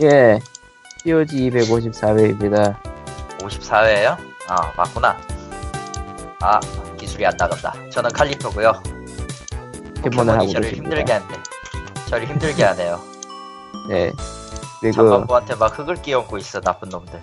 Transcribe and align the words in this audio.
예, 0.00 0.40
POG 1.04 1.50
254회입니다. 1.50 2.76
54회예요? 3.38 4.16
아 4.48 4.72
맞구나. 4.76 5.16
아 6.40 6.60
기술이 6.96 7.24
안 7.26 7.36
나간다. 7.36 7.72
저는 7.90 8.10
칼리토고요. 8.10 8.72
포켓몬을 9.96 10.34
하고 10.34 10.46
포켓몬이 10.46 10.52
저를 10.52 10.70
계십니다. 10.70 10.96
힘들게 10.96 11.12
하는데 11.12 11.34
저를 12.08 12.26
힘들게 12.28 12.64
하네요. 12.64 13.00
네. 13.88 14.10
그리고 14.80 14.96
잠깐부한테 14.96 15.54
막 15.56 15.78
흙을 15.78 15.94
끼얹고 16.02 16.38
있어 16.38 16.60
나쁜 16.60 16.88
놈들. 16.88 17.20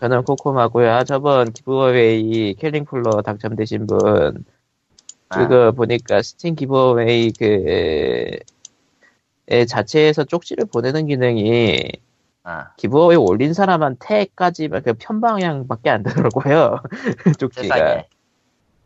저는 0.00 0.22
코코마고요. 0.24 0.92
아, 0.92 1.04
저번 1.04 1.52
기브어웨이 1.52 2.54
킬링플러 2.54 3.22
당첨되신 3.22 3.86
분, 3.86 4.44
아, 5.30 5.38
그거 5.38 5.72
보니까 5.72 6.22
스팀 6.22 6.54
기브어웨이 6.54 7.32
그, 7.32 7.44
에 7.44 8.38
자체에서 9.68 10.24
쪽지를 10.24 10.66
보내는 10.66 11.06
기능이 11.06 11.90
아, 12.44 12.70
기브어웨이 12.76 13.16
올린 13.16 13.52
사람한테까지 13.54 14.68
그 14.68 14.94
편방향밖에 14.94 15.90
안 15.90 16.02
되더라고요. 16.04 16.80
쪽지가. 17.38 17.62
세상에 17.62 18.08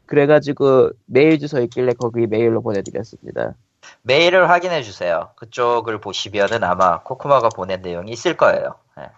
그래가지고 0.07 0.91
메일 1.07 1.39
주소 1.39 1.61
있길래 1.61 1.93
거기 1.93 2.27
메일로 2.27 2.63
보내드렸습니다. 2.63 3.55
메일을 4.03 4.49
확인해 4.49 4.83
주세요. 4.83 5.31
그쪽을 5.37 6.01
보시면은 6.01 6.65
아마 6.65 7.03
코코마가 7.03 7.51
보낸 7.51 7.83
내용이 7.83 8.11
있을 8.11 8.37
거예요. 8.37 8.75
예. 8.99 9.11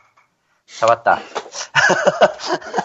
잡았다. 0.67 1.19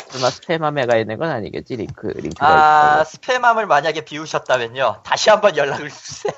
설마 0.07 0.27
스팸함에가 0.29 0.99
있는 0.99 1.17
건 1.17 1.29
아니겠지 1.29 1.75
링크 1.75 2.07
링크가 2.07 2.47
아 2.47 3.01
있고. 3.01 3.09
스팸함을 3.09 3.65
만약에 3.65 4.05
비우셨다면요 4.05 5.01
다시 5.03 5.29
한번 5.29 5.57
연락을 5.57 5.89
주세요. 5.89 6.33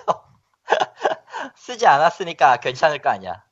쓰지 1.55 1.87
않았으니까 1.87 2.57
괜찮을 2.57 2.99
거 2.99 3.09
아니야. 3.09 3.43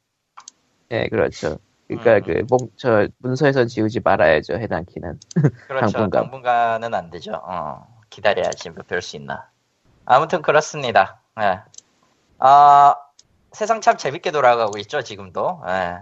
네 0.90 1.08
그렇죠. 1.10 1.58
그러니까 1.88 2.16
음. 2.18 2.22
그 2.23 2.46
목, 2.50 2.72
저 2.78 3.08
문서에서 3.20 3.66
지우지 3.66 4.02
말아야죠 4.04 4.56
해당 4.56 4.86
키는. 4.86 5.20
그렇죠. 5.67 5.92
당분간. 5.94 6.22
당분간은 6.23 6.94
안 6.94 7.09
되죠. 7.09 7.34
어, 7.45 7.88
기다려야지 8.09 8.70
뭐 8.72 8.84
별 8.88 9.02
수 9.02 9.16
있나. 9.17 9.50
아무튼 10.06 10.42
그렇습니다. 10.42 11.22
예. 11.42 11.59
아, 12.39 12.95
세상 13.52 13.81
참 13.81 13.98
재밌게 13.98 14.32
돌아가고 14.32 14.78
있죠, 14.80 15.02
지금도. 15.02 15.61
예. 15.67 15.98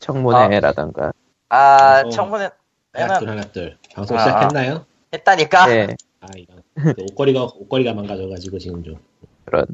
청문회라던가. 0.00 1.12
아, 1.48 2.02
방송. 2.02 2.10
청문회는 2.10 2.50
하나둘 2.94 3.28
하나둘 3.28 3.78
방송 3.94 4.16
아, 4.18 4.20
시작했나요? 4.24 4.84
했다니까? 5.12 5.66
네 5.66 5.96
아 6.22 6.28
이런 6.36 6.62
그 6.76 6.94
옷걸이가 7.10 7.42
옷걸이가 7.42 7.94
망가져가지고 7.94 8.58
지금 8.60 8.82
좀다 8.84 9.00
그런 9.44 9.66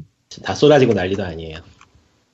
쏟아지고 0.55 0.93
난리도 0.93 1.23
아니에요. 1.23 1.59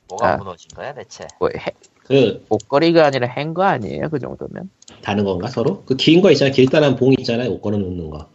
뭐가 0.07 0.33
아. 0.33 0.37
무너진 0.37 0.69
거야, 0.75 0.93
대체? 0.93 1.25
뭐 1.39 1.49
해, 1.55 1.71
그 2.03 2.45
목걸이가 2.49 3.05
아니라 3.07 3.27
행거 3.27 3.63
아니에요 3.63 4.09
그 4.09 4.19
정도면? 4.19 4.69
다는 5.01 5.23
건가 5.23 5.47
서로? 5.47 5.83
그 5.85 5.95
긴 5.95 6.21
거 6.21 6.29
있잖아 6.31 6.51
길다란 6.51 6.95
봉 6.95 7.13
있잖아요 7.17 7.49
옷 7.51 7.61
걸어 7.61 7.77
놓는 7.77 8.09
거. 8.11 8.27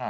음, 0.00 0.06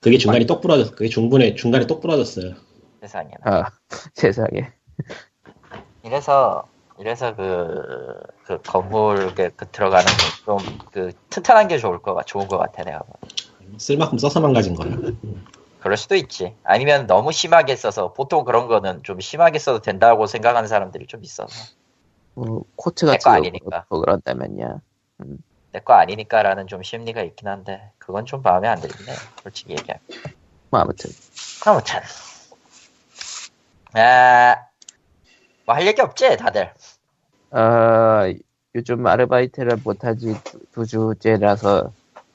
그게 0.00 0.16
중간에 0.18 0.46
똑 0.46 0.60
부러졌어. 0.62 0.92
그게 0.92 1.08
중분에 1.08 1.54
중간에 1.56 1.86
똑 1.86 2.00
부러졌어요. 2.00 2.54
세상에나. 3.02 3.38
아 3.44 3.70
세상에. 4.14 4.70
이래서, 6.04 6.64
이래서 6.98 7.34
그, 7.34 8.22
그 8.44 8.60
건물 8.62 9.34
그, 9.34 9.50
그 9.56 9.66
들어가는 9.70 10.04
게 10.06 10.44
좀, 10.44 10.58
그, 10.92 11.12
튼튼한 11.30 11.68
게 11.68 11.78
좋을 11.78 11.98
거, 12.00 12.14
같- 12.14 12.26
좋은 12.26 12.46
거 12.46 12.56
같아, 12.58 12.84
내가. 12.84 12.98
봐. 13.00 13.06
쓸 13.78 13.96
만큼 13.96 14.16
써서 14.18 14.40
망가진 14.40 14.74
거야. 14.74 14.94
그럴 15.84 15.98
수도 15.98 16.14
있지. 16.14 16.56
아니면 16.64 17.06
너무 17.06 17.30
심하게 17.30 17.76
써서, 17.76 18.14
보통 18.14 18.44
그런 18.44 18.68
거는 18.68 19.02
좀 19.02 19.20
심하게 19.20 19.58
써도 19.58 19.82
된다고 19.82 20.24
생각하는 20.26 20.66
사람들이 20.66 21.06
좀 21.06 21.22
있어서. 21.22 21.52
뭐 22.32 22.64
코트 22.74 23.04
내 23.04 23.10
같은 23.18 23.24
거거 23.30 23.36
아니니까. 23.36 23.66
그렇고 23.66 24.00
그런다면요. 24.00 24.80
내거 25.72 25.92
아니니까라는 25.92 26.68
좀 26.68 26.82
심리가 26.82 27.20
있긴 27.20 27.48
한데, 27.48 27.90
그건 27.98 28.24
좀 28.24 28.40
마음에 28.40 28.66
안 28.66 28.80
들겠네. 28.80 29.12
솔직히 29.42 29.72
얘기하면. 29.72 30.00
뭐 30.70 30.80
아무튼 30.80 31.10
아무튼. 31.66 32.00
아, 33.92 34.56
뭐 35.66 35.76
할 35.76 35.86
얘기 35.86 36.00
없지, 36.00 36.38
다들. 36.38 36.72
아 37.50 38.32
요즘 38.74 39.06
아르바이트를 39.06 39.80
못하지 39.84 40.34
두, 40.44 40.60
두 40.72 40.86
주째라서 40.86 41.92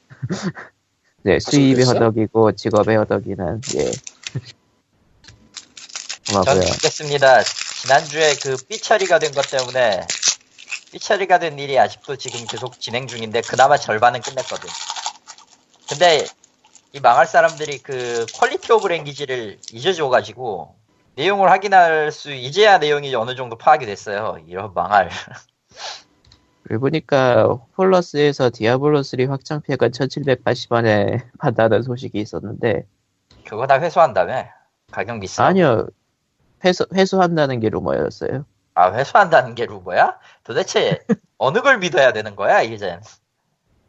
네 1.24 1.40
수입이 1.40 1.76
됐어? 1.76 1.94
허덕이고 1.94 2.54
직업의 2.54 2.98
허덕이는 2.98 3.62
예. 3.76 3.92
전 6.26 6.46
고마고요. 6.46 6.64
듣겠습니다. 6.64 7.44
지난주에 7.44 8.36
그 8.44 8.56
삐처리가 8.68 9.20
된 9.20 9.34
것 9.34 9.50
때문에, 9.50 10.06
삐처리가 10.92 11.40
된 11.40 11.58
일이 11.60 11.78
아직도 11.80 12.18
지금 12.18 12.46
계속 12.46 12.80
진행 12.80 13.08
중인데, 13.08 13.42
그나마 13.42 13.78
절반은 13.78 14.22
끝냈거든. 14.22 14.70
근데, 15.90 16.26
이 16.94 17.00
망할 17.00 17.26
사람들이 17.28 17.80
그 17.80 18.26
quality 18.36 18.72
of 18.72 18.88
language를 18.88 19.60
잊어줘가지고, 19.74 20.76
내용을 21.16 21.52
확인할 21.52 22.12
수, 22.12 22.32
이제야 22.32 22.78
내용이 22.78 23.14
어느 23.16 23.36
정도 23.36 23.58
파악이 23.58 23.86
됐어요. 23.86 24.38
이런 24.48 24.74
망할. 24.74 25.10
그리고 26.70 26.82
보니까 26.82 27.58
폴러스에서 27.76 28.52
디아블로 28.54 29.02
3 29.02 29.22
확장팩은 29.28 29.90
1780원에 29.90 31.26
판다는 31.40 31.82
소식이 31.82 32.20
있었는데 32.20 32.86
그거 33.48 33.66
다 33.66 33.82
회수한다며? 33.82 34.46
가격 34.92 35.20
비싸. 35.20 35.46
아니요 35.46 35.88
회수, 36.64 36.86
회수한다는 36.94 37.60
게 37.60 37.70
루머였어요 37.70 38.46
아, 38.76 38.94
회수한다는 38.94 39.56
게 39.56 39.66
루머야? 39.66 40.20
도대체 40.44 41.00
어느 41.40 41.62
걸 41.62 41.80
믿어야 41.80 42.14
되는 42.14 42.36
거야, 42.36 42.62
이젠? 42.62 43.02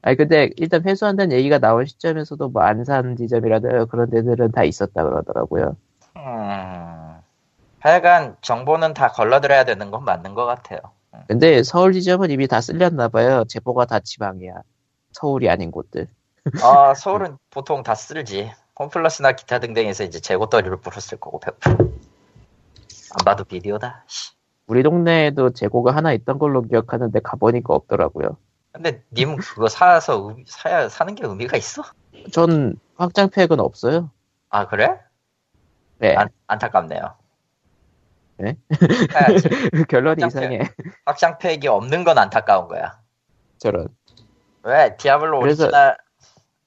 아니 0.01 0.17
근데 0.17 0.49
일단 0.57 0.83
회수한다는 0.83 1.37
얘기가 1.37 1.59
나온 1.59 1.85
시점에서도 1.85 2.49
뭐 2.49 2.63
안산 2.63 3.15
지점이라든가 3.17 3.85
그런 3.85 4.09
데들은 4.09 4.53
다 4.53 4.65
있었다 4.65 5.05
그러더라고요 5.05 5.77
음, 6.17 7.21
하여간 7.81 8.37
정보는 8.41 8.95
다 8.95 9.09
걸러들어야 9.09 9.65
되는 9.65 9.91
건 9.91 10.03
맞는 10.07 10.33
것 10.33 10.47
같아요. 10.47 10.79
근데 11.29 11.63
서울 11.63 11.93
지점은 11.93 12.31
이미 12.31 12.47
다 12.49 12.61
쓸렸나 12.61 13.09
봐요 13.09 13.45
제보가 13.49 13.87
다 13.87 14.01
지방이야 14.01 14.55
서울이 15.13 15.49
아닌 15.49 15.71
곳들 15.71 16.09
아, 16.63 16.95
서울은 16.95 17.37
보통 17.51 17.83
다 17.83 17.95
쓸지. 17.95 18.51
홈플러스나 18.79 19.33
기타 19.33 19.59
등등에서 19.59 20.05
이제 20.05 20.21
재고 20.21 20.47
떨이를 20.49 20.79
풀었을 20.79 21.19
거고, 21.21 21.39
100%. 21.39 21.79
안 21.79 23.25
봐도 23.27 23.45
비디오다. 23.45 24.05
씨. 24.07 24.33
우리 24.67 24.83
동네에도 24.83 25.51
재고가 25.53 25.95
하나 25.95 26.13
있던 26.15 26.39
걸로 26.39 26.63
기억하는데 26.63 27.21
가보니까 27.21 27.75
없더라고요 27.75 28.39
근데 28.73 29.03
님 29.13 29.37
그거 29.37 29.69
사서 29.69 30.31
의- 30.31 30.45
사야 30.47 30.89
사는 30.89 31.15
게 31.15 31.27
의미가 31.27 31.57
있어? 31.59 31.83
전 32.33 32.77
확장팩은 32.97 33.61
없어요 33.61 34.11
아 34.49 34.67
그래? 34.67 34.97
네 35.99 36.15
안, 36.17 36.29
안타깝네요. 36.47 37.17
네? 38.41 38.57
결론이 39.89 40.23
확장팩. 40.23 40.51
이상해 40.53 40.71
확장팩이 41.05 41.69
없는 41.69 42.05
건 42.05 42.19
안타까운 42.19 42.69
거야. 42.69 42.99
저런 43.59 43.89
왜 44.63 44.97
디아블로 44.97 45.41
그래서- 45.41 45.65
오리지널 45.65 45.97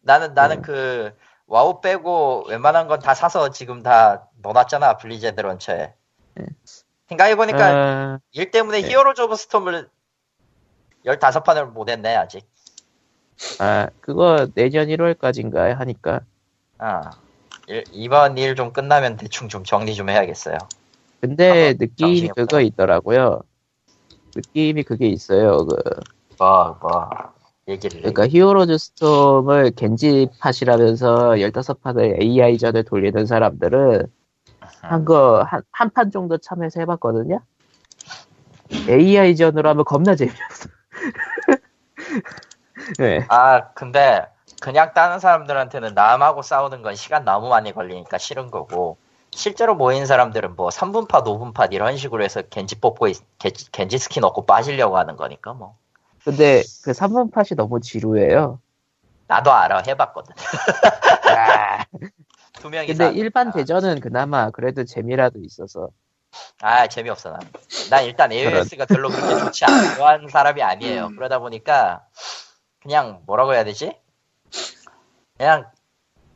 나는 0.01 0.33
나는 0.33 0.57
음. 0.57 0.61
그 0.61 1.15
와우 1.47 1.81
빼고 1.81 2.45
웬만한 2.49 2.87
건 2.87 2.99
다 2.99 3.13
사서 3.13 3.49
지금 3.51 3.81
다 3.83 4.27
넣어놨잖아 4.41 4.97
블리자드 4.97 5.39
launcher에. 5.41 5.93
네. 6.35 6.45
생각해보니까 7.09 7.65
아, 7.65 8.19
일 8.31 8.51
때문에 8.51 8.81
네. 8.81 8.89
히어로즈 8.89 9.21
오브 9.21 9.35
스톰을 9.35 9.89
15판을 11.05 11.65
못했네 11.71 12.15
아직. 12.15 12.47
아, 13.59 13.87
그거 14.01 14.47
내년 14.55 14.87
1월까지인가 14.87 15.75
하니까 15.75 16.21
아, 16.77 17.09
일- 17.67 17.83
이번 17.91 18.37
일 18.37 18.55
좀 18.55 18.71
끝나면 18.73 19.17
대충 19.17 19.47
좀 19.49 19.63
정리 19.63 19.95
좀 19.95 20.09
해야겠어요. 20.09 20.57
근데 21.23 21.69
아, 21.69 21.73
느낌이 21.79 22.27
그거. 22.35 22.59
있더라고요. 22.59 23.43
느낌이 24.35 24.83
그게 24.83 25.07
있어요. 25.07 25.65
그 25.65 25.77
뭐, 26.37 26.77
뭐, 26.81 27.09
얘기를. 27.69 28.01
그러니까 28.01 28.27
히어로즈 28.27 28.77
스톰을 28.77 29.71
겐지 29.71 30.27
팟이라면서 30.41 31.39
15판을 31.39 32.21
AI전을 32.21 32.83
돌리는 32.83 33.25
사람들은 33.25 34.05
한 34.81 35.05
거 35.05 35.45
한 35.49 35.63
한 35.71 35.89
판 35.93 36.11
정도 36.11 36.37
참여해서 36.37 36.81
해봤거든요. 36.81 37.39
AI전으로 38.89 39.69
하면 39.69 39.85
겁나 39.85 40.17
재미없어. 40.17 40.67
네. 42.99 43.25
아, 43.29 43.71
근데, 43.75 44.25
그냥 44.59 44.91
다른 44.93 45.19
사람들한테는 45.19 45.93
남하고 45.93 46.41
싸우는 46.41 46.81
건 46.81 46.95
시간 46.95 47.23
너무 47.23 47.47
많이 47.47 47.71
걸리니까 47.71 48.17
싫은 48.17 48.51
거고, 48.51 48.97
실제로 49.35 49.75
모인 49.75 50.05
사람들은 50.05 50.55
뭐 50.55 50.69
3분팟, 50.69 51.23
5분팟 51.25 51.73
이런 51.73 51.97
식으로 51.97 52.23
해서 52.23 52.41
겐지 52.43 52.79
뽑고, 52.79 53.07
있- 53.07 53.21
겐지, 53.39 53.71
겐지 53.71 53.97
스킨 53.97 54.23
얻고 54.23 54.45
빠지려고 54.45 54.97
하는 54.97 55.15
거니까 55.15 55.53
뭐. 55.53 55.77
근데 56.23 56.61
그 56.83 56.91
3분 56.91 57.31
팟이 57.31 57.49
너무 57.57 57.79
지루해요. 57.81 58.59
나도 59.27 59.51
알아, 59.51 59.81
해봤거든. 59.87 60.35
아, 61.37 61.83
두 62.53 62.69
명이 62.69 62.87
근데 62.87 63.05
사- 63.05 63.09
일반 63.11 63.47
아, 63.49 63.51
대전은 63.51 63.99
그나마 63.99 64.49
그래도 64.51 64.85
재미라도 64.85 65.39
있어서 65.39 65.89
아 66.61 66.87
재미없어 66.87 67.31
난. 67.31 67.39
난 67.89 68.05
일단 68.05 68.31
AOS가 68.31 68.85
별로 68.85 69.09
그렇게 69.09 69.37
좋지 69.39 69.65
좋아하는 69.97 70.27
사람이 70.29 70.61
아니에요. 70.61 71.07
음. 71.07 71.15
그러다 71.15 71.39
보니까 71.39 72.05
그냥 72.81 73.21
뭐라고 73.25 73.53
해야 73.53 73.63
되지? 73.63 73.97
그냥 75.37 75.65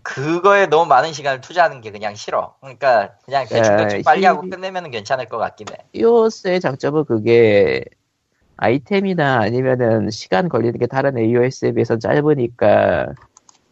그거에 0.08 0.68
너무 0.68 0.86
많은 0.86 1.12
시간을 1.12 1.42
투자하는 1.42 1.82
게 1.82 1.92
그냥 1.92 2.16
싫어. 2.16 2.56
그러니까 2.62 3.12
그냥 3.26 3.46
대충대충 3.46 4.00
에, 4.00 4.04
빨리 4.04 4.24
하고 4.26 4.44
히- 4.46 4.50
끝내면 4.50 4.90
괜찮을 4.90 5.26
것 5.26 5.38
같긴 5.38 5.68
해. 5.72 5.78
EOS의 5.92 6.62
장점은 6.62 7.04
그게 7.04 7.84
아이템이나 8.56 9.40
아니면은 9.42 10.10
시간 10.10 10.48
걸리는 10.48 10.80
게 10.80 10.88
다른 10.88 11.18
AOS에 11.18 11.74
비해서 11.74 11.98
짧으니까 12.00 13.08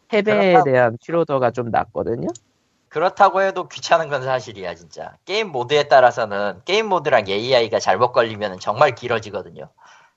패배에 0.10 0.54
그렇다고- 0.54 0.64
대한 0.66 0.98
피로도가 1.04 1.52
좀 1.52 1.72
낮거든요. 1.72 2.28
그렇다고 2.90 3.42
해도 3.42 3.68
귀찮은 3.70 4.10
건 4.10 4.24
사실이야 4.24 4.76
진짜. 4.76 5.14
게임 5.24 5.50
모드에 5.50 5.84
따라서는 5.84 6.62
게임 6.66 6.88
모드랑 6.88 7.28
AI가 7.30 7.80
잘못 7.80 8.12
걸리면 8.12 8.60
정말 8.60 8.94
길어지거든요. 8.94 9.70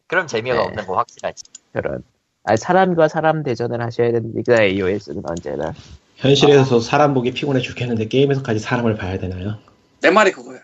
그럼 0.09 0.27
재미가 0.27 0.57
네. 0.57 0.63
없는 0.63 0.87
거 0.87 0.97
확실하지. 0.97 1.45
그런. 1.73 2.03
아니, 2.45 2.57
사람과 2.57 3.09
사람 3.09 3.43
대전을 3.43 3.81
하셔야 3.83 4.11
되니까 4.13 4.63
AOS는 4.63 5.23
언제나. 5.29 5.73
현실에서 6.19 6.81
사람 6.81 7.15
보기 7.15 7.31
피곤해 7.33 7.61
죽겠는데 7.61 8.09
게임에서까지 8.09 8.59
사람을 8.59 8.97
봐야 8.97 9.19
되나요? 9.19 9.59
내 10.01 10.11
말이 10.11 10.33
그거야. 10.33 10.59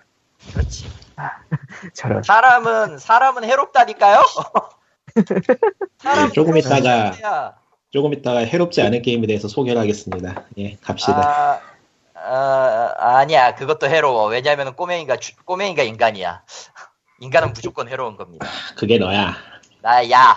그렇지. 0.53 0.85
저런. 1.95 2.23
사람은 2.25 2.99
사람은 2.99 3.45
해롭다니까요. 3.45 4.23
사람은 5.99 6.33
조금 6.33 6.57
있다가. 6.57 7.57
조금 7.91 8.13
있다가 8.13 8.41
해롭지 8.41 8.83
않은 8.83 9.03
게임에 9.03 9.29
대해서 9.29 9.47
소개를 9.47 9.81
하겠습니다. 9.81 10.43
예, 10.59 10.77
갑시다. 10.83 11.21
아, 11.21 11.61
아, 12.17 13.19
아니야 13.19 13.55
그것도 13.55 13.87
해로워. 13.87 14.27
왜냐하면 14.27 14.75
꼬맹이가 14.75 15.17
주- 15.19 15.37
꼬맹이가 15.45 15.85
인간이야. 15.85 16.43
인간은 17.21 17.53
무조건 17.53 17.89
해로운 17.89 18.17
겁니다. 18.17 18.45
그게 18.77 18.99
너야. 18.99 19.37
나야. 19.95 20.35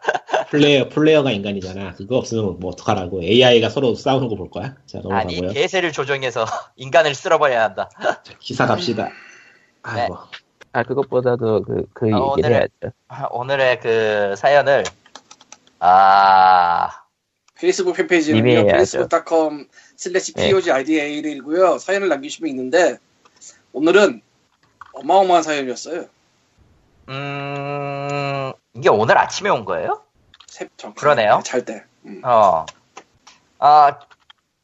플레이어 0.50 0.88
플레이어가 0.88 1.30
인간이잖아. 1.30 1.92
그거 1.94 2.16
없으면 2.16 2.58
뭐 2.60 2.70
어떡하라고. 2.72 3.22
AI가 3.22 3.68
서로 3.68 3.94
싸우는 3.94 4.28
거 4.28 4.36
볼 4.36 4.48
거야. 4.50 4.74
자 4.86 5.00
아니 5.10 5.34
넘어가고요. 5.36 5.50
개세를 5.52 5.92
조정해서 5.92 6.46
인간을 6.76 7.14
쓸어버려야 7.14 7.64
한다. 7.64 7.90
기사 8.40 8.64
갑시다. 8.66 9.10
아이고. 9.82 10.16
아, 10.72 10.82
그것보다도 10.82 11.62
그, 11.62 11.86
그 11.92 12.06
아, 12.06 12.08
얘기를 12.38 12.50
오늘은- 12.50 12.52
해야죠. 12.52 13.28
오늘의 13.32 13.80
그 13.80 14.34
사연을 14.36 14.84
아 15.78 16.88
페이스북 17.54 17.94
팬페이지는요. 17.96 18.48
해야죠. 18.50 18.68
facebook.com 18.68 19.68
slash 19.96 20.32
네. 20.34 20.48
POGIDA이고요. 20.48 21.78
사연을 21.78 22.08
남기시면 22.08 22.48
있는데 22.50 22.96
오늘은 23.74 24.22
어마어마한 24.94 25.42
사연이었어요. 25.42 26.06
음, 27.08 28.52
이게 28.74 28.88
오늘 28.88 29.18
아침에 29.18 29.50
온 29.50 29.64
거예요? 29.64 30.02
새, 30.46 30.68
저, 30.76 30.92
그러네요. 30.94 31.40
잘 31.44 31.64
때. 31.64 31.84
음. 32.04 32.22
어. 32.24 32.66
아, 33.58 33.98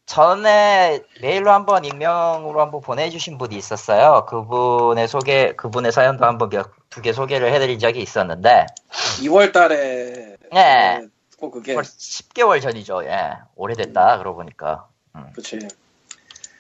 전에 0.07 1.03
메일로 1.23 1.51
한번 1.51 1.85
익명으로 1.85 2.61
한번 2.61 2.81
보내주신 2.81 3.39
분이 3.39 3.57
있었어요. 3.57 4.27
그분의 4.27 5.09
소개, 5.09 5.55
그분의 5.57 5.93
사연도 5.93 6.27
한번 6.27 6.51
두개 6.91 7.13
소개를 7.13 7.53
해드린 7.53 7.79
적이 7.79 8.03
있었는데, 8.03 8.67
2월 9.21 9.53
달에 9.53 10.37
네. 10.53 11.07
꼭 11.39 11.53
그게 11.53 11.75
벌써 11.75 11.93
10개월 11.93 12.61
전이죠. 12.61 13.05
예. 13.05 13.39
오래됐다, 13.57 14.19
그러고 14.19 14.37
보니까. 14.37 14.89
그치. 15.35 15.59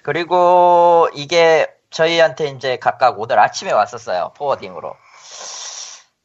그리고 0.02 1.08
이게 1.14 1.68
저희한테 1.90 2.48
이제 2.48 2.76
각각 2.78 3.20
오늘 3.20 3.38
아침에 3.38 3.70
왔었어요. 3.70 4.32
포워딩으로. 4.34 4.96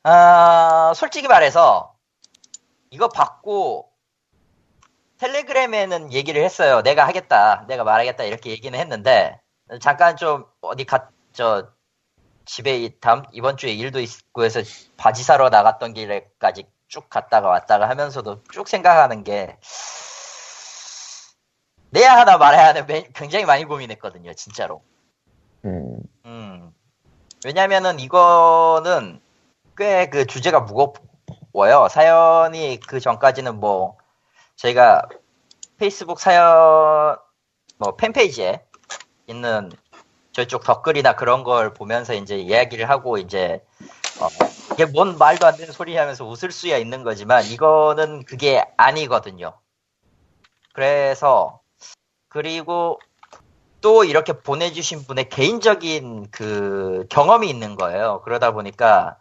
아, 0.10 0.94
솔직히 0.96 1.28
말해서 1.28 1.94
이거 2.92 3.10
받고 3.10 3.92
텔레그램에는 5.18 6.14
얘기를 6.14 6.42
했어요. 6.46 6.82
내가 6.82 7.06
하겠다. 7.06 7.66
내가 7.68 7.84
말하겠다. 7.84 8.24
이렇게 8.24 8.52
얘기는 8.52 8.78
했는데 8.80 9.38
잠깐 9.82 10.16
좀 10.16 10.46
어디 10.62 10.86
가, 10.86 11.10
저 11.34 11.68
집에 12.46 12.78
이- 12.78 12.98
다음 13.02 13.24
이번 13.34 13.58
주에 13.58 13.74
일도 13.74 14.00
있고 14.00 14.46
해서 14.46 14.62
바지 14.96 15.24
사러 15.24 15.50
나갔던 15.50 15.94
길에까지 15.94 16.64
쭉 16.88 17.10
갔다가 17.10 17.50
왔다가 17.50 17.90
하면서도 17.90 18.44
쭉 18.54 18.70
생각하는 18.70 19.26
게 19.26 19.58
내야 21.90 22.16
하나 22.16 22.38
말아야 22.38 22.68
하는 22.68 22.86
매- 22.86 23.10
굉장히 23.14 23.44
많이 23.44 23.66
고민했거든요, 23.66 24.34
진짜로. 24.36 24.82
음, 25.66 26.00
음. 26.24 26.74
왜냐면은 27.44 28.00
이거는 28.00 29.20
꽤 29.78 30.10
그 30.10 30.26
주제가 30.26 30.62
무거워요. 30.62 31.88
사연이 31.90 32.80
그 32.80 33.00
전까지는 33.00 33.60
뭐 33.60 33.98
저희가 34.56 35.04
페이스북 35.78 36.20
사연 36.20 37.18
뭐 37.78 37.96
팬페이지에 37.96 38.64
있는 39.28 39.72
저쪽 40.32 40.64
댓글이나 40.64 41.16
그런 41.16 41.44
걸 41.44 41.74
보면서 41.74 42.14
이제 42.14 42.38
이야기를 42.38 42.90
하고 42.90 43.18
이제 43.18 43.64
어, 44.20 44.28
이게 44.74 44.86
뭔 44.86 45.18
말도 45.18 45.46
안 45.46 45.56
되는 45.58 45.72
소리 45.74 45.96
하면서 45.96 46.26
웃을 46.26 46.52
수야 46.52 46.78
있는 46.78 47.04
거지만 47.04 47.46
이거는 47.46 48.24
그게 48.26 48.64
아니거든요. 48.78 49.54
그래서 50.74 51.62
그리고 52.30 53.00
또 53.82 54.04
이렇게 54.04 54.34
보내주신 54.34 55.06
분의 55.06 55.30
개인적인 55.30 56.30
그 56.32 57.06
경험이 57.10 57.50
있는 57.50 57.76
거예요. 57.76 58.22
그러다 58.24 58.52
보니까 58.52 59.18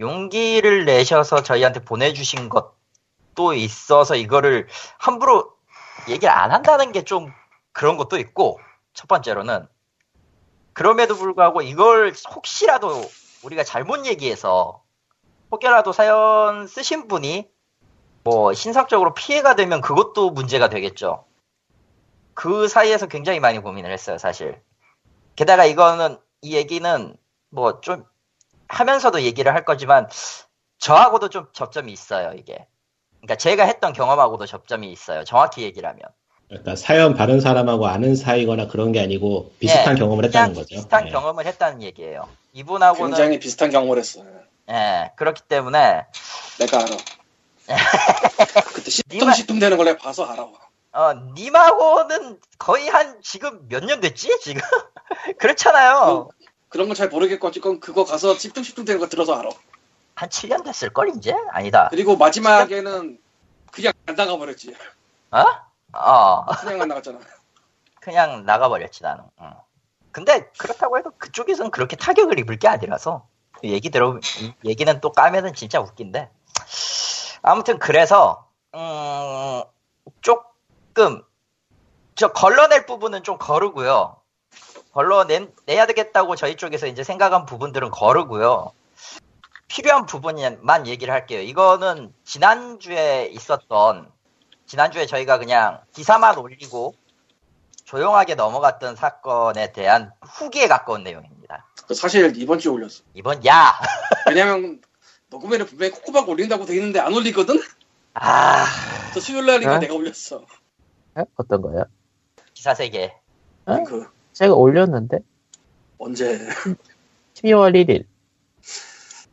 용기를 0.00 0.84
내셔서 0.84 1.42
저희한테 1.42 1.84
보내주신 1.84 2.48
것도 2.48 3.54
있어서 3.54 4.16
이거를 4.16 4.68
함부로 4.98 5.52
얘기를 6.08 6.30
안 6.30 6.52
한다는 6.52 6.92
게 6.92 7.02
좀 7.04 7.32
그런 7.72 7.96
것도 7.96 8.18
있고 8.18 8.60
첫 8.92 9.08
번째로는 9.08 9.66
그럼에도 10.72 11.16
불구하고 11.16 11.62
이걸 11.62 12.12
혹시라도 12.34 13.02
우리가 13.42 13.64
잘못 13.64 14.06
얘기해서 14.06 14.82
혹여라도 15.52 15.92
사연 15.92 16.66
쓰신 16.66 17.08
분이 17.08 17.48
뭐 18.24 18.52
신상적으로 18.54 19.14
피해가 19.14 19.54
되면 19.54 19.80
그것도 19.80 20.30
문제가 20.30 20.68
되겠죠. 20.68 21.26
그 22.34 22.68
사이에서 22.68 23.06
굉장히 23.06 23.38
많이 23.40 23.58
고민을 23.60 23.92
했어요, 23.92 24.18
사실. 24.18 24.60
게다가 25.36 25.64
이거는, 25.66 26.18
이 26.42 26.54
얘기는 26.56 27.16
뭐 27.50 27.80
좀 27.80 28.04
하면서도 28.68 29.22
얘기를 29.22 29.54
할 29.54 29.64
거지만, 29.64 30.08
저하고도 30.78 31.28
좀 31.30 31.46
접점이 31.52 31.92
있어요, 31.92 32.32
이게. 32.36 32.66
그러니까 33.20 33.36
제가 33.36 33.64
했던 33.64 33.92
경험하고도 33.92 34.46
접점이 34.46 34.90
있어요. 34.92 35.24
정확히 35.24 35.62
얘기를 35.62 35.88
하면. 35.88 36.02
그러니까 36.48 36.76
사연 36.76 37.14
받은 37.14 37.40
사람하고 37.40 37.86
아는 37.86 38.14
사이거나 38.16 38.68
그런 38.68 38.92
게 38.92 39.00
아니고 39.00 39.52
비슷한 39.58 39.96
예, 39.96 39.98
경험을 39.98 40.24
했다는 40.26 40.54
거죠. 40.54 40.66
비슷한 40.74 41.06
예. 41.06 41.10
경험을 41.10 41.46
했다는 41.46 41.82
얘기예요. 41.82 42.28
이분하고는, 42.52 43.10
굉장히 43.10 43.38
비슷한 43.38 43.70
경험을 43.70 43.98
했어요. 43.98 44.26
예, 44.70 45.10
그렇기 45.16 45.42
때문에, 45.48 46.04
내가 46.58 46.78
알아. 46.78 46.96
그때 48.74 48.90
니마- 49.08 49.32
시tum시tum 49.34 49.58
되는 49.58 49.76
걸 49.78 49.86
내가 49.86 49.98
봐서 49.98 50.24
알아. 50.26 50.42
어, 50.92 51.12
님하고는 51.34 52.38
거의 52.58 52.88
한, 52.88 53.20
지금 53.22 53.66
몇 53.68 53.82
년 53.84 54.00
됐지? 54.00 54.28
지금? 54.40 54.60
그렇잖아요. 55.38 56.28
그 56.28 56.44
런 56.78 56.88
건 56.88 56.94
잘 56.94 57.08
모르겠고 57.08 57.48
어쨌건 57.48 57.80
그거 57.80 58.04
가서 58.04 58.34
시tum시tum 58.34 58.84
되는 58.84 59.00
거 59.00 59.08
들어서 59.08 59.34
알아. 59.34 59.48
한 60.16 60.28
7년 60.28 60.64
됐을걸, 60.64 61.12
이제? 61.16 61.34
아니다. 61.50 61.88
그리고 61.90 62.16
마지막에는 62.16 63.18
그냥 63.72 63.92
안 64.06 64.14
나가버렸지. 64.14 64.74
어? 65.32 65.44
어. 65.92 66.44
그냥 66.60 66.82
안 66.82 66.88
나갔잖아. 66.88 67.18
그냥 68.00 68.44
나가버렸지 68.44 69.02
나는. 69.02 69.24
응. 69.40 69.50
근데 70.12 70.48
그렇다고 70.58 70.98
해도 70.98 71.10
그쪽에서는 71.18 71.70
그렇게 71.72 71.96
타격을 71.96 72.38
입을 72.38 72.58
게 72.58 72.68
아니라서 72.68 73.26
얘기 73.64 73.90
들어 73.90 74.20
이 74.40 74.52
얘기는 74.64 75.00
또 75.00 75.10
까면은 75.10 75.54
진짜 75.54 75.80
웃긴데 75.80 76.30
아무튼 77.42 77.78
그래서 77.80 78.46
음, 78.74 79.62
조금 80.20 81.22
저 82.14 82.28
걸러낼 82.32 82.86
부분은 82.86 83.24
좀 83.24 83.38
거르고요. 83.38 84.16
걸러내야 84.94 85.86
되겠다고 85.88 86.36
저희 86.36 86.56
쪽에서 86.56 86.86
이제 86.86 87.02
생각한 87.02 87.46
부분들은 87.46 87.90
거르고요. 87.90 88.72
필요한 89.66 90.06
부분만 90.06 90.86
얘기를 90.86 91.12
할게요. 91.12 91.40
이거는 91.40 92.14
지난주에 92.24 93.26
있었던 93.32 94.08
지난주에 94.66 95.06
저희가 95.06 95.38
그냥 95.38 95.80
기사만 95.92 96.38
올리고 96.38 96.94
조용하게 97.84 98.36
넘어갔던 98.36 98.94
사건에 98.96 99.72
대한 99.72 100.12
후기에 100.22 100.68
가까운 100.68 101.02
내용입니다. 101.02 101.66
그 101.86 101.94
사실 101.94 102.32
이번 102.36 102.58
주에 102.58 102.70
올렸어. 102.72 103.02
이번 103.14 103.44
야, 103.46 103.74
왜냐면 104.28 104.80
녹음에는 105.28 105.66
분명히 105.66 105.90
코코박 105.92 106.28
올린다고 106.28 106.64
돼 106.66 106.74
있는데 106.76 107.00
안 107.00 107.12
올리거든? 107.12 107.60
아 108.14 108.64
저 109.12 109.20
수요일 109.20 109.46
날인가 109.46 109.76
어? 109.76 109.78
내가 109.78 109.94
올렸어. 109.94 110.44
에? 111.18 111.22
어떤 111.36 111.62
거요? 111.62 111.84
기사 112.52 112.74
세계 112.74 113.14
어? 113.66 113.82
그 113.84 114.08
제가 114.34 114.54
올렸는데 114.54 115.18
언제 115.98 116.38
12월 117.34 117.72
1일 117.74 118.04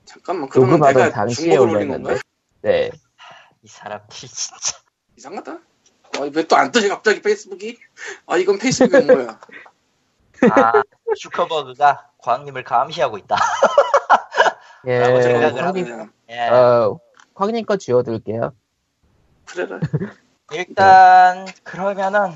잠깐만 0.06 0.50
그러면 0.50 0.80
내가 0.82 1.10
당시에 1.10 1.58
올렸는데. 1.58 2.20
네. 2.62 2.92
이 3.64 3.68
사람들이 3.68 4.28
진짜. 4.28 4.78
이상하다. 5.18 5.52
어, 5.54 6.22
왜또 6.34 6.56
안 6.58 6.72
뜨지 6.72 6.90
갑자기 6.90 7.22
페이스북이? 7.22 7.78
아 8.28 8.38
이건 8.38 8.60
페이스북이 8.60 8.98
온 8.98 9.08
거야. 9.08 9.40
아, 10.52 10.84
주커버그가 11.16 12.10
광님을 12.18 12.64
감시하고 12.64 13.18
있다. 13.20 13.36
예, 14.88 15.52
광님, 15.56 16.10
예. 16.30 16.50
어, 16.50 17.00
광님 17.34 17.66
거 17.66 17.78
지워둘게요. 17.78 18.54
그래라. 19.46 19.80
일단 20.52 21.48
그러면은 21.64 22.32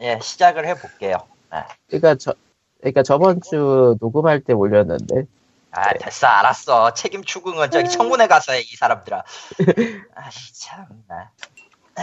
예 0.00 0.18
시작을 0.20 0.66
해볼게요. 0.66 1.18
네. 1.52 1.64
그러니까 1.88 2.14
저, 2.16 2.34
그러니까 2.78 3.02
저번 3.02 3.40
주 3.42 3.96
녹음할 4.00 4.40
때 4.40 4.52
올렸는데, 4.52 5.24
아 5.72 5.92
됐어 5.94 6.26
알았어 6.26 6.94
책임 6.94 7.22
추궁은 7.24 7.70
저기 7.70 7.88
청문회 7.88 8.26
가서 8.26 8.52
해 8.52 8.60
이 8.60 8.76
사람들아. 8.76 9.22
아이 10.14 10.30
참나. 10.54 11.30
아, 11.96 12.02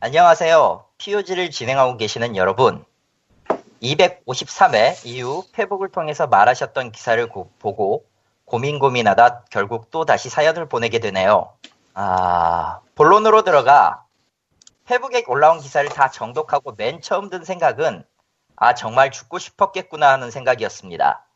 안녕하세요. 0.00 0.84
POG를 0.98 1.50
진행하고 1.50 1.96
계시는 1.96 2.36
여러분. 2.36 2.84
253회 3.82 5.04
이후 5.06 5.44
페북을 5.52 5.88
통해서 5.90 6.26
말하셨던 6.28 6.92
기사를 6.92 7.28
고- 7.28 7.50
보고 7.58 8.04
고민 8.44 8.78
고민하다 8.78 9.46
결국 9.50 9.90
또 9.90 10.04
다시 10.04 10.28
사연을 10.28 10.68
보내게 10.68 10.98
되네요. 11.00 11.52
아 11.94 12.80
본론으로 12.94 13.42
들어가 13.42 14.04
페북에 14.84 15.24
올라온 15.26 15.58
기사를 15.60 15.88
다 15.90 16.10
정독하고 16.10 16.74
맨 16.76 17.00
처음 17.00 17.28
든 17.28 17.44
생각은 17.44 18.04
아 18.64 18.74
정말 18.74 19.10
죽고 19.10 19.40
싶었겠구나 19.40 20.12
하는 20.12 20.30
생각이었습니다. 20.30 21.26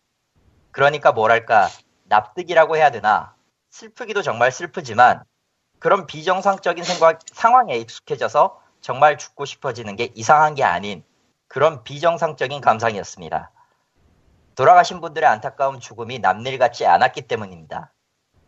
그러니까 0.71 1.11
뭐랄까 1.11 1.69
납득이라고 2.05 2.77
해야 2.77 2.93
되나 2.93 3.35
슬프기도 3.71 4.23
정말 4.23 4.53
슬프지만 4.53 5.25
그런 5.81 6.07
비정상적인 6.07 6.85
생각, 6.85 7.19
상황에 7.33 7.79
익숙해져서 7.79 8.63
정말 8.81 9.19
죽고 9.19 9.45
싶어지는 9.45 9.97
게 9.97 10.13
이상한 10.15 10.55
게 10.55 10.63
아닌 10.63 11.03
그런 11.49 11.83
비정상적인 11.83 12.61
감상이었습니다. 12.61 13.51
돌아가신 14.55 15.01
분들의 15.01 15.29
안타까운 15.29 15.81
죽음이 15.81 16.21
남일 16.21 16.61
같지 16.61 16.87
않았기 16.87 17.23
때문입니다. 17.23 17.93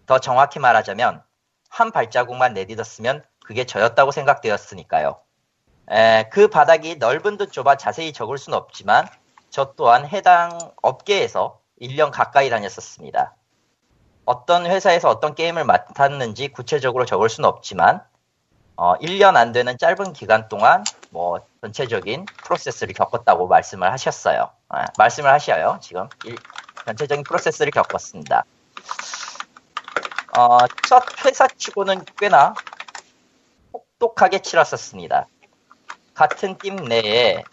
더 0.06 0.20
정확히 0.20 0.60
말하자면 0.60 1.24
한 1.68 1.90
발자국만 1.90 2.54
내딛었으면 2.54 3.24
그게 3.44 3.66
저였다고 3.66 4.12
생각되었으니까요. 4.12 5.20
에, 5.90 6.28
그 6.30 6.48
바닥이 6.48 6.96
넓은 6.96 7.36
듯 7.36 7.52
좁아 7.52 7.76
자세히 7.76 8.12
적을 8.12 8.38
수는 8.38 8.56
없지만 8.58 9.06
저 9.50 9.72
또한 9.76 10.06
해당 10.06 10.58
업계에서 10.82 11.60
1년 11.80 12.10
가까이 12.10 12.50
다녔었습니다. 12.50 13.34
어떤 14.24 14.66
회사에서 14.66 15.08
어떤 15.08 15.34
게임을 15.34 15.64
맡았는지 15.64 16.48
구체적으로 16.48 17.06
적을 17.06 17.28
수는 17.30 17.48
없지만 17.48 18.02
어, 18.76 18.94
1년 18.98 19.36
안 19.36 19.52
되는 19.52 19.76
짧은 19.78 20.12
기간 20.12 20.48
동안 20.48 20.84
뭐 21.10 21.40
전체적인 21.62 22.26
프로세스를 22.44 22.94
겪었다고 22.94 23.48
말씀을 23.48 23.90
하셨어요. 23.92 24.50
아, 24.68 24.84
말씀을 24.98 25.32
하셔요. 25.32 25.78
지금 25.80 26.08
일- 26.24 26.36
전체적인 26.84 27.24
프로세스를 27.24 27.72
겪었습니다. 27.72 28.44
어, 30.36 30.58
첫 30.86 31.02
회사 31.24 31.46
치고는 31.48 32.04
꽤나 32.18 32.54
혹독하게 33.72 34.40
치렀었습니다. 34.40 35.26
같은 36.18 36.58
팀 36.58 36.74
내에 36.74 37.44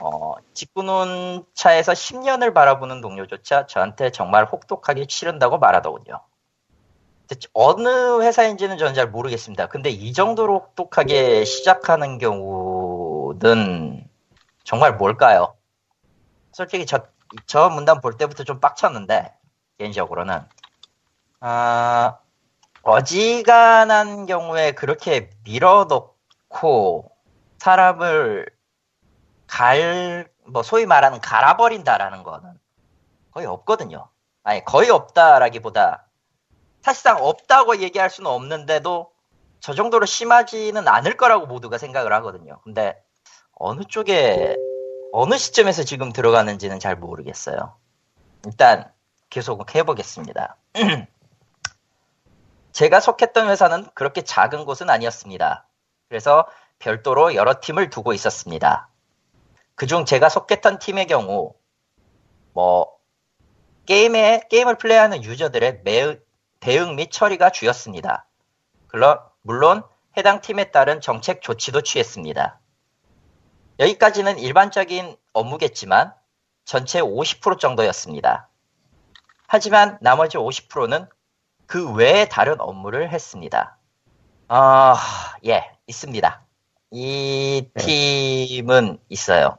어, 0.00 0.36
직구는 0.54 1.44
차에서 1.52 1.94
10년을 1.94 2.54
바라보는 2.54 3.00
동료조차 3.00 3.66
저한테 3.66 4.10
정말 4.12 4.44
혹독하게 4.44 5.06
치른다고 5.06 5.58
말하더군요. 5.58 6.20
어느 7.54 8.22
회사인지는 8.22 8.78
저는 8.78 8.94
잘 8.94 9.08
모르겠습니다. 9.08 9.66
근데 9.66 9.90
이 9.90 10.12
정도로 10.12 10.60
혹독하게 10.60 11.44
시작하는 11.44 12.18
경우는 12.18 14.08
정말 14.62 14.96
뭘까요? 14.96 15.56
솔직히 16.52 16.86
저, 16.86 17.06
저 17.46 17.68
문단 17.68 18.00
볼 18.00 18.16
때부터 18.16 18.44
좀 18.44 18.60
빡쳤는데, 18.60 19.34
개인적으로는. 19.78 20.40
아, 21.40 22.18
어지간한 22.82 24.26
경우에 24.26 24.72
그렇게 24.72 25.30
밀어넣고 25.42 27.11
사람을 27.62 28.46
갈, 29.46 30.28
뭐 30.48 30.64
소위 30.64 30.84
말하는 30.84 31.20
갈아버린다라는 31.20 32.24
거는 32.24 32.58
거의 33.30 33.46
없거든요. 33.46 34.08
아니, 34.42 34.64
거의 34.64 34.90
없다라기보다 34.90 36.08
사실상 36.80 37.18
없다고 37.22 37.76
얘기할 37.78 38.10
수는 38.10 38.28
없는데도 38.28 39.12
저 39.60 39.74
정도로 39.74 40.06
심하지는 40.06 40.88
않을 40.88 41.16
거라고 41.16 41.46
모두가 41.46 41.78
생각을 41.78 42.12
하거든요. 42.14 42.60
근데 42.64 43.00
어느 43.52 43.84
쪽에, 43.84 44.56
어느 45.12 45.38
시점에서 45.38 45.84
지금 45.84 46.12
들어가는지는 46.12 46.80
잘 46.80 46.96
모르겠어요. 46.96 47.76
일단 48.44 48.90
계속 49.30 49.72
해보겠습니다. 49.72 50.56
제가 52.72 52.98
속했던 52.98 53.48
회사는 53.48 53.86
그렇게 53.94 54.22
작은 54.22 54.64
곳은 54.64 54.90
아니었습니다. 54.90 55.68
그래서 56.08 56.44
별도로 56.82 57.36
여러 57.36 57.60
팀을 57.60 57.90
두고 57.90 58.12
있었습니다. 58.12 58.88
그중 59.76 60.04
제가 60.04 60.28
속했던 60.28 60.80
팀의 60.80 61.06
경우, 61.06 61.54
뭐, 62.52 62.92
게임에, 63.86 64.42
게임을 64.50 64.78
플레이하는 64.78 65.22
유저들의 65.22 65.82
매, 65.84 66.18
대응 66.58 66.96
및 66.96 67.10
처리가 67.10 67.50
주였습니다. 67.50 68.26
물론, 69.42 69.82
해당 70.16 70.40
팀에 70.40 70.70
따른 70.72 71.00
정책 71.00 71.40
조치도 71.40 71.82
취했습니다. 71.82 72.60
여기까지는 73.78 74.38
일반적인 74.38 75.16
업무겠지만, 75.32 76.12
전체 76.64 77.00
50% 77.00 77.58
정도였습니다. 77.58 78.48
하지만 79.46 79.98
나머지 80.00 80.36
50%는 80.36 81.08
그 81.66 81.92
외에 81.94 82.26
다른 82.26 82.60
업무를 82.60 83.10
했습니다. 83.10 83.78
아, 84.48 84.96
예, 85.46 85.70
있습니다. 85.86 86.41
이 86.92 87.66
네. 87.74 87.84
팀은 87.84 88.98
있어요. 89.08 89.56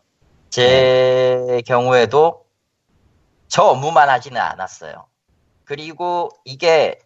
제 0.49 1.63
경우에도 1.65 2.45
저 3.47 3.63
업무만 3.63 4.09
하지는 4.09 4.39
않았어요. 4.39 5.07
그리고 5.65 6.29
이게, 6.45 6.99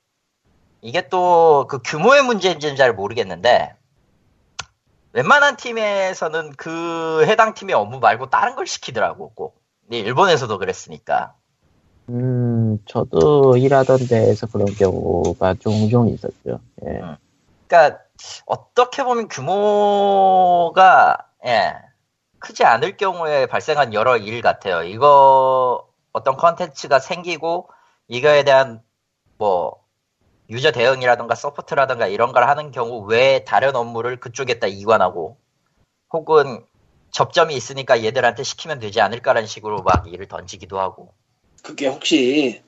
이게 0.82 1.08
또 1.08 1.66
그 1.70 1.80
규모의 1.80 2.24
문제인지는 2.24 2.76
잘 2.76 2.94
모르겠는데, 2.94 3.74
웬만한 5.14 5.56
팀에서는 5.56 6.52
그 6.58 7.26
해당 7.26 7.54
팀의 7.54 7.74
업무 7.74 8.00
말고 8.00 8.30
다른 8.30 8.56
걸 8.56 8.68
시키더라고, 8.68 9.32
꼭. 9.34 9.62
일본에서도 9.90 10.58
그랬으니까. 10.58 11.34
음, 12.10 12.80
저도 12.86 13.56
일하던 13.56 14.08
데에서 14.08 14.48
그런 14.48 14.68
경우가 14.68 15.56
종종 15.56 16.10
있었죠. 16.10 16.60
예. 16.86 17.02
그러니까 17.68 18.00
어떻게 18.46 19.04
보면 19.04 19.28
규모가 19.28 21.18
예, 21.46 21.74
크지 22.40 22.64
않을 22.64 22.98
경우에 22.98 23.46
발생한 23.46 23.94
여러 23.94 24.18
일 24.18 24.42
같아요. 24.42 24.84
이거 24.84 25.88
어떤 26.12 26.36
컨텐츠가 26.38 27.00
생기고 27.00 27.70
이거에 28.08 28.44
대한 28.44 28.82
뭐 29.38 29.86
유저 30.50 30.72
대응이라든가 30.72 31.36
서포트라든가 31.36 32.08
이런 32.08 32.32
걸 32.32 32.48
하는 32.48 32.72
경우 32.72 33.00
외에 33.06 33.44
다른 33.44 33.76
업무를 33.76 34.20
그쪽에다 34.20 34.68
이관하고 34.68 35.38
혹은 36.12 36.66
접점이 37.12 37.56
있으니까 37.56 38.04
얘들한테 38.04 38.44
시키면 38.44 38.80
되지 38.80 39.02
않을까라는 39.02 39.48
식으로 39.48 39.84
막 39.84 40.12
일을 40.12 40.28
던지기도 40.28 40.80
하고 40.80 41.14
그게 41.64 41.88
혹시 41.88 42.62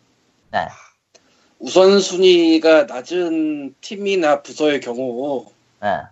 네. 0.52 0.68
우선순위가 1.60 2.84
낮은 2.86 3.76
팀이나 3.82 4.42
부서의 4.42 4.80
경우 4.80 5.52
예. 5.84 6.04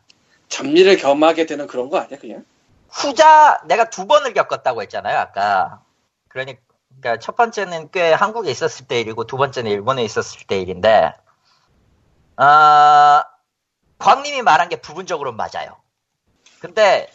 잡일을 0.49 0.97
겸하게 0.97 1.45
되는 1.45 1.67
그런 1.67 1.89
거 1.89 1.97
아니야 1.97 2.19
그냥? 2.19 2.45
후자 2.89 3.61
내가 3.65 3.89
두 3.89 4.07
번을 4.07 4.33
겪었다고 4.33 4.81
했잖아요 4.83 5.17
아까 5.17 5.81
그러니까 6.27 7.17
첫 7.21 7.35
번째는 7.35 7.91
꽤 7.91 8.13
한국에 8.13 8.49
있었을 8.51 8.87
때 8.87 8.99
일이고 8.99 9.25
두 9.25 9.37
번째는 9.37 9.71
일본에 9.71 10.03
있었을 10.03 10.45
때 10.47 10.59
일인데 10.59 11.13
아 12.37 13.23
광님이 13.99 14.41
말한 14.41 14.69
게 14.69 14.79
부분적으로 14.81 15.33
맞아요 15.33 15.77
근데 16.59 17.09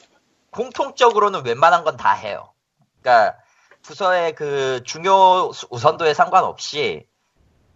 공통적으로는 0.51 1.45
웬만한 1.45 1.85
건 1.85 1.97
다 1.97 2.13
해요 2.13 2.53
그러니까 3.01 3.37
부서의 3.83 4.35
그 4.35 4.83
중요 4.85 5.51
우선도에 5.71 6.15
상관없이 6.15 7.07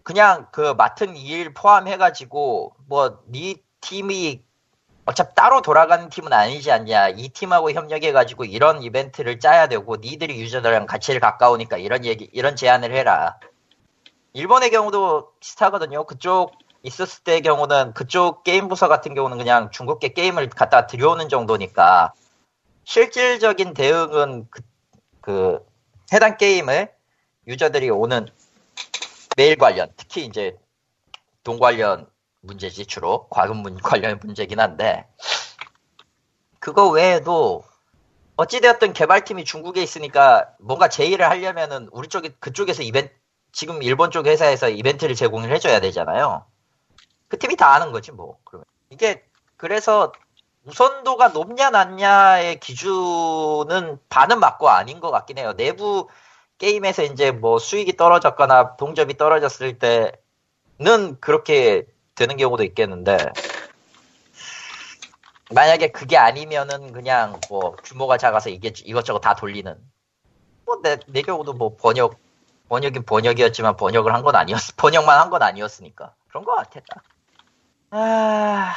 그냥 0.07 0.47
그 0.53 0.73
맡은 0.77 1.17
일 1.17 1.53
포함해가지고 1.53 2.75
뭐 2.87 3.19
네 3.27 3.55
팀이 3.81 4.41
어차피 5.03 5.35
따로 5.35 5.61
돌아가는 5.61 6.07
팀은 6.07 6.31
아니지 6.31 6.71
않냐. 6.71 7.09
이 7.09 7.27
팀하고 7.27 7.71
협력해가지고 7.71 8.45
이런 8.45 8.81
이벤트를 8.83 9.41
짜야 9.41 9.67
되고, 9.67 9.97
니들이 9.97 10.39
유저들이랑 10.39 10.85
가치를 10.85 11.19
가까우니까 11.19 11.75
이런 11.77 12.05
얘기, 12.05 12.29
이런 12.31 12.55
제안을 12.55 12.93
해라. 12.93 13.37
일본의 14.31 14.71
경우도 14.71 15.33
비슷하거든요. 15.41 16.05
그쪽 16.05 16.53
있었을 16.83 17.25
때의 17.25 17.41
경우는 17.41 17.93
그쪽 17.93 18.45
게임 18.45 18.69
부서 18.69 18.87
같은 18.87 19.13
경우는 19.13 19.37
그냥 19.37 19.71
중국계 19.71 20.13
게임을 20.13 20.47
갖다 20.51 20.87
들여오는 20.87 21.27
정도니까 21.27 22.13
실질적인 22.85 23.73
대응은 23.73 24.47
그, 24.49 24.61
그 25.19 25.59
해당 26.13 26.37
게임을 26.37 26.93
유저들이 27.45 27.89
오는 27.89 28.27
메일 29.37 29.55
관련, 29.55 29.93
특히 29.95 30.25
이제 30.25 30.57
돈 31.43 31.59
관련 31.59 32.09
문제지 32.41 32.87
주로 32.87 33.27
과금 33.29 33.57
문 33.57 33.77
관련 33.81 34.19
문제긴 34.19 34.59
한데 34.59 35.07
그거 36.59 36.89
외에도 36.89 37.63
어찌되었든 38.35 38.93
개발팀이 38.93 39.45
중국에 39.45 39.81
있으니까 39.83 40.49
뭔가 40.59 40.89
제의를 40.89 41.29
하려면은 41.29 41.87
우리 41.91 42.07
쪽에 42.07 42.29
그쪽에서 42.39 42.81
이벤트 42.81 43.13
지금 43.51 43.83
일본 43.83 44.09
쪽 44.09 44.25
회사에서 44.25 44.69
이벤트를 44.69 45.13
제공을 45.13 45.51
해줘야 45.51 45.79
되잖아요. 45.81 46.45
그 47.27 47.37
팀이 47.37 47.57
다 47.57 47.73
아는 47.73 47.91
거지 47.91 48.11
뭐. 48.11 48.39
그러면 48.43 48.65
이게 48.89 49.23
그래서 49.55 50.11
우선도가 50.65 51.29
높냐 51.29 51.69
낮냐의 51.69 52.59
기준은 52.59 53.99
반은 54.09 54.39
맞고 54.39 54.69
아닌 54.69 54.99
것 54.99 55.11
같긴 55.11 55.37
해요. 55.37 55.53
내부 55.55 56.07
게임에서 56.57 57.03
이제 57.03 57.31
뭐 57.31 57.59
수익이 57.59 57.95
떨어졌거나 57.97 58.75
동접이 58.77 59.15
떨어졌을 59.17 59.77
때는 59.79 61.19
그렇게 61.19 61.85
되는 62.15 62.35
경우도 62.37 62.63
있겠는데 62.63 63.17
만약에 65.51 65.91
그게 65.91 66.17
아니면은 66.17 66.91
그냥 66.91 67.39
뭐 67.49 67.75
규모가 67.83 68.17
작아서 68.17 68.49
이게 68.49 68.73
이것저것 68.83 69.19
다 69.19 69.35
돌리는 69.35 69.75
뭐내 70.65 70.97
내 71.07 71.21
경우도 71.21 71.53
뭐 71.53 71.77
번역 71.77 72.17
번역인 72.69 73.03
번역이었지만 73.05 73.77
번역을 73.77 74.13
한 74.13 74.23
건 74.23 74.35
아니었 74.35 74.59
번역만 74.75 75.19
한 75.19 75.29
건 75.29 75.41
아니었으니까 75.43 76.13
그런 76.27 76.43
것 76.43 76.55
같았다. 76.55 77.01
아 77.91 78.73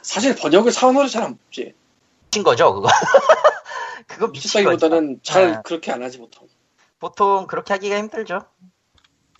사실 0.00 0.34
번역을 0.36 0.72
사원으로 0.72 1.08
잘안 1.08 1.36
뽑지. 1.36 1.74
미친 2.26 2.42
거죠 2.42 2.72
그거. 2.72 2.88
그거 4.06 4.28
미친 4.28 4.64
거죠. 4.64 4.70
미쳤다기보다는 4.86 5.20
잘 5.22 5.54
아. 5.56 5.62
그렇게 5.62 5.92
안 5.92 6.02
하지 6.02 6.18
보통. 6.18 6.48
보통 7.04 7.46
그렇게 7.46 7.74
하기가 7.74 7.98
힘들죠. 7.98 8.40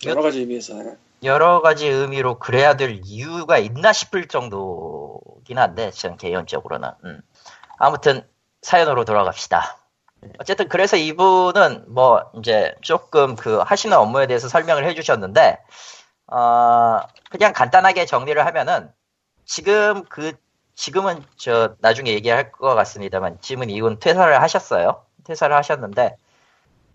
여러 0.05 0.21
가지 0.21 0.41
의미에서. 0.41 0.75
여러 1.23 1.61
가지 1.61 1.87
의미로 1.87 2.37
그래야 2.37 2.77
될 2.77 2.99
이유가 3.03 3.57
있나 3.57 3.91
싶을 3.91 4.27
정도긴 4.27 5.57
한데, 5.57 5.89
저는 5.89 6.17
개인적으로는. 6.17 6.91
음. 7.05 7.21
아무튼, 7.79 8.21
사연으로 8.61 9.03
돌아갑시다. 9.03 9.79
어쨌든, 10.37 10.69
그래서 10.69 10.95
이분은 10.95 11.85
뭐, 11.87 12.29
이제 12.37 12.75
조금 12.81 13.35
그 13.35 13.57
하시는 13.57 13.97
업무에 13.97 14.27
대해서 14.27 14.47
설명을 14.47 14.85
해주셨는데, 14.85 15.57
어, 16.27 16.99
그냥 17.31 17.51
간단하게 17.51 18.05
정리를 18.05 18.45
하면은, 18.45 18.91
지금 19.43 20.03
그, 20.03 20.33
지금은 20.75 21.23
저, 21.35 21.75
나중에 21.79 22.11
얘기할 22.11 22.51
것 22.51 22.75
같습니다만, 22.75 23.39
지금은 23.41 23.71
이분 23.71 23.97
퇴사를 23.97 24.39
하셨어요. 24.39 25.03
퇴사를 25.23 25.55
하셨는데, 25.55 26.15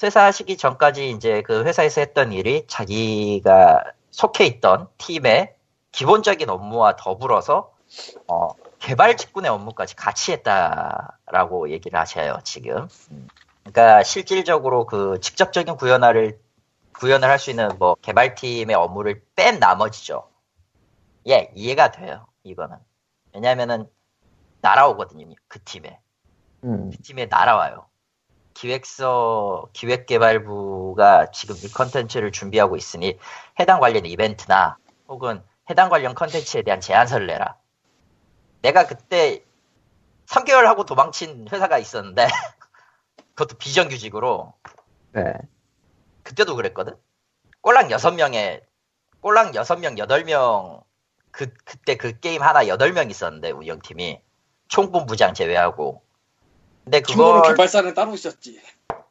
퇴사하시기 0.00 0.56
전까지 0.56 1.10
이제 1.10 1.42
그 1.42 1.62
회사에서 1.64 2.00
했던 2.00 2.32
일이 2.32 2.64
자기가 2.66 3.84
속해 4.10 4.46
있던 4.46 4.88
팀의 4.96 5.54
기본적인 5.92 6.48
업무와 6.48 6.96
더불어서 6.96 7.74
어, 8.26 8.48
개발 8.78 9.16
직군의 9.18 9.50
업무까지 9.50 9.94
같이 9.96 10.32
했다라고 10.32 11.70
얘기를 11.70 12.00
하셔요 12.00 12.38
지금. 12.44 12.88
음. 13.10 13.28
그러니까 13.62 14.02
실질적으로 14.02 14.86
그 14.86 15.20
직접적인 15.20 15.76
구현화를 15.76 16.40
구현을 16.94 17.28
할 17.28 17.38
수 17.38 17.50
있는 17.50 17.68
뭐 17.78 17.94
개발팀의 17.96 18.74
업무를 18.74 19.22
뺀 19.36 19.58
나머지죠. 19.58 20.28
예 21.28 21.50
이해가 21.54 21.90
돼요 21.90 22.26
이거는. 22.42 22.76
왜냐하면은 23.34 23.86
날아오거든요 24.62 25.26
그 25.46 25.62
팀에. 25.62 25.98
음, 26.64 26.90
그 26.90 27.02
팀에 27.02 27.26
날아와요. 27.26 27.89
기획서, 28.54 29.68
기획개발부가 29.72 31.30
지금 31.30 31.56
이 31.56 31.68
컨텐츠를 31.72 32.32
준비하고 32.32 32.76
있으니 32.76 33.18
해당 33.58 33.80
관련 33.80 34.06
이벤트나 34.06 34.76
혹은 35.08 35.42
해당 35.68 35.88
관련 35.88 36.14
컨텐츠에 36.14 36.62
대한 36.62 36.80
제안서를 36.80 37.26
내라. 37.26 37.56
내가 38.62 38.86
그때 38.86 39.44
3개월 40.26 40.64
하고 40.64 40.84
도망친 40.84 41.48
회사가 41.50 41.78
있었는데 41.78 42.26
그것도 43.34 43.58
비정규직으로 43.58 44.54
네. 45.12 45.34
그때도 46.22 46.56
그랬거든. 46.56 46.94
꼴랑 47.62 47.88
6명에 47.88 48.62
꼴랑 49.20 49.52
6명, 49.52 49.98
8명 49.98 50.82
그 51.30 51.52
그때 51.64 51.96
그 51.96 52.18
게임 52.20 52.42
하나 52.42 52.64
8명 52.64 53.10
있었는데 53.10 53.50
운영팀이 53.50 54.20
총본부장 54.68 55.34
제외하고 55.34 56.02
근데 56.84 57.00
그걸 57.00 57.42
개발사는 57.42 57.94
따로 57.94 58.14
있었지. 58.14 58.60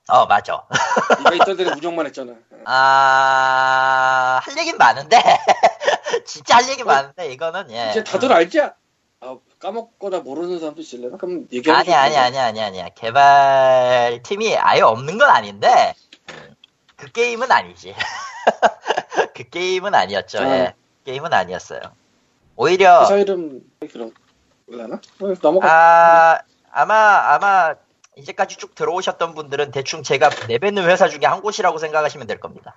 어 0.07 0.25
맞아 0.25 0.63
데는 1.59 1.77
운영만 1.77 2.05
했잖아. 2.07 2.33
아, 2.65 4.39
할 4.43 4.57
얘긴 4.57 4.77
많은데, 4.77 5.17
진짜 6.25 6.57
할 6.57 6.69
얘기 6.69 6.83
많은데, 6.83 7.31
이거는, 7.31 7.71
예. 7.71 7.89
이제 7.89 8.03
다들 8.03 8.31
알지? 8.31 8.61
아, 8.61 9.37
까먹거나 9.59 10.19
모르는 10.19 10.59
사람도 10.59 10.81
있을래나? 10.81 11.17
그럼 11.17 11.47
얘기하면 11.51 11.81
아니, 11.81 11.93
아니, 11.93 12.17
아니, 12.17 12.39
아니, 12.39 12.61
아니야. 12.61 12.89
개발 12.89 14.21
팀이 14.23 14.57
아예 14.57 14.81
없는 14.81 15.17
건 15.17 15.29
아닌데, 15.29 15.93
그 16.95 17.11
게임은 17.11 17.51
아니지. 17.51 17.95
그 19.35 19.43
게임은 19.49 19.93
아니었죠, 19.93 20.39
아. 20.39 20.57
예. 20.57 20.73
게임은 21.05 21.33
아니었어요. 21.33 21.81
오히려, 22.55 23.03
회사 23.03 23.15
이름 23.15 23.61
그럼 23.91 24.13
몰라나? 24.65 24.95
어, 25.21 25.33
넘어가. 25.41 25.67
아, 25.67 26.41
아마, 26.71 27.33
아마, 27.33 27.75
이제까지 28.15 28.57
쭉 28.57 28.75
들어오셨던 28.75 29.33
분들은 29.33 29.71
대충 29.71 30.03
제가 30.03 30.29
내뱉는 30.47 30.83
회사 30.89 31.07
중에 31.07 31.21
한 31.23 31.41
곳이라고 31.41 31.77
생각하시면 31.77 32.27
될 32.27 32.39
겁니다. 32.39 32.75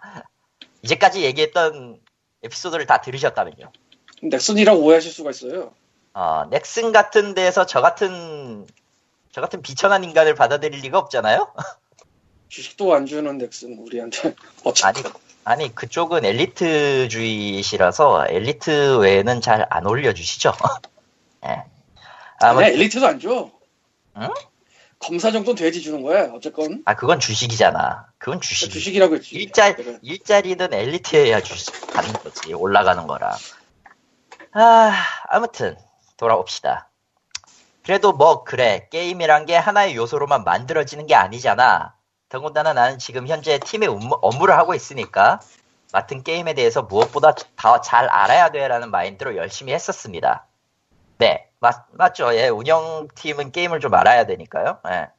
이제까지 0.82 1.22
얘기했던 1.24 2.00
에피소드를 2.44 2.86
다 2.86 3.00
들으셨다면요. 3.00 3.72
넥슨이라고 4.22 4.80
오해하실 4.80 5.12
수가 5.12 5.30
있어요. 5.30 5.72
어, 6.14 6.44
넥슨 6.50 6.92
같은 6.92 7.34
데서 7.34 7.66
저 7.66 7.80
같은, 7.80 8.66
저 9.32 9.40
같은 9.40 9.62
비천한 9.62 10.04
인간을 10.04 10.34
받아들일 10.34 10.80
리가 10.80 10.98
없잖아요? 10.98 11.52
주식도 12.48 12.94
안 12.94 13.06
주는 13.06 13.38
넥슨 13.38 13.78
우리한테 13.78 14.28
아니, 14.28 14.36
어차피 14.64 15.02
아니, 15.44 15.74
그쪽은 15.74 16.24
엘리트주의시라서 16.24 18.26
엘리트 18.28 18.98
외에는 18.98 19.40
잘 19.40 19.66
안 19.70 19.86
올려주시죠. 19.86 20.52
예. 21.46 21.64
아니 22.40 22.64
엘리트도 22.64 23.06
안 23.06 23.18
줘. 23.18 23.50
응? 24.16 24.28
검사 24.98 25.32
정도 25.32 25.54
돼야지 25.54 25.80
주는 25.82 26.02
거야. 26.02 26.30
어쨌건 26.32 26.82
아, 26.84 26.94
그건 26.94 27.18
주식이잖아. 27.18 28.06
그건 28.18 28.40
주식. 28.40 28.70
주식이라고 28.70 29.16
했지. 29.16 29.34
일자, 29.34 29.74
그래. 29.74 29.98
일자리는 30.00 30.72
엘리트여야 30.72 31.40
주식 31.42 31.72
가는 31.92 32.12
거지. 32.12 32.52
올라가는 32.54 33.04
거라. 33.06 33.36
아, 34.52 34.92
아무튼, 35.28 35.76
돌아옵시다. 36.18 36.88
그래도 37.82 38.12
뭐, 38.12 38.44
그래. 38.44 38.86
게임이란 38.90 39.46
게 39.46 39.56
하나의 39.56 39.96
요소로만 39.96 40.44
만들어지는 40.44 41.06
게 41.06 41.14
아니잖아. 41.16 41.96
더군다나 42.28 42.72
나는 42.72 42.98
지금 42.98 43.26
현재 43.26 43.58
팀의 43.58 43.88
업무, 43.88 44.16
업무를 44.22 44.56
하고 44.56 44.74
있으니까, 44.74 45.40
맡은 45.92 46.22
게임에 46.22 46.54
대해서 46.54 46.82
무엇보다 46.82 47.34
더 47.56 47.80
잘 47.80 48.08
알아야 48.08 48.50
돼라는 48.50 48.90
마인드로 48.90 49.36
열심히 49.36 49.72
했었습니다. 49.74 50.46
네, 51.18 51.50
맞, 51.62 51.86
맞죠. 51.92 52.34
예, 52.34 52.48
운영팀은 52.48 53.52
게임을 53.52 53.78
좀 53.78 53.94
알아야 53.94 54.26
되니까요. 54.26 54.80
예. 54.88 55.10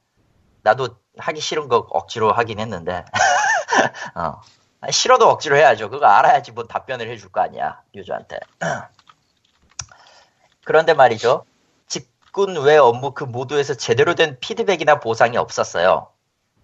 나도 0.61 0.97
하기 1.17 1.39
싫은 1.39 1.69
거 1.69 1.87
억지로 1.89 2.33
하긴 2.33 2.59
했는데. 2.59 3.05
어. 4.15 4.41
아니, 4.81 4.91
싫어도 4.91 5.29
억지로 5.29 5.55
해야죠. 5.55 5.89
그거 5.89 6.05
알아야지 6.05 6.51
뭐 6.51 6.65
답변을 6.65 7.09
해줄 7.09 7.31
거 7.31 7.39
아니야, 7.39 7.81
유저한테. 7.95 8.39
그런데 10.65 10.93
말이죠. 10.93 11.45
직군 11.87 12.61
외 12.61 12.75
업무 12.75 13.11
그 13.11 13.23
모두에서 13.23 13.75
제대로 13.75 14.13
된 14.13 14.37
피드백이나 14.41 14.99
보상이 14.99 15.37
없었어요. 15.37 16.09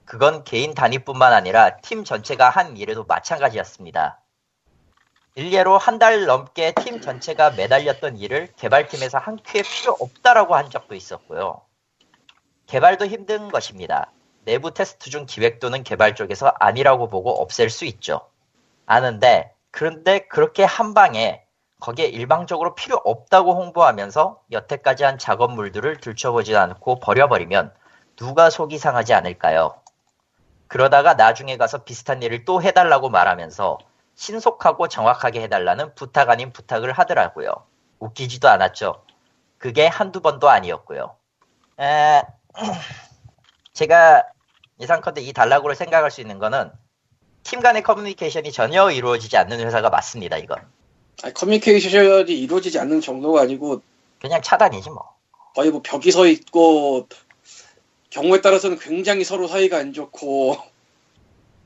그건 0.04 0.44
개인 0.44 0.74
단위뿐만 0.74 1.32
아니라 1.32 1.78
팀 1.78 2.04
전체가 2.04 2.50
한 2.50 2.76
일에도 2.76 3.06
마찬가지였습니다. 3.06 4.20
일례로 5.40 5.78
한 5.78 6.00
달 6.00 6.26
넘게 6.26 6.74
팀 6.74 7.00
전체가 7.00 7.52
매달렸던 7.52 8.18
일을 8.18 8.50
개발팀에서 8.58 9.20
한 9.20 9.40
큐에 9.46 9.62
필요 9.62 9.96
없다라고 9.98 10.54
한 10.56 10.70
적도 10.70 10.96
있었고요. 10.96 11.62
개발도 12.68 13.06
힘든 13.06 13.48
것입니다. 13.48 14.12
내부 14.44 14.74
테스트 14.74 15.10
중 15.10 15.26
기획 15.26 15.62
또는 15.62 15.84
개발 15.84 16.14
쪽에서 16.16 16.52
아니라고 16.60 17.08
보고 17.08 17.32
없앨 17.42 17.70
수 17.70 17.86
있죠. 17.86 18.20
아는데, 18.86 19.54
그런데 19.72 20.28
그렇게 20.28 20.66
한 20.66 20.94
방에 20.94 21.42
거기에 21.80 22.08
일방적으로 22.08 22.76
필요 22.76 22.98
없다고 22.98 23.56
홍보하면서 23.56 24.42
여태까지 24.52 25.06
한 25.06 25.18
작업물들을 25.18 26.02
들춰보지 26.02 26.58
않고 26.58 27.00
버려버리면 27.00 27.74
누가 28.18 28.50
속이 28.50 28.78
상하지 28.78 29.14
않을까요? 29.14 29.80
그러다가 30.68 31.14
나중에 31.14 31.56
가서 31.56 31.86
비슷한 31.86 32.22
일을 32.24 32.44
또 32.44 32.62
해달라고 32.62 33.10
말하면서 33.10 33.78
신속하고 34.20 34.90
정확하게 34.90 35.44
해달라는 35.44 35.96
부탁 35.96 36.30
아닌 36.30 36.52
부탁을 36.52 36.92
하더라고요. 36.92 37.54
웃기지도 38.00 38.50
않았죠. 38.50 39.02
그게 39.58 39.88
한두 39.88 40.20
번도 40.20 40.50
아니었고요. 40.50 41.16
에, 41.80 42.22
제가 43.74 44.24
예상컨대 44.82 45.22
이 45.22 45.32
단락으로 45.32 45.74
생각할 45.74 46.12
수 46.12 46.20
있는 46.20 46.38
거는 46.38 46.70
팀 47.44 47.62
간의 47.62 47.82
커뮤니케이션이 47.82 48.52
전혀 48.52 48.92
이루어지지 48.92 49.38
않는 49.38 49.62
회사가 49.62 49.90
맞습니다, 49.90 50.36
이건. 50.36 50.60
아니, 51.24 51.34
커뮤니케이션이 51.34 52.34
이루어지지 52.34 52.78
않는 52.78 53.00
정도가 53.00 53.40
아니고 53.40 53.82
그냥 54.22 54.42
차단이지 54.42 54.90
뭐. 54.90 55.16
거의 55.56 55.72
뭐 55.72 55.82
벽이 55.82 56.12
서 56.12 56.28
있고 56.28 57.08
경우에 58.10 58.42
따라서는 58.42 58.80
굉장히 58.80 59.24
서로 59.24 59.48
사이가 59.48 59.78
안 59.78 59.94
좋고 59.94 60.58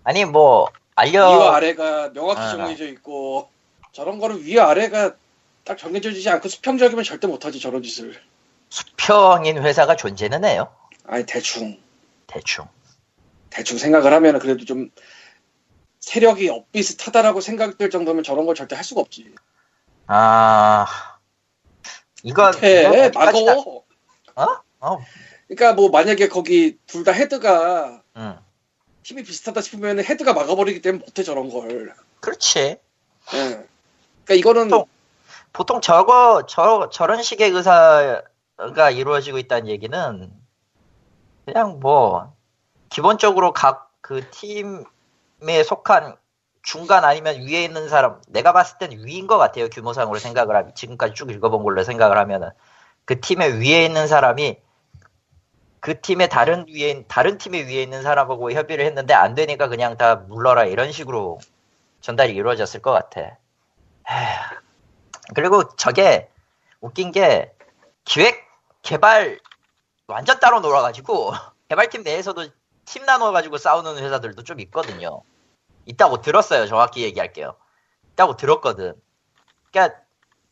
아니 0.03 0.23
뭐 0.25 0.69
알려 0.95 1.32
위와 1.32 1.56
아래가 1.56 2.12
명확히 2.13 2.41
아, 2.41 2.51
정해져 2.51 2.88
있고 2.88 3.49
저런 3.91 4.19
거를 4.19 4.43
위 4.45 4.60
아래가 4.60 5.15
딱 5.63 5.77
정해져지지 5.77 6.29
않고 6.29 6.49
수평적이면 6.49 7.03
절대 7.03 7.27
못하지 7.27 7.60
저런 7.60 7.82
짓을 7.84 8.19
수평인 8.69 9.62
회사가 9.63 9.95
존재는 9.95 10.45
해요. 10.45 10.73
아니 11.06 11.25
대충 11.25 11.77
대충. 12.27 12.67
대충 13.49 13.77
생각을 13.77 14.12
하면 14.13 14.39
그래도 14.39 14.65
좀 14.65 14.89
세력이 15.99 16.49
엇비슷하다라고 16.49 17.39
생각될 17.39 17.89
정도면 17.89 18.23
저런 18.23 18.45
걸 18.45 18.56
절대 18.56 18.75
할 18.75 18.84
수가 18.84 19.01
없지 19.01 19.34
아 20.08 20.86
이건 22.23 22.62
해 22.63 22.82
이건 22.82 23.12
막어 23.13 23.84
어? 24.36 24.47
어. 24.79 24.97
그러니까 25.47 25.73
뭐 25.73 25.89
만약에 25.89 26.27
거기 26.29 26.77
둘 26.88 27.03
다 27.03 27.12
헤드가 27.12 28.01
응. 28.17 28.38
힘이 29.03 29.23
비슷하다 29.23 29.61
싶으면 29.61 29.99
헤드가 30.03 30.33
막아버리기 30.33 30.81
때문에 30.81 31.03
못해 31.05 31.23
저런 31.23 31.49
걸 31.49 31.93
그렇지. 32.21 32.59
예. 32.59 32.79
그러니까 33.33 34.33
이거는 34.35 34.67
또- 34.69 34.87
보통 35.51 35.81
저거 35.81 36.45
저 36.47 36.89
저런 36.91 37.21
식의 37.21 37.51
의사가 37.51 38.89
이루어지고 38.91 39.37
있다는 39.37 39.67
얘기는 39.67 40.31
그냥 41.45 41.79
뭐 41.79 42.33
기본적으로 42.89 43.53
각 43.53 43.93
그 44.03 44.29
팀에 44.31 45.63
속한 45.65 46.17
중간 46.61 47.05
아니면 47.05 47.37
위에 47.47 47.63
있는 47.63 47.87
사람 47.87 48.21
내가 48.27 48.51
봤을 48.51 48.77
땐 48.77 48.91
위인 48.91 49.27
것 49.27 49.37
같아요 49.37 49.69
규모상으로 49.69 50.19
생각을 50.19 50.55
하면 50.57 50.75
지금까지 50.75 51.13
쭉 51.13 51.31
읽어본 51.31 51.63
걸로 51.63 51.83
생각을 51.85 52.17
하면은 52.17 52.49
그 53.05 53.21
팀의 53.21 53.59
위에 53.61 53.85
있는 53.85 54.07
사람이 54.07 54.57
그 55.84 56.00
팀의 56.00 56.30
다른 56.30 56.65
위에 56.69 57.04
다른 57.10 57.38
팀의 57.38 57.65
위에 57.65 57.84
있는 57.84 58.04
사람하고 58.04 58.54
협의를 58.54 58.86
했는데 58.86 59.13
안 59.13 59.36
되니까 59.36 59.67
그냥 59.67 59.98
다 59.98 60.15
물러라 60.15 60.63
이런 60.63 60.93
식으로 60.93 61.39
전달이 62.00 62.34
이루어졌을 62.34 62.82
것 62.82 62.93
같아. 62.93 63.38
그리고 65.36 65.76
저게 65.76 66.30
웃긴 66.80 67.12
게 67.12 67.54
기획 68.06 68.48
개발 68.82 69.41
완전 70.08 70.39
따로 70.39 70.62
놀아가지고 70.62 71.34
개발팀 71.67 72.04
내에서도 72.04 72.48
팀 72.86 73.04
나눠가지고 73.06 73.58
싸우는 73.58 73.98
회사들도 73.98 74.41
좀 74.43 74.62
있거든요. 74.62 75.22
있다고 75.86 76.22
들었어요. 76.22 76.65
정확히 76.65 77.04
얘기할게요. 77.04 77.58
있다고 78.13 78.38
들었거든. 78.38 78.93
그러니까 79.69 80.00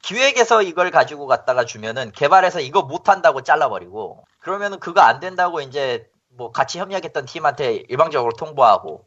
기획에서 0.02 0.62
이걸 0.64 0.92
가지고 0.92 1.28
갔다가 1.28 1.66
주면은 1.66 2.12
개발해서 2.12 2.60
이거 2.62 2.82
못한다고 2.84 3.42
잘라버리고 3.44 4.26
그러면은 4.40 4.80
그거 4.80 5.02
안 5.02 5.20
된다고 5.20 5.62
이제 5.62 6.10
뭐 6.30 6.52
같이 6.52 6.80
협력했던 6.80 7.26
팀한테 7.26 7.76
일방적으로 7.90 8.34
통보하고 8.34 9.06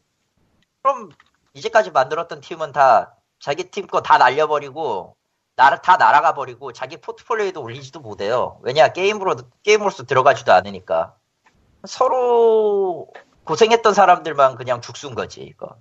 그럼 0.82 1.10
이제까지 1.54 1.90
만들었던 1.90 2.40
팀은 2.40 2.72
다 2.72 3.16
자기 3.40 3.64
팀 3.70 3.86
거 3.86 4.00
다 4.02 4.18
날려버리고 4.18 5.16
나, 5.56 5.76
다 5.80 5.96
날아가 5.96 6.34
버리고 6.34 6.72
자기 6.72 6.96
포트폴리오에도 6.98 7.62
올리지도 7.62 8.00
못해요. 8.00 8.58
왜냐 8.62 8.88
게임으로 8.92 9.36
게임으로서 9.62 10.04
들어가지도 10.04 10.52
않으니까 10.52 11.14
서로 11.86 13.08
고생했던 13.44 13.94
사람들만 13.94 14.56
그냥 14.56 14.80
죽순 14.80 15.14
거지 15.14 15.42
이거. 15.42 15.76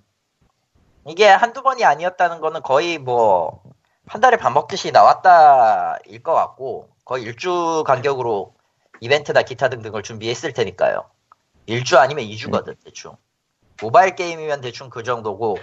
이게 1.06 1.26
한두 1.28 1.62
번이 1.62 1.84
아니었다는 1.84 2.40
거는 2.40 2.62
거의 2.62 2.98
뭐 2.98 3.62
한 4.06 4.20
달에 4.20 4.36
밥 4.36 4.50
먹듯이 4.50 4.92
나왔다일 4.92 6.22
것 6.22 6.34
같고 6.34 6.90
거의 7.04 7.24
일주 7.24 7.82
간격으로 7.86 8.54
이벤트나 9.00 9.42
기타 9.42 9.68
등등을 9.68 10.02
준비했을 10.02 10.52
테니까요. 10.52 11.04
일주 11.66 11.98
아니면 11.98 12.24
2주거든 12.24 12.76
대충. 12.84 13.16
모바일 13.80 14.14
게임이면 14.14 14.60
대충 14.60 14.88
그 14.90 15.02
정도고 15.02 15.56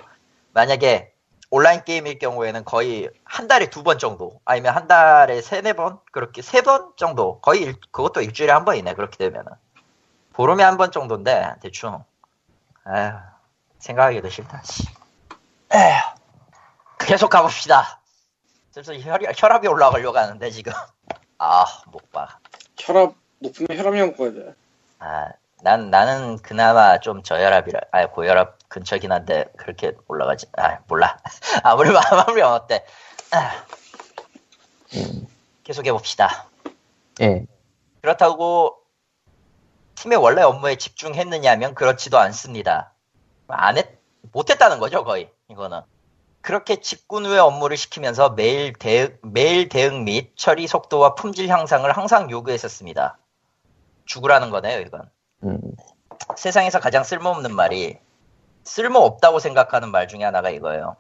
만약에 0.54 1.14
온라인 1.50 1.84
게임일 1.84 2.20
경우에는 2.20 2.66
거의 2.66 3.10
한 3.24 3.48
달에 3.48 3.70
두 3.70 3.84
번 3.84 4.00
정도 4.00 4.40
아니면 4.46 4.74
한 4.76 4.88
달에 4.88 5.42
세네 5.42 5.74
번 5.74 6.00
그렇게 6.12 6.42
세 6.42 6.62
번 6.62 6.92
정도 6.98 7.40
거의 7.42 7.62
일- 7.62 7.80
그것도 7.92 8.22
일주일에 8.22 8.52
한 8.52 8.66
번이네 8.66 8.94
그렇게 8.96 9.18
되면은 9.18 9.52
보름에 10.34 10.64
한 10.64 10.78
번 10.78 10.92
정도인데 10.92 11.56
대충 11.62 12.04
에휴 12.88 13.14
생각하기도 13.80 14.30
싫다 14.30 14.62
씨. 14.64 14.84
에휴 15.74 16.00
계속 17.00 17.30
가봅시다 17.30 18.01
슬슬 18.72 19.02
혈, 19.02 19.20
혈압이 19.36 19.68
올라가려고 19.68 20.18
하는데 20.18 20.50
지금 20.50 20.74
아 21.38 21.66
못봐 21.88 22.40
혈압 22.80 23.14
높으면 23.40 23.78
혈압약 23.78 24.12
먹어야 24.12 24.32
돼. 24.32 24.54
아, 25.00 25.32
난, 25.64 25.90
나는 25.90 26.38
그나마 26.38 27.00
좀 27.00 27.24
저혈압이라, 27.24 27.80
아, 27.92 28.08
고혈압 28.08 28.58
근처긴 28.70 29.12
한데, 29.12 29.46
그렇게 29.58 29.94
올라가지, 30.08 30.46
아, 30.58 30.80
몰라. 30.88 31.18
아무리, 31.64 31.90
아무리 31.90 32.42
어때. 32.42 32.86
아, 33.32 33.66
음, 34.96 35.28
계속해 35.64 35.92
봅시다. 35.92 36.48
예. 37.22 37.46
그렇다고, 38.02 38.78
팀의 39.96 40.18
원래 40.20 40.44
업무에 40.44 40.76
집중했느냐면, 40.76 41.74
그렇지도 41.74 42.20
않습니다. 42.20 42.94
안 43.48 43.78
했, 43.78 44.00
못했다는 44.32 44.80
거죠, 44.80 45.04
거의, 45.04 45.32
이거는. 45.50 45.82
그렇게 46.42 46.78
직군 46.82 47.26
후의 47.26 47.40
업무를 47.40 47.78
시키면서 47.78 48.32
매일 48.32 48.74
대, 48.74 49.16
매일 49.22 49.70
대응 49.70 50.04
및 50.06 50.32
처리 50.36 50.68
속도와 50.68 51.16
품질 51.16 51.48
향상을 51.48 51.90
항상 51.92 52.30
요구했었습니다. 52.32 53.18
죽으라는 54.06 54.50
거네요, 54.50 54.80
이건. 54.82 55.10
음, 55.44 55.60
세상에서 56.36 56.80
가장 56.80 57.04
쓸모없는 57.04 57.56
말이 57.56 57.98
쓸모없다고 58.64 59.40
생각하는 59.40 59.90
말 59.92 60.08
중에 60.08 60.24
하나가 60.24 60.50
이거예요. 60.50 60.96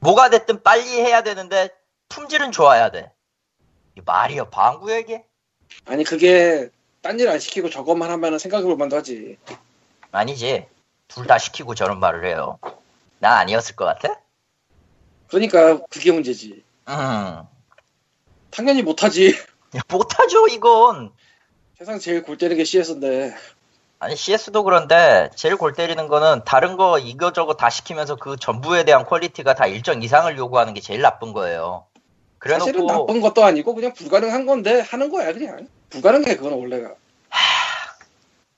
뭐가 0.00 0.30
됐든 0.30 0.62
빨리 0.62 1.00
해야 1.00 1.22
되는데 1.22 1.70
품질은 2.08 2.52
좋아야 2.52 2.90
돼. 2.90 3.12
이 3.96 4.00
말이요, 4.04 4.50
방구에게? 4.50 5.24
아니 5.86 6.04
그게 6.04 6.70
딴 7.02 7.18
일 7.18 7.28
안 7.28 7.38
시키고 7.38 7.70
저것만 7.70 8.10
하면 8.10 8.38
생각해볼 8.38 8.76
만도 8.76 8.96
하지. 8.96 9.36
아니지. 10.12 10.66
둘 11.08 11.26
다 11.26 11.38
시키고 11.38 11.74
저런 11.74 11.98
말을 11.98 12.24
해요. 12.26 12.58
나 13.18 13.38
아니었을 13.38 13.74
것 13.76 13.84
같아? 13.84 14.20
그러니까 15.30 15.80
그게 15.88 16.12
문제지. 16.12 16.62
음. 16.88 17.42
당연히 18.50 18.82
못하지. 18.82 19.34
야, 19.76 19.80
못하죠, 19.88 20.48
이건. 20.48 21.12
세상 21.78 21.98
제일 21.98 22.22
골 22.22 22.36
때리는 22.36 22.58
게 22.58 22.64
CS인데. 22.64 23.34
아니, 24.00 24.16
CS도 24.16 24.64
그런데 24.64 25.30
제일 25.36 25.56
골 25.56 25.72
때리는 25.72 26.08
거는 26.08 26.42
다른 26.44 26.76
거 26.76 26.98
이거저거 26.98 27.54
다 27.54 27.70
시키면서 27.70 28.16
그 28.16 28.36
전부에 28.36 28.84
대한 28.84 29.04
quality가 29.04 29.54
다 29.54 29.66
일정 29.66 30.02
이상을 30.02 30.36
요구하는 30.36 30.74
게 30.74 30.80
제일 30.80 31.00
나쁜 31.00 31.32
거예요. 31.32 31.86
사실은 32.42 32.86
그래놓고 32.86 32.86
나쁜 32.86 33.20
것도 33.20 33.44
아니고 33.44 33.74
그냥 33.74 33.92
불가능한 33.92 34.46
건데 34.46 34.80
하는 34.80 35.10
거야 35.10 35.32
그냥. 35.32 35.68
불가능해 35.90 36.36
그건 36.36 36.54
원래가. 36.54 36.94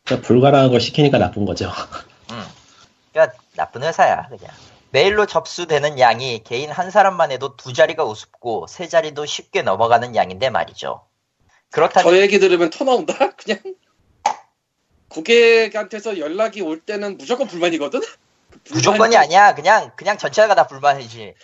그러니까 0.04 0.26
불가능한 0.26 0.70
걸 0.70 0.80
시키니까 0.80 1.18
나쁜 1.18 1.44
거죠. 1.44 1.70
음. 2.30 2.44
그러니까 3.12 3.36
나쁜 3.56 3.82
회사야 3.82 4.28
그냥. 4.28 4.52
메일로 4.92 5.24
접수되는 5.26 5.98
양이 5.98 6.42
개인 6.44 6.70
한 6.70 6.90
사람만 6.90 7.32
해도 7.32 7.56
두 7.56 7.72
자리가 7.72 8.04
우습고 8.04 8.66
세 8.68 8.88
자리도 8.88 9.24
쉽게 9.24 9.62
넘어가는 9.62 10.14
양인데 10.14 10.50
말이죠. 10.50 11.02
그렇다면 11.70 12.12
저 12.12 12.20
얘기 12.20 12.38
들으면 12.38 12.68
토 12.68 12.84
나온다? 12.84 13.14
그냥 13.36 13.58
고객한테서 15.08 16.18
연락이 16.18 16.60
올 16.60 16.78
때는 16.78 17.16
무조건 17.16 17.46
불만이거든? 17.46 18.00
무조건이 18.70 19.16
아니야. 19.16 19.54
그냥 19.54 19.92
그냥 19.96 20.18
전체가 20.18 20.54
다 20.54 20.66
불만이지. 20.66 21.34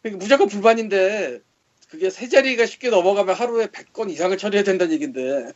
그러니까 0.00 0.22
무조건 0.22 0.48
불만인데 0.48 1.40
그게 1.88 2.08
세 2.08 2.28
자리가 2.28 2.66
쉽게 2.66 2.88
넘어가면 2.90 3.34
하루에 3.34 3.66
100건 3.66 4.10
이상을 4.10 4.38
처리해야 4.38 4.62
된다는 4.62 4.94
얘긴데 4.94 5.52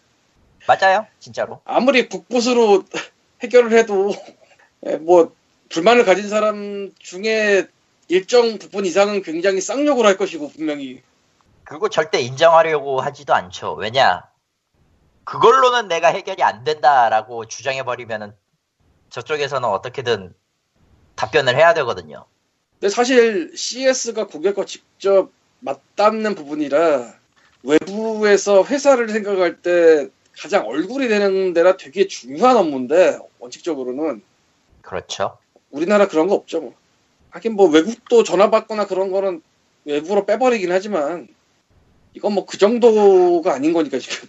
맞아요, 0.67 1.07
진짜로. 1.21 1.61
아무리 1.65 2.09
북부스로 2.09 2.83
해결을 3.43 3.79
해도 3.79 4.13
예, 4.87 4.97
뭐 4.97 5.33
불만을 5.69 6.05
가진 6.05 6.29
사람 6.29 6.93
중에 6.99 7.67
일정 8.09 8.59
부분 8.59 8.85
이상은 8.87 9.23
굉장히 9.23 9.61
쌍욕을 9.61 10.07
할 10.07 10.17
것이고 10.17 10.51
분명히 10.51 11.03
그리고 11.65 11.89
절대 11.89 12.21
인정하려고 12.21 13.01
하지도 13.01 13.35
않죠. 13.35 13.75
왜냐? 13.75 14.23
그걸로는 15.25 15.89
내가 15.89 16.09
해결이 16.09 16.43
안 16.45 16.63
된다라고 16.63 17.47
주장해 17.47 17.83
버리면은 17.83 18.33
저쪽에서는 19.11 19.69
어떻게든 19.69 20.33
답변을 21.17 21.57
해야 21.57 21.75
되거든요. 21.75 22.27
근데 22.79 22.89
사실 22.89 23.53
CS가 23.57 24.29
고객과 24.29 24.65
직접 24.67 25.31
맞닿는 25.61 26.37
부분이라 26.37 27.15
외부에서 27.65 28.65
회사를 28.65 29.09
생각할 29.09 29.63
때 29.63 30.09
가장 30.39 30.69
얼굴이 30.69 31.09
되는 31.09 31.53
데라 31.53 31.77
되게 31.77 32.07
중요한 32.07 32.57
업무인데 32.57 33.19
원칙적으로는 33.41 34.23
그렇죠. 34.83 35.39
우리나라 35.77 36.09
그런 36.09 36.27
거 36.27 36.35
없죠. 36.35 36.61
뭐. 36.61 36.75
하긴 37.31 37.55
뭐 37.55 37.69
외국도 37.69 38.25
전화 38.25 38.51
받거나 38.51 38.87
그런 38.87 39.11
거는 39.11 39.43
외부로 39.85 40.25
빼버리긴 40.25 40.73
하지만 40.73 41.29
이건 42.15 42.33
뭐 42.33 42.47
그 42.47 42.59
정도가 42.59 43.53
아닌 43.55 43.73
거니까 43.73 43.99
지금. 43.99 44.29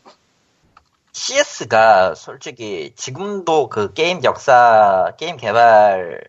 CS가 1.14 2.14
솔직히 2.16 2.94
지금도 2.96 3.70
그 3.70 3.94
게임 3.94 4.24
역사, 4.24 5.14
게임 5.18 5.38
개발, 5.38 6.22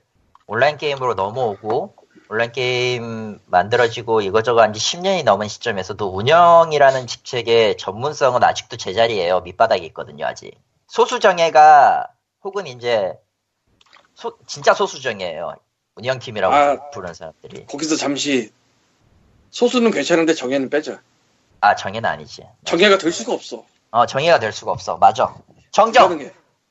온라인 0.46 0.78
게임으로 0.78 1.14
넘어오고, 1.14 1.94
온라인 2.30 2.52
게임 2.52 3.38
만들어지고 3.46 4.22
이거저거 4.22 4.62
한지 4.62 4.80
10년이 4.80 5.24
넘은 5.24 5.48
시점에서도 5.48 6.06
운영이라는 6.08 7.06
직책의 7.06 7.76
전문성은 7.76 8.42
아직도 8.42 8.76
제자리에요. 8.78 9.40
밑바닥에 9.40 9.84
있거든요, 9.86 10.24
아직. 10.26 10.52
소수 10.86 11.20
정예가, 11.20 12.06
혹은 12.44 12.66
이제, 12.66 13.12
소- 14.18 14.36
진짜 14.48 14.74
소수정예예요. 14.74 15.54
운영팀이라고 15.94 16.52
아. 16.52 16.90
부르는 16.90 17.14
사람들이. 17.14 17.66
거기서 17.66 17.94
잠시 17.94 18.52
소수는 19.50 19.92
괜찮은데 19.92 20.34
정예는 20.34 20.70
빼자. 20.70 21.00
아, 21.60 21.76
정예는 21.76 22.10
아니지. 22.10 22.44
정예가 22.64 22.98
될 22.98 23.12
수가 23.12 23.32
없어. 23.32 23.64
어, 23.92 24.06
정예가 24.06 24.40
될 24.40 24.52
수가 24.52 24.72
없어. 24.72 24.96
맞아. 24.96 25.36
정정! 25.70 26.18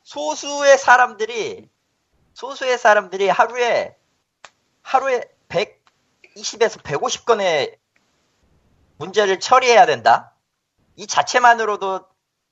소수의 0.04 0.78
사람들이 0.78 1.70
소수의 2.34 2.78
사람들이 2.78 3.30
하루에 3.30 3.96
하루에 4.82 5.24
120에서 5.48 6.82
150건의 6.84 7.78
문제를 8.98 9.40
처리해야 9.40 9.86
된다. 9.86 10.34
이 10.98 11.08
자체만으로도 11.08 12.06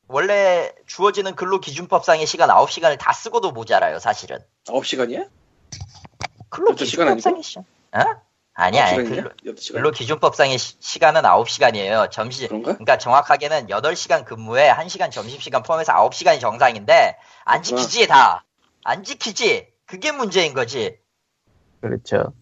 원래 0.08 0.72
주어지는 0.86 1.36
근로 1.36 1.60
기준법상의 1.60 2.26
시간 2.28 2.50
9시간을 2.50 2.98
다 3.00 3.12
쓰고도 3.12 3.52
모자라요, 3.52 4.00
사실은. 4.00 4.40
9시간이야? 4.66 5.28
근로 6.50 6.76
기준법상의 6.76 7.44
시간. 7.44 7.66
어? 7.94 8.22
아니야, 8.54 8.86
아니, 8.86 8.98
근로, 9.04 9.32
8시간. 9.46 9.74
근로 9.74 9.92
기준법상의 9.92 10.58
시- 10.58 10.78
시간은 10.80 11.24
9시간이에요. 11.24 12.10
점심, 12.12 12.48
그런가? 12.48 12.74
그러니까 12.74 12.98
정확하게는 12.98 13.68
8시간 13.68 14.24
근무에 14.26 14.70
1시간 14.72 15.12
점심시간 15.12 15.64
포함해서 15.64 15.94
9시간이 15.94 16.40
정상인데 16.40 17.18
안. 17.44 17.64
지키지 17.64 18.08
다. 18.08 18.46
안 18.84 19.04
지키지. 19.04 19.68
그게 19.86 20.12
문제인 20.12 20.54
거지. 20.54 20.98
그렇죠. 21.82 22.34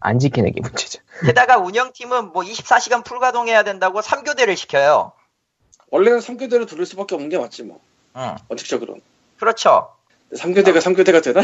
안 0.00 0.18
지키는 0.18 0.52
게 0.52 0.60
문제죠. 0.60 1.00
게다가 1.24 1.56
운영팀은 1.58 2.32
뭐 2.32 2.42
24시간 2.42 3.04
풀가동해야 3.04 3.62
된다고 3.62 4.00
3교대를 4.00 4.56
시켜요. 4.56 5.12
원래는 5.90 6.20
3교대로 6.20 6.68
들을 6.68 6.86
수밖에 6.86 7.14
없는 7.14 7.28
게 7.30 7.38
맞지 7.38 7.64
뭐. 7.64 7.80
응. 8.16 8.36
원칙적으로는. 8.48 9.02
그렇죠. 9.38 9.94
3교대가 10.32 10.78
3교대가 10.78 11.22
되나? 11.22 11.42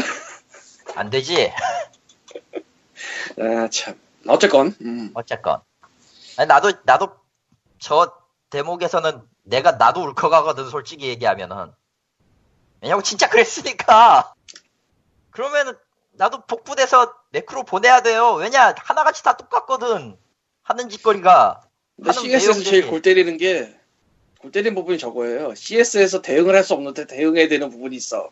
안 0.95 1.09
되지. 1.09 1.51
아, 3.39 3.67
참. 3.69 3.99
어쨌건. 4.27 4.75
음. 4.81 5.11
어쨌건. 5.13 5.61
아니, 6.37 6.47
나도 6.47 6.71
나도 6.83 7.11
저 7.79 8.13
대목에서는 8.49 9.21
내가 9.43 9.73
나도 9.73 10.01
울컥하거든 10.01 10.69
솔직히 10.69 11.07
얘기하면은. 11.07 11.73
왜냐면 12.81 13.03
진짜 13.03 13.29
그랬으니까. 13.29 14.33
그러면은 15.31 15.73
나도 16.13 16.45
복부돼서 16.45 17.13
매크로 17.29 17.63
보내야 17.63 18.01
돼요. 18.01 18.33
왜냐 18.33 18.73
하나같이 18.77 19.23
다 19.23 19.37
똑같거든. 19.37 20.17
하는 20.63 20.89
짓거리가. 20.89 21.61
근데 21.95 22.09
하는 22.09 22.21
CS에서 22.21 22.51
내용들이. 22.51 22.69
제일 22.69 22.87
골 22.87 23.01
때리는 23.01 23.37
게, 23.37 23.76
골 24.39 24.51
때리는 24.51 24.75
부분이 24.75 24.97
저거예요. 24.99 25.55
CS에서 25.55 26.21
대응을 26.21 26.55
할 26.55 26.63
수 26.63 26.73
없는데 26.73 27.07
대응해야 27.07 27.47
되는 27.47 27.69
부분이 27.69 27.95
있어. 27.95 28.29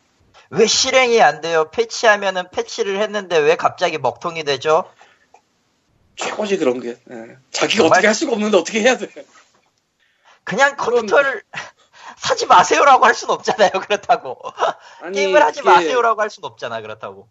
왜 0.51 0.67
실행이 0.67 1.21
안 1.21 1.41
돼요? 1.41 1.69
패치하면은 1.71 2.49
패치를 2.51 3.01
했는데 3.01 3.37
왜 3.37 3.55
갑자기 3.55 3.97
먹통이 3.97 4.43
되죠? 4.43 4.89
최고지 6.15 6.57
그런 6.57 6.79
게. 6.79 6.89
예. 7.11 7.37
자기가 7.51 7.77
정말- 7.83 7.97
어떻게 7.97 8.07
할 8.07 8.13
수가 8.15 8.33
없는데 8.33 8.57
어떻게 8.57 8.81
해야 8.81 8.97
돼. 8.97 9.09
그냥 10.43 10.75
그런- 10.75 11.07
컴퓨터를 11.07 11.41
사지 12.17 12.45
마세요라고 12.45 13.05
할순 13.05 13.31
없잖아요. 13.31 13.71
그렇다고 13.71 14.37
아니, 15.01 15.15
게임을 15.17 15.41
하지 15.41 15.61
그게- 15.61 15.71
마세요라고 15.71 16.21
할순 16.21 16.45
없잖아. 16.45 16.81
그렇다고. 16.81 17.27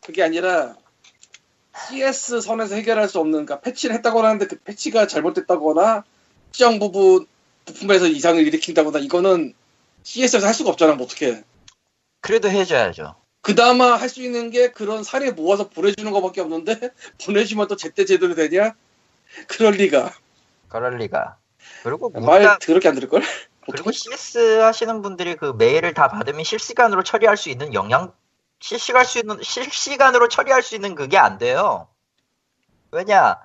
그게 0.00 0.22
아니라, 0.22 0.76
CS 1.88 2.40
선에서 2.42 2.76
해결할 2.76 3.08
수 3.08 3.18
없는, 3.18 3.46
그러니까 3.46 3.60
패치를 3.60 3.96
했다고 3.96 4.22
하는데 4.22 4.46
그 4.46 4.58
패치가 4.60 5.06
잘못됐다거나, 5.08 6.04
특정 6.52 6.78
부분, 6.78 7.26
부품에서 7.64 8.06
이상을 8.06 8.44
일으킨다거나, 8.46 8.98
이거는 8.98 9.54
CS에서 10.02 10.46
할 10.46 10.54
수가 10.54 10.70
없잖아, 10.70 10.94
뭐 10.94 11.06
어떻게. 11.06 11.42
그래도 12.20 12.48
해줘야죠. 12.48 13.16
그나마 13.42 13.96
할 13.96 14.08
수 14.08 14.22
있는 14.22 14.50
게 14.50 14.70
그런 14.72 15.02
사례 15.04 15.30
모아서 15.30 15.68
보내주는 15.68 16.10
것밖에 16.10 16.40
없는데 16.40 16.80
보내주면 17.26 17.68
또 17.68 17.76
제때 17.76 18.04
제대로 18.06 18.34
되냐? 18.34 18.74
그럴 19.48 19.74
리가. 19.74 20.14
그럴 20.68 20.96
리가. 20.96 21.36
그리고 21.82 22.08
말 22.10 22.58
더럽게 22.58 22.88
안 22.88 22.94
들을걸? 22.94 23.22
그리고 23.70 23.92
CS 23.92 24.60
하시는 24.60 25.02
분들이 25.02 25.36
그 25.36 25.54
메일을 25.58 25.92
다 25.94 26.08
받으면 26.08 26.44
실시간으로 26.44 27.02
처리할 27.02 27.36
수 27.36 27.50
있는 27.50 27.74
영향 27.74 28.12
실시할 28.60 29.04
수 29.04 29.18
있는 29.18 29.38
실시간으로 29.42 30.28
처리할 30.28 30.62
수 30.62 30.74
있는 30.74 30.94
그게 30.94 31.18
안 31.18 31.36
돼요. 31.38 31.88
왜냐? 32.92 33.36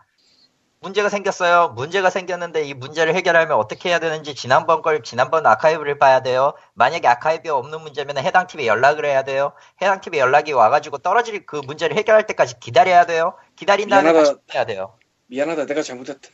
문제가 0.82 1.10
생겼어요. 1.10 1.70
문제가 1.70 2.10
생겼는데 2.10 2.64
이 2.64 2.74
문제를 2.74 3.14
해결하려면 3.14 3.58
어떻게 3.58 3.90
해야 3.90 4.00
되는지 4.00 4.34
지난번 4.34 4.82
걸 4.82 5.04
지난번 5.04 5.46
아카이브를 5.46 6.00
봐야 6.00 6.22
돼요. 6.22 6.54
만약에 6.74 7.06
아카이브가 7.06 7.56
없는 7.58 7.82
문제면 7.82 8.18
해당 8.18 8.48
팀에 8.48 8.66
연락을 8.66 9.06
해야 9.06 9.24
돼요. 9.24 9.54
해당 9.82 10.00
팀에 10.00 10.20
연락이 10.20 10.54
와가지고 10.54 11.00
떨어질 11.00 11.46
그 11.46 11.58
문제를 11.58 11.98
해결할 11.98 12.26
때까지 12.28 12.60
기다려야 12.62 13.06
돼요. 13.06 13.38
기다린 13.58 13.90
다음에 13.90 14.14
해야 14.54 14.66
돼요. 14.66 14.98
미안하다 15.28 15.66
내가 15.66 15.82
잘못했다. 15.82 16.30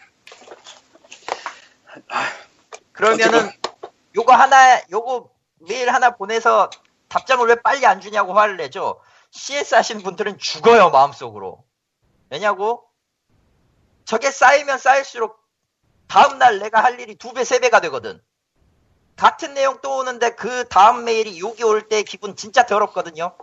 아, 2.10 2.25
그러면은 2.91 3.49
요거 4.15 4.31
하나 4.31 4.79
요거 4.91 5.29
메일 5.67 5.91
하나 5.91 6.12
보내서 6.12 6.69
답장을 7.10 7.47
왜 7.47 7.55
빨리 7.55 7.86
안 7.86 7.99
주냐고 7.99 8.34
화를 8.34 8.58
내죠. 8.58 9.01
CS 9.31 9.73
하시는 9.75 10.03
분들은 10.03 10.38
죽어요 10.38 10.91
마음속으로. 10.91 11.63
왜냐고? 12.29 12.84
저게 14.05 14.31
쌓이면 14.31 14.77
쌓일수록 14.77 15.37
다음날 16.07 16.59
내가 16.59 16.83
할 16.83 16.99
일이 16.99 17.15
두 17.15 17.33
배, 17.33 17.43
세 17.43 17.59
배가 17.59 17.81
되거든. 17.81 18.19
같은 19.15 19.53
내용 19.53 19.79
또 19.81 19.97
오는데 19.97 20.35
그 20.35 20.67
다음 20.67 21.03
메일이 21.05 21.39
욕이 21.39 21.63
올 21.63 21.87
때 21.87 22.03
기분 22.03 22.35
진짜 22.35 22.65
더럽거든요. 22.65 23.33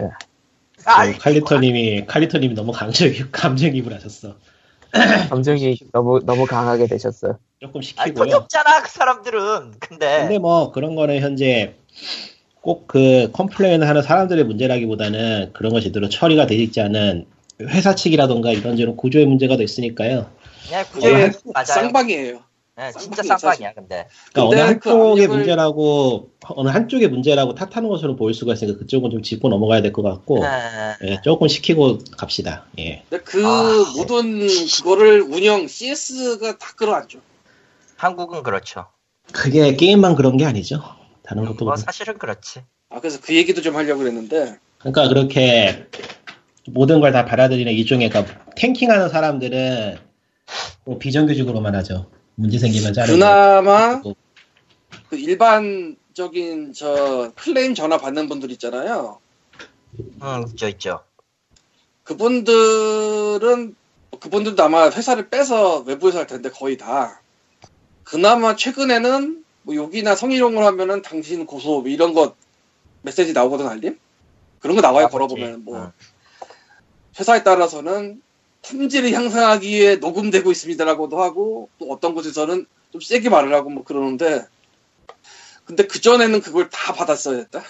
예. 0.00 0.10
아, 0.84 1.06
그 1.06 1.18
칼리터님이 1.18 2.06
칼리터님이 2.06 2.54
너무 2.54 2.72
감정 2.72 3.08
감정입을 3.32 3.94
하셨어. 3.94 4.36
감정이 5.30 5.78
너무 5.92 6.20
너무 6.24 6.46
강하게 6.46 6.86
되셨어. 6.86 7.38
조금 7.60 7.80
아니, 7.96 8.12
돈이 8.14 8.30
시키고요. 8.30 8.36
없잖아 8.36 8.82
그 8.82 8.90
사람들은. 8.90 9.74
근데 9.80 10.18
근데 10.20 10.38
뭐 10.38 10.72
그런 10.72 10.94
거는 10.94 11.20
현재 11.20 11.74
꼭 12.60 12.86
그 12.88 13.30
complain을 13.32 13.88
하는 13.88 14.02
사람들의 14.02 14.44
문제라기보다는 14.44 15.52
그런 15.54 15.72
거 15.72 15.80
제대로 15.80 16.08
처리가 16.08 16.46
되지 16.46 16.80
않은 16.80 17.26
회사 17.60 17.94
측이라던가 17.94 18.52
이런저런 18.52 18.96
구조의 18.96 19.26
문제가 19.26 19.56
더 19.56 19.62
있으니까요. 19.62 20.30
구조의 20.92 21.14
이게 21.14 21.22
문제 21.26 21.40
맞아요. 21.54 21.64
쌍방이에요. 21.66 22.40
네, 22.78 22.92
진짜 23.00 23.22
쌍방이야 23.22 23.72
근데. 23.72 24.06
그러니까 24.34 24.50
근데 24.50 24.62
어느 24.62 24.78
그 24.78 24.90
한쪽의 24.90 25.26
압력을- 25.26 25.30
문제라고 25.30 26.30
어느 26.48 26.68
한쪽의 26.68 27.08
문제라고 27.08 27.54
탓하는 27.54 27.88
것으로 27.88 28.16
보일 28.16 28.34
수가 28.34 28.52
있으니까 28.52 28.78
그쪽은 28.78 29.10
좀 29.10 29.22
짚고 29.22 29.48
넘어가야 29.48 29.80
될 29.80 29.92
것 29.94 30.02
같고 30.02 30.40
네. 30.44 30.48
예, 31.04 31.20
조금 31.24 31.48
시키고 31.48 31.98
갑시다. 32.18 32.66
예. 32.78 33.02
근데 33.08 33.24
그 33.24 33.46
아, 33.46 33.84
모든 33.96 34.46
그거를 34.76 35.22
운영 35.22 35.66
CS가 35.66 36.58
다 36.58 36.72
끌어안죠. 36.76 37.20
한국은 37.96 38.42
그렇죠. 38.42 38.86
그게 39.32 39.74
게임만 39.74 40.14
그런 40.14 40.36
게 40.36 40.44
아니죠. 40.44 40.82
다른 41.22 41.44
것도 41.46 41.64
뭐 41.64 41.72
그렇고. 41.72 41.76
사실은 41.76 42.18
그렇지. 42.18 42.60
아 42.90 43.00
그래서 43.00 43.18
그 43.22 43.34
얘기도 43.34 43.62
좀 43.62 43.74
하려고 43.74 44.00
그랬는데 44.00 44.58
그러니까 44.78 45.08
그렇게 45.08 45.86
모든 46.68 47.00
걸 47.00 47.12
다 47.12 47.24
받아들이는 47.24 47.72
일종의 47.72 48.08
그러니까 48.08 48.44
탱킹하는 48.56 49.08
사람들은 49.08 49.98
뭐 50.84 50.98
비정규직으로만 50.98 51.74
하죠. 51.76 52.10
문제 52.34 52.58
생기면 52.58 52.92
자르고. 52.92 53.12
그나마 53.18 54.00
그 55.08 55.16
일반적인 55.16 56.72
저 56.74 57.32
클레임 57.36 57.74
전화 57.74 57.98
받는 57.98 58.28
분들 58.28 58.50
있잖아요. 58.52 59.18
응, 60.22 60.44
있죠, 60.48 60.68
있죠. 60.68 61.00
그분들은 62.04 63.74
그분들도 64.20 64.62
아마 64.62 64.90
회사를 64.90 65.28
빼서 65.28 65.80
외부에서 65.80 66.18
할 66.18 66.26
텐데 66.26 66.50
거의 66.50 66.76
다. 66.76 67.20
그나마 68.04 68.54
최근에는 68.56 69.44
뭐 69.62 69.74
욕이나 69.74 70.14
성희롱을 70.14 70.64
하면은 70.64 71.02
당신 71.02 71.44
고소 71.46 71.80
뭐 71.80 71.88
이런 71.88 72.14
거 72.14 72.34
메시지 73.02 73.32
나오거든 73.32 73.66
알림? 73.66 73.98
그런 74.60 74.76
거 74.76 74.82
나와요 74.82 75.06
아, 75.06 75.08
걸어보면 75.08 75.64
뭐 75.64 75.78
응. 75.82 75.90
회사에 77.18 77.42
따라서는 77.42 78.22
품질을 78.62 79.12
향상하기 79.12 79.68
위해 79.68 79.96
녹음되고 79.96 80.50
있습니다라고도 80.50 81.22
하고 81.22 81.68
또 81.78 81.90
어떤 81.90 82.14
곳에서는 82.14 82.66
좀 82.92 83.00
세게 83.00 83.30
말을 83.30 83.54
하고 83.54 83.70
뭐 83.70 83.84
그러는데 83.84 84.46
근데 85.64 85.86
그 85.86 86.00
전에는 86.00 86.40
그걸 86.40 86.70
다 86.70 86.92
받았어야 86.92 87.38
했다. 87.38 87.62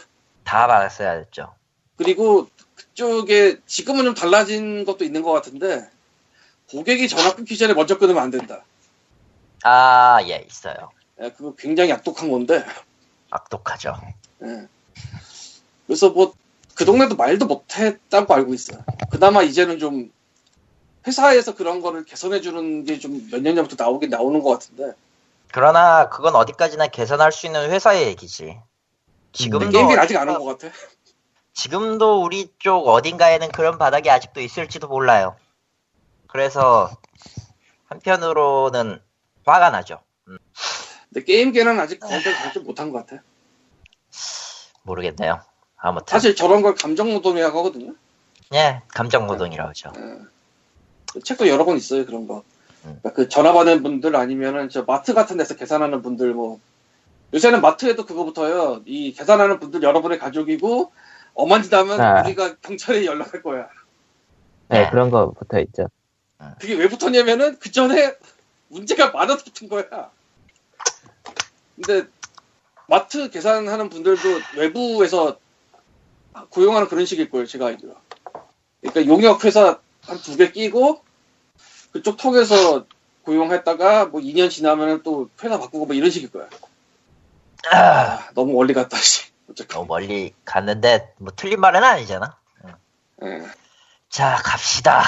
다 0.44 0.66
받았어야 0.66 1.12
했죠. 1.12 1.54
그리고 1.96 2.48
그쪽에 2.74 3.58
지금은 3.66 4.04
좀 4.04 4.14
달라진 4.14 4.84
것도 4.84 5.04
있는 5.04 5.22
것 5.22 5.32
같은데 5.32 5.88
고객이 6.70 7.08
전화 7.08 7.34
끊기 7.34 7.56
전에 7.56 7.74
먼저 7.74 7.98
끊으면 7.98 8.22
안 8.22 8.30
된다. 8.30 8.64
아, 9.62 10.18
예, 10.28 10.44
있어요. 10.48 10.90
예, 11.22 11.30
그거 11.30 11.54
굉장히 11.56 11.92
악독한 11.92 12.30
건데. 12.30 12.64
악독하죠. 13.30 13.94
예. 14.42 14.68
그래서 15.86 16.10
뭐 16.10 16.34
그 16.76 16.84
동네도 16.84 17.16
말도 17.16 17.46
못했다고 17.46 18.34
알고 18.34 18.54
있어요. 18.54 18.84
그나마 19.10 19.42
이제는 19.42 19.78
좀 19.78 20.12
회사에서 21.06 21.54
그런 21.54 21.80
거를 21.80 22.04
개선해 22.04 22.40
주는 22.40 22.84
게 22.84 22.98
좀 22.98 23.12
몇 23.30 23.40
년 23.42 23.56
전부터 23.56 23.82
나오긴 23.82 24.10
나오는 24.10 24.42
것 24.42 24.50
같은데. 24.50 24.92
그러나 25.52 26.08
그건 26.10 26.34
어디까지나 26.36 26.88
개선할 26.88 27.32
수 27.32 27.46
있는 27.46 27.70
회사의 27.70 28.06
얘기지. 28.08 28.58
지금도 29.32 29.70
게임이 29.70 29.94
아직 29.96 30.16
안 30.16 30.28
온 30.28 30.38
것 30.38 30.58
같아. 30.58 30.74
지금도 31.54 32.22
우리 32.22 32.52
쪽 32.58 32.86
어딘가에는 32.88 33.48
그런 33.52 33.78
바닥이 33.78 34.10
아직도 34.10 34.40
있을지도 34.42 34.88
몰라요. 34.88 35.36
그래서 36.26 36.90
한편으로는 37.86 39.00
화가 39.46 39.70
나죠. 39.70 40.00
근데 41.08 41.24
게임계는 41.24 41.80
아직 41.80 42.00
거기까지 42.00 42.58
못한 42.58 42.92
것 42.92 43.06
같아. 43.06 43.22
모르겠네요. 44.82 45.40
아무튼 45.76 46.06
사실 46.06 46.34
저런 46.34 46.62
걸 46.62 46.74
감정 46.74 47.12
노동이라고 47.12 47.58
하거든요. 47.58 47.94
예 48.54 48.82
감정 48.88 49.26
노동이라고 49.26 49.70
하죠. 49.70 49.92
예. 49.96 51.20
책도 51.20 51.48
여러 51.48 51.64
권 51.64 51.76
있어요 51.76 52.06
그런 52.06 52.26
거. 52.26 52.42
음. 52.84 52.98
그러니까 53.02 53.12
그 53.12 53.28
전화 53.28 53.52
받는 53.52 53.82
분들 53.82 54.16
아니면은 54.16 54.68
저 54.68 54.82
마트 54.82 55.14
같은 55.14 55.36
데서 55.36 55.56
계산하는 55.56 56.02
분들 56.02 56.34
뭐 56.34 56.60
요새는 57.34 57.60
마트에도 57.60 58.06
그거 58.06 58.24
붙어요. 58.24 58.82
이 58.86 59.12
계산하는 59.12 59.60
분들 59.60 59.82
여러분의 59.82 60.18
가족이고 60.18 60.92
엄한 61.34 61.62
짓 61.62 61.72
하면 61.74 62.00
아. 62.00 62.22
우리가 62.22 62.56
경찰에 62.56 63.04
연락할 63.04 63.42
거야. 63.42 63.68
네, 64.68 64.82
네. 64.82 64.90
그런 64.90 65.10
거 65.10 65.32
붙어 65.32 65.60
있죠. 65.60 65.88
그게 66.60 66.74
왜 66.74 66.88
붙었냐면은 66.88 67.58
그 67.58 67.70
전에 67.70 68.14
문제가 68.68 69.10
많아서 69.10 69.44
붙은 69.44 69.68
거야. 69.68 70.10
근데 71.74 72.08
마트 72.88 73.30
계산하는 73.30 73.88
분들도 73.88 74.22
외부에서 74.56 75.38
고용하는 76.50 76.88
그런 76.88 77.06
식일 77.06 77.30
거예요, 77.30 77.46
제가 77.46 77.66
알기로. 77.66 77.94
그러니까 78.82 79.06
용역 79.12 79.44
회사 79.44 79.78
한 80.02 80.18
두 80.22 80.36
개 80.36 80.52
끼고 80.52 81.02
그쪽 81.92 82.16
통해서 82.16 82.86
고용했다가 83.24 84.06
뭐 84.06 84.20
2년 84.20 84.50
지나면 84.50 85.02
또 85.02 85.28
회사 85.42 85.58
바꾸고 85.58 85.86
뭐 85.86 85.94
이런 85.96 86.10
식일 86.10 86.30
거야. 86.30 86.46
아, 87.72 87.76
아, 87.76 88.30
너무 88.34 88.52
멀리 88.52 88.72
갔다, 88.74 88.96
씨. 88.98 89.24
어쨌건. 89.50 89.74
너무 89.78 89.86
멀리 89.88 90.32
갔는데 90.44 91.12
뭐 91.18 91.32
틀린 91.34 91.60
말은 91.60 91.82
아니잖아. 91.82 92.36
예. 93.24 93.42
자 94.08 94.36
갑시다. 94.44 95.02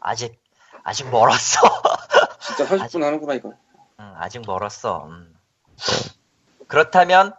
아직 0.00 0.38
아직 0.84 1.10
멀었어. 1.10 1.60
진짜 2.40 2.66
30분 2.66 3.02
하는구나, 3.02 3.34
이거. 3.34 3.52
음, 4.00 4.14
아직 4.16 4.42
멀었어. 4.46 5.04
음. 5.06 5.36
그렇다면 6.68 7.34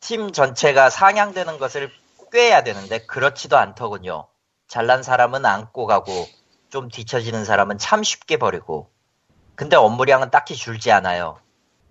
팀 0.00 0.32
전체가 0.32 0.88
상향되는 0.90 1.58
것을 1.58 1.90
꾀해야 2.30 2.62
되는데 2.62 3.04
그렇지도 3.06 3.56
않더군요. 3.56 4.28
잘난 4.66 5.02
사람은 5.02 5.44
안고 5.46 5.86
가고 5.86 6.26
좀 6.70 6.88
뒤처지는 6.88 7.44
사람은 7.44 7.78
참 7.78 8.02
쉽게 8.02 8.36
버리고 8.36 8.90
근데 9.54 9.76
업무량은 9.76 10.30
딱히 10.30 10.54
줄지 10.54 10.92
않아요. 10.92 11.38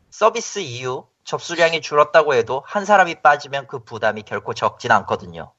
서비스 0.10 0.60
이후 0.60 1.08
접수량이 1.24 1.82
줄었다고 1.82 2.34
해도 2.34 2.64
한 2.66 2.86
사람이 2.86 3.22
빠지면 3.22 3.68
그 3.68 3.84
부담이 3.84 4.24
결코 4.24 4.54
적진 4.54 4.92
않거든요. 4.92 5.52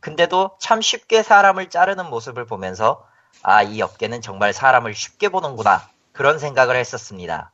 근데도 0.00 0.56
참 0.60 0.80
쉽게 0.80 1.22
사람을 1.22 1.70
자르는 1.70 2.10
모습을 2.10 2.46
보면서 2.46 3.04
아, 3.42 3.62
이 3.62 3.80
업계는 3.82 4.20
정말 4.20 4.52
사람을 4.52 4.94
쉽게 4.94 5.28
보는구나. 5.28 5.88
그런 6.12 6.38
생각을 6.38 6.76
했었습니다. 6.76 7.52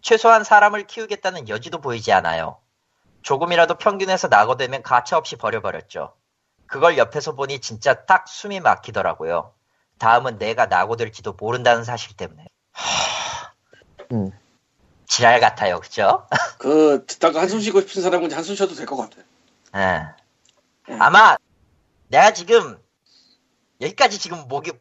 최소한 0.00 0.44
사람을 0.44 0.86
키우겠다는 0.86 1.48
여지도 1.48 1.80
보이지 1.80 2.12
않아요. 2.12 2.58
조금이라도 3.22 3.74
평균에서 3.78 4.28
낙오되면 4.28 4.82
가차없이 4.82 5.36
버려버렸죠. 5.36 6.14
그걸 6.66 6.98
옆에서 6.98 7.34
보니 7.34 7.60
진짜 7.60 8.04
딱 8.06 8.26
숨이 8.28 8.60
막히더라고요. 8.60 9.54
다음은 9.98 10.38
내가 10.38 10.66
낙오될지도 10.66 11.34
모른다는 11.34 11.84
사실 11.84 12.16
때문에. 12.16 12.46
음. 14.12 14.30
지랄 15.06 15.40
같아요, 15.40 15.78
그죠? 15.80 16.26
그, 16.58 17.04
듣다가 17.06 17.40
한숨 17.40 17.60
쉬고 17.60 17.80
싶은 17.82 18.02
사람은 18.02 18.32
한숨 18.32 18.54
쉬어도 18.54 18.74
될 18.74 18.86
것 18.86 18.96
같아. 18.96 19.22
예. 19.76 20.94
아마 20.98 21.36
내가 22.08 22.32
지금 22.32 22.82
여기까지 23.80 24.18
지금 24.18 24.48
목이 24.48 24.72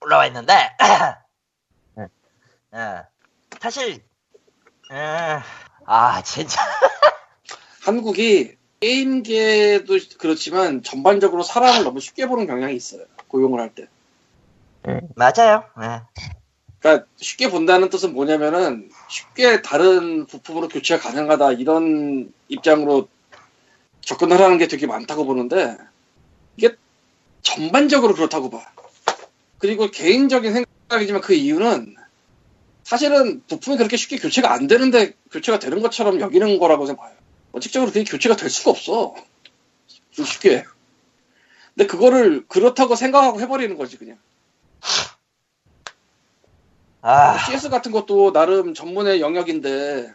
올라와 0.00 0.26
있는데 0.26 0.76
네. 1.94 2.06
예. 2.74 3.02
사실 3.60 4.04
예. 4.92 5.40
아 5.86 6.22
진짜 6.22 6.60
한국이 7.84 8.56
게임계도 8.80 9.98
그렇지만 10.18 10.82
전반적으로 10.82 11.42
사람을 11.42 11.84
너무 11.84 12.00
쉽게 12.00 12.26
보는 12.26 12.46
경향이 12.46 12.74
있어요. 12.74 13.04
고용을 13.28 13.60
할 13.60 13.74
때. 13.74 13.88
맞아요. 15.14 15.64
예. 15.82 16.00
그러니까 16.78 17.06
쉽게 17.16 17.50
본다는 17.50 17.90
뜻은 17.90 18.14
뭐냐면은 18.14 18.90
쉽게 19.08 19.60
다른 19.60 20.24
부품으로 20.26 20.68
교체가 20.68 21.02
가능하다 21.02 21.52
이런 21.52 22.32
입장으로 22.48 23.08
접근을 24.00 24.40
하는 24.40 24.56
게 24.56 24.66
되게 24.66 24.86
많다고 24.86 25.26
보는데 25.26 25.76
이게 26.56 26.74
전반적으로 27.42 28.14
그렇다고 28.14 28.48
봐. 28.48 28.64
그리고 29.58 29.90
개인적인 29.90 30.52
생각이지만 30.88 31.20
그 31.20 31.34
이유는 31.34 31.96
사실은 32.82 33.42
부품이 33.46 33.76
그렇게 33.76 33.96
쉽게 33.98 34.16
교체가 34.16 34.52
안 34.52 34.66
되는데 34.66 35.14
교체가 35.30 35.58
되는 35.58 35.80
것처럼 35.80 36.20
여기는 36.20 36.58
거라고 36.58 36.86
생각해요. 36.86 37.23
원칙적으로 37.54 37.92
그게 37.92 38.02
교체가 38.04 38.34
될 38.34 38.50
수가 38.50 38.72
없어. 38.72 39.14
좀 40.10 40.24
쉽게. 40.24 40.64
근데 41.74 41.86
그거를 41.86 42.46
그렇다고 42.48 42.96
생각하고 42.96 43.40
해버리는 43.40 43.76
거지 43.78 43.96
그냥. 43.96 44.18
아 47.00 47.38
CS 47.46 47.68
같은 47.68 47.92
것도 47.92 48.32
나름 48.32 48.74
전문의 48.74 49.20
영역인데 49.20 50.12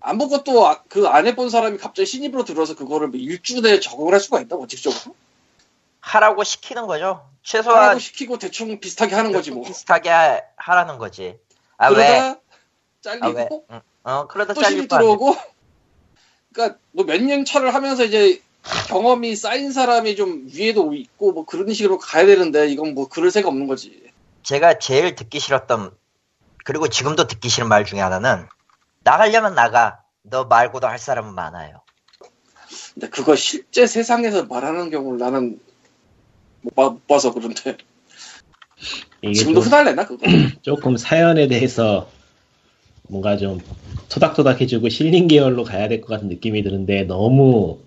아무것도 0.00 0.68
아- 0.68 0.82
그안 0.84 1.26
해본 1.26 1.50
사람이 1.50 1.78
갑자기 1.78 2.06
신입으로 2.06 2.44
들어서 2.44 2.76
그거를 2.76 3.08
뭐 3.08 3.18
일주 3.18 3.60
내에 3.60 3.80
적응을 3.80 4.12
할 4.12 4.20
수가 4.20 4.40
있나 4.40 4.54
원칙적으로? 4.56 5.16
하라고 6.00 6.44
시키는 6.44 6.86
거죠. 6.86 7.28
최소한 7.42 7.82
하라고 7.82 7.98
시키고 7.98 8.38
대충 8.38 8.78
비슷하게 8.78 9.14
하는 9.16 9.32
거지 9.32 9.50
뭐. 9.50 9.64
비슷하게 9.64 10.10
하- 10.10 10.40
하라는 10.56 10.98
거지. 10.98 11.38
아 11.76 11.88
왜? 11.88 11.96
그러다 12.06 12.30
아 12.30 12.40
잘리고 13.02 13.28
왜? 13.32 13.48
응. 13.72 13.80
어 14.04 14.26
그러다 14.28 14.54
또 14.54 14.64
아니야. 14.64 14.86
들어오고 14.86 15.36
그러니까 16.52 16.78
뭐 16.92 17.04
몇 17.04 17.22
년 17.22 17.44
차를 17.44 17.74
하면서 17.74 18.04
이제 18.04 18.40
경험이 18.88 19.36
쌓인 19.36 19.72
사람이 19.72 20.16
좀 20.16 20.48
위에도 20.52 20.92
있고 20.94 21.32
뭐 21.32 21.44
그런 21.44 21.72
식으로 21.72 21.98
가야 21.98 22.26
되는데 22.26 22.68
이건 22.68 22.94
뭐 22.94 23.08
그럴 23.08 23.30
새가 23.30 23.48
없는 23.48 23.66
거지. 23.66 24.02
제가 24.42 24.78
제일 24.78 25.14
듣기 25.14 25.38
싫었던 25.40 25.92
그리고 26.64 26.88
지금도 26.88 27.26
듣기 27.26 27.48
싫은 27.48 27.68
말 27.68 27.84
중에 27.84 28.00
하나는 28.00 28.46
나가려면 29.02 29.54
나가. 29.54 30.02
너 30.22 30.44
말고도 30.44 30.86
할 30.86 30.98
사람은 30.98 31.34
많아요. 31.34 31.80
근데 32.92 33.08
그거 33.08 33.34
실제 33.36 33.86
세상에서 33.86 34.44
말하는 34.44 34.90
경우를 34.90 35.18
나는 35.18 35.58
못, 36.60 36.74
봐, 36.74 36.90
못 36.90 37.06
봐서 37.06 37.32
그런데 37.32 37.78
이게 39.22 39.32
지금도 39.32 39.62
좀, 39.62 39.72
흔할래나 39.72 40.06
그거? 40.06 40.26
조금 40.60 40.98
사연에 40.98 41.48
대해서 41.48 42.10
뭔가 43.10 43.36
좀 43.36 43.58
토닥토닥해주고 44.08 44.88
실린 44.88 45.26
계열로 45.28 45.64
가야 45.64 45.88
될 45.88 46.00
것 46.00 46.08
같은 46.08 46.28
느낌이 46.28 46.62
드는데 46.62 47.04
너무 47.04 47.80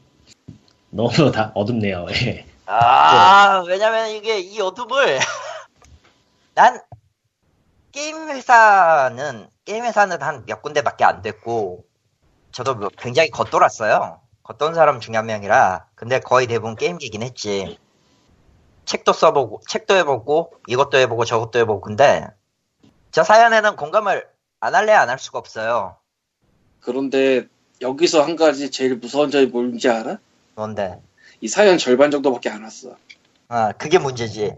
너무 0.89 1.31
다 1.31 1.51
어둡네요. 1.55 2.05
예. 2.27 2.45
아, 2.65 3.63
왜냐면 3.67 4.09
이게 4.11 4.39
이 4.39 4.59
어둠을 4.59 5.19
난 6.55 6.79
게임 7.91 8.29
회사는 8.29 9.47
게임 9.65 9.85
회사는 9.85 10.21
한 10.21 10.43
몇 10.45 10.61
군데밖에 10.61 11.03
안 11.05 11.21
됐고 11.21 11.85
저도 12.51 12.75
뭐 12.75 12.89
굉장히 12.97 13.29
겉돌았어요. 13.31 14.19
겉돈 14.43 14.73
사람 14.75 14.99
중에 14.99 15.15
한 15.15 15.25
명이라 15.25 15.87
근데 15.95 16.19
거의 16.19 16.47
대부분 16.47 16.75
게임기긴 16.75 17.23
했지. 17.23 17.77
책도 18.85 19.13
써보고 19.13 19.61
책도 19.69 19.95
해보고 19.95 20.53
이것도 20.67 20.97
해보고 20.97 21.23
저것도 21.23 21.59
해보고 21.59 21.79
근데 21.81 22.27
저 23.11 23.23
사연에는 23.23 23.77
공감을 23.77 24.27
안 24.63 24.73
할래 24.75 24.93
안 24.93 25.09
할 25.09 25.19
수가 25.19 25.39
없어요. 25.39 25.97
그런데 26.79 27.47
여기서 27.81 28.23
한 28.23 28.37
가지 28.37 28.71
제일 28.71 28.95
무서운 28.95 29.29
점이 29.29 29.47
뭔지 29.47 29.89
알아? 29.89 30.19
뭔데? 30.55 31.01
이 31.41 31.49
사연 31.49 31.77
절반 31.77 32.11
정도밖에 32.11 32.49
안 32.49 32.63
왔어. 32.63 32.95
아 33.49 33.73
그게 33.73 33.97
문제지. 33.99 34.53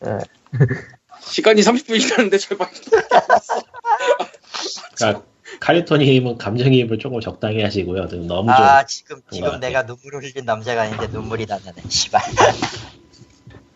시간이 1.22 1.60
30분이라는데 1.60 2.38
절반이 2.38 2.70
그러니까 4.94 5.24
카리토님은 5.58 6.38
감정이입을 6.38 7.00
조금 7.00 7.18
적당히 7.20 7.64
하시고요. 7.64 8.06
좀 8.06 8.28
너무 8.28 8.46
좀아 8.46 8.86
지금 8.86 9.20
것 9.22 9.32
지금. 9.32 9.58
내가 9.58 9.82
눈물을 9.82 10.22
흘린 10.22 10.44
남자가 10.44 10.82
아닌데 10.82 11.08
눈물이 11.08 11.46
나네. 11.46 11.72
씨발. 11.88 12.22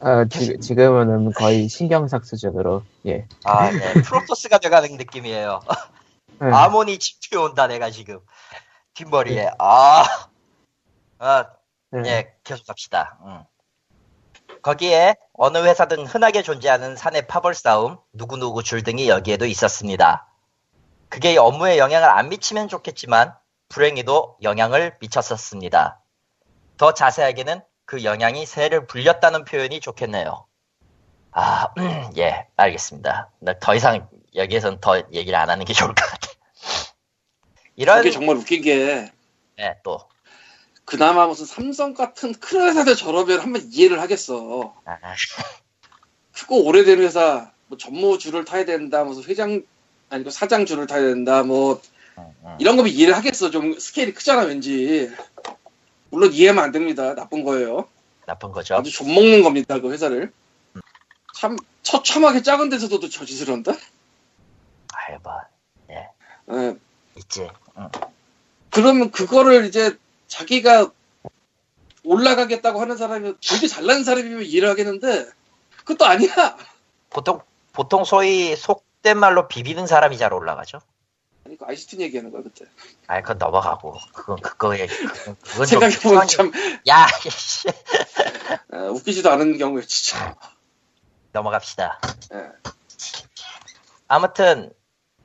어, 0.04 0.26
지, 0.26 0.58
지금은 0.60 1.32
거의 1.32 1.66
신경삭 1.66 2.26
수준으로 2.26 2.82
예. 3.06 3.26
아 3.44 3.70
네. 3.70 3.94
프로토스가 4.02 4.58
돼가는 4.58 4.96
느낌이에요. 4.98 5.60
예. 6.42 6.46
아모니 6.46 6.98
집투 6.98 7.40
온다 7.40 7.66
내가 7.66 7.90
지금 7.90 8.20
뒷머리에 8.92 9.50
아, 9.58 10.04
아 11.18 11.46
예. 11.96 12.02
예, 12.04 12.34
계속 12.44 12.66
갑시다. 12.66 13.18
응. 13.24 13.44
거기에 14.60 15.16
어느 15.32 15.58
회사든 15.58 16.06
흔하게 16.06 16.42
존재하는 16.42 16.96
사내 16.96 17.22
파벌 17.26 17.54
싸움, 17.54 17.98
누구누구 18.12 18.62
줄 18.62 18.82
등이 18.82 19.08
여기에도 19.08 19.46
있었습니다. 19.46 20.26
그게 21.08 21.38
업무에 21.38 21.78
영향을 21.78 22.08
안 22.10 22.28
미치면 22.28 22.68
좋겠지만 22.68 23.34
불행히도 23.70 24.36
영향을 24.42 24.96
미쳤었습니다. 25.00 26.00
더 26.76 26.92
자세하게는 26.92 27.62
그 27.86 28.04
영향이 28.04 28.46
새를 28.46 28.86
불렸다는 28.86 29.44
표현이 29.44 29.80
좋겠네요. 29.80 30.46
아, 31.32 31.68
예, 32.16 32.46
알겠습니다. 32.56 33.30
나더 33.40 33.74
이상 33.74 34.08
여기에선 34.34 34.80
더 34.80 35.02
얘기를 35.12 35.38
안 35.38 35.50
하는 35.50 35.64
게 35.64 35.72
좋을 35.72 35.88
것 35.94 36.04
같아. 36.04 36.28
이런, 37.76 38.00
이게 38.00 38.10
정말 38.10 38.36
웃긴 38.36 38.62
게 38.62 39.10
네, 39.56 39.76
또. 39.82 40.08
그나마 40.84 41.26
무슨 41.26 41.46
삼성 41.46 41.94
같은 41.94 42.32
큰 42.34 42.68
회사들 42.68 42.94
저러면 42.94 43.40
한번 43.40 43.62
이해를 43.72 44.00
하겠어. 44.00 44.74
아, 44.84 44.98
크고 46.32 46.64
오래된 46.64 47.00
회사, 47.00 47.50
뭐 47.66 47.78
전무 47.78 48.18
줄을 48.18 48.44
타야 48.44 48.64
된다, 48.64 49.02
무슨 49.04 49.24
회장 49.24 49.62
아니고 50.10 50.30
사장 50.30 50.66
줄을 50.66 50.86
타야 50.86 51.00
된다, 51.00 51.42
뭐 51.42 51.80
응, 52.18 52.34
응. 52.44 52.56
이런 52.58 52.76
거면 52.76 52.92
이해를 52.92 53.16
하겠어. 53.16 53.50
좀 53.50 53.78
스케일이 53.78 54.12
크잖아, 54.12 54.42
왠지. 54.42 55.10
물론 56.14 56.32
이해하면 56.32 56.62
안 56.62 56.70
됩니다. 56.70 57.14
나쁜 57.14 57.42
거예요. 57.42 57.88
나쁜 58.24 58.52
거죠. 58.52 58.76
아주 58.76 58.90
좀 58.90 59.12
먹는 59.12 59.42
겁니다, 59.42 59.80
그 59.80 59.90
회사를. 59.90 60.32
참 61.34 61.56
처참하게 61.82 62.42
작은 62.42 62.70
데서도 62.70 63.08
저 63.08 63.24
짓을 63.24 63.52
한다. 63.52 63.72
아이, 64.94 65.16
뭐, 65.22 65.32
예. 65.90 66.76
있지. 67.16 67.48
응. 67.76 67.88
그러면 68.70 69.10
그거를 69.10 69.66
이제 69.66 69.98
자기가 70.28 70.90
올라가겠다고 72.04 72.80
하는 72.80 72.96
사람이 72.96 73.34
되게 73.46 73.66
잘난 73.66 74.04
사람이면 74.04 74.44
이해를 74.44 74.68
하겠는데 74.68 75.26
그것도 75.78 76.06
아니야. 76.06 76.56
보통, 77.10 77.40
보통 77.72 78.04
소위 78.04 78.54
속된 78.54 79.18
말로 79.18 79.48
비비는 79.48 79.88
사람이 79.88 80.16
잘 80.16 80.32
올라가죠. 80.32 80.78
아니 81.54 81.58
그 81.58 81.64
아이스틴 81.66 82.00
얘기하는 82.00 82.30
거야 82.32 82.42
그때. 82.42 82.64
아이, 83.06 83.22
그건 83.22 83.38
넘어가고. 83.38 83.96
그건, 84.12 84.40
그거에, 84.40 84.86
그건, 84.86 85.36
그건 85.36 85.66
좀. 85.66 85.66
생각해 85.66 85.98
보면 86.00 86.26
이상하게- 86.26 86.36
참 86.36 86.52
야, 86.88 87.06
씨. 87.30 87.68
아, 88.72 88.78
웃기지도 88.90 89.30
않은 89.30 89.58
경우에 89.58 89.82
진짜. 89.82 90.34
넘어갑시다. 91.32 92.00
예. 92.34 92.48
아무튼, 94.08 94.72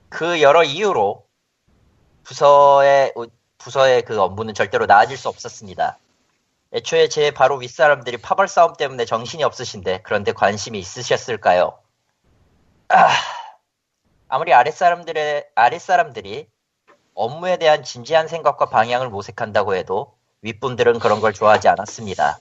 그 0.10 0.42
여러 0.42 0.64
이유로 0.64 1.26
부서의, 2.24 3.14
부서의 3.58 4.04
그 4.04 4.20
업무는 4.22 4.54
절대로 4.54 4.86
나아질 4.86 5.18
수 5.18 5.30
없었습니다. 5.30 5.98
애초에 6.74 7.10
제 7.10 7.32
바로 7.32 7.58
윗사람들이 7.58 8.18
파벌 8.18 8.48
싸움 8.48 8.74
때문에 8.74 9.06
정신이 9.06 9.44
없으신데 9.44 10.02
그런데 10.04 10.32
관심이 10.32 10.78
있으셨을까요? 10.80 11.80
아, 12.90 13.10
아무리 14.30 14.54
아랫사람들의, 14.54 15.48
아랫사람들이 15.56 16.48
업무에 17.16 17.58
대한 17.58 17.84
진지한 17.84 18.28
생각과 18.28 18.70
방향을 18.70 19.10
모색한다고 19.10 19.76
해도 19.76 20.14
윗분들은 20.44 21.00
그런 21.00 21.20
걸 21.20 21.34
좋아하지 21.34 21.68
않았습니다. 21.68 22.40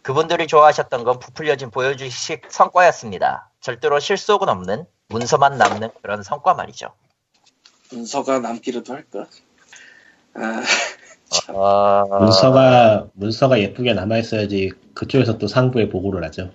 그분들이 0.00 0.46
좋아하셨던 0.46 1.04
건 1.04 1.18
부풀려진 1.18 1.70
보여주식 1.70 2.46
성과였습니다. 2.48 3.50
절대로 3.60 4.00
실속은 4.00 4.48
없는 4.48 4.86
문서만 5.08 5.58
남는 5.58 5.90
그런 6.00 6.22
성과 6.22 6.54
말이죠. 6.54 6.88
문서가 7.92 8.38
남기라도 8.38 8.94
할까? 8.94 9.26
아, 10.34 10.62
어... 11.52 12.18
문서가 12.18 13.08
문서가 13.12 13.60
예쁘게 13.60 13.92
남아 13.92 14.16
있어야지 14.16 14.72
그쪽에서 14.94 15.36
또 15.36 15.48
상부에 15.48 15.90
보고를 15.90 16.24
하죠. 16.24 16.50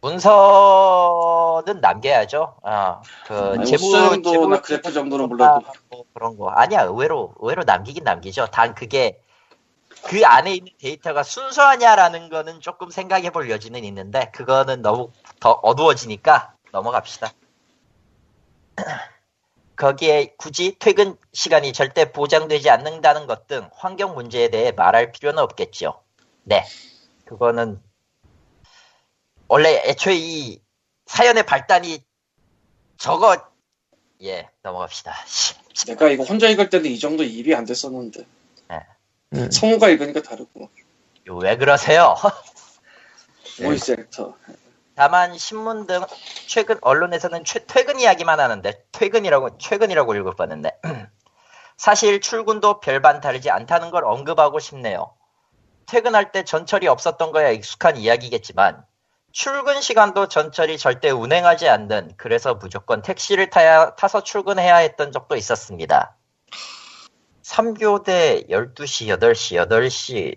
문서 0.00 1.27
는 1.62 1.80
남겨야죠. 1.80 2.56
아, 2.62 3.00
그 3.26 3.64
재무 3.64 4.22
재무 4.22 4.46
나 4.48 4.60
그래프 4.60 4.92
정도는 4.92 5.28
몰라도. 5.28 5.62
뭐 5.90 6.04
그런 6.14 6.36
거 6.36 6.50
아니야. 6.50 6.82
의외로 6.82 7.34
의외로 7.38 7.64
남기긴 7.64 8.04
남기죠. 8.04 8.46
단 8.46 8.74
그게 8.74 9.20
그 10.04 10.24
안에 10.24 10.54
있는 10.54 10.72
데이터가 10.78 11.22
순수하냐라는 11.22 12.28
거는 12.28 12.60
조금 12.60 12.90
생각해 12.90 13.30
볼 13.30 13.50
여지는 13.50 13.84
있는데 13.84 14.30
그거는 14.32 14.82
너무 14.82 15.10
더 15.40 15.52
어두워지니까 15.62 16.54
넘어갑시다. 16.72 17.30
거기에 19.76 20.34
굳이 20.36 20.76
퇴근 20.78 21.16
시간이 21.32 21.72
절대 21.72 22.12
보장되지 22.12 22.68
않는다는 22.70 23.26
것 23.26 23.46
등 23.48 23.70
환경 23.72 24.14
문제에 24.14 24.48
대해 24.50 24.72
말할 24.72 25.10
필요는 25.12 25.42
없겠죠. 25.42 26.02
네. 26.44 26.64
그거는 27.24 27.80
원래 29.48 29.82
애초에 29.86 30.14
이 30.16 30.60
사연의 31.08 31.44
발단이 31.44 32.04
저거 32.96 33.36
예 34.22 34.48
넘어갑시다. 34.62 35.14
씨, 35.26 35.54
내가 35.86 36.08
이거 36.10 36.22
혼자 36.22 36.48
읽을 36.48 36.70
때는 36.70 36.90
이 36.90 36.98
정도 36.98 37.24
입이 37.24 37.54
안 37.54 37.64
됐었는데 37.64 38.24
음. 39.34 39.50
성우가 39.50 39.88
읽으니까 39.88 40.22
다르고 40.22 40.70
왜 41.26 41.56
그러세요? 41.56 42.14
voice 43.62 43.92
actor 43.92 44.36
다만 44.94 45.36
신문 45.36 45.86
등 45.86 46.00
최근 46.46 46.76
언론에서는 46.80 47.44
최, 47.44 47.64
퇴근 47.66 48.00
이야기만 48.00 48.40
하는데 48.40 48.84
퇴근이라고 48.92 49.58
최근이라고 49.58 50.14
읽을 50.16 50.34
뻔했네. 50.34 50.72
사실 51.76 52.20
출근도 52.20 52.80
별반 52.80 53.20
다르지 53.20 53.50
않다는 53.50 53.90
걸 53.90 54.04
언급하고 54.04 54.58
싶네요. 54.58 55.14
퇴근할 55.86 56.32
때 56.32 56.44
전철이 56.44 56.88
없었던 56.88 57.30
거야 57.32 57.50
익숙한 57.50 57.96
이야기겠지만 57.96 58.84
출근 59.32 59.80
시간도 59.80 60.28
전철이 60.28 60.78
절대 60.78 61.10
운행하지 61.10 61.68
않는 61.68 62.12
그래서 62.16 62.54
무조건 62.54 63.02
택시를 63.02 63.50
타야 63.50 63.94
타서 63.94 64.22
출근해야 64.22 64.76
했던 64.76 65.12
적도 65.12 65.36
있었습니다. 65.36 66.16
3교대 67.42 68.48
12시, 68.48 69.06
8시, 69.18 69.68
8시 69.68 70.34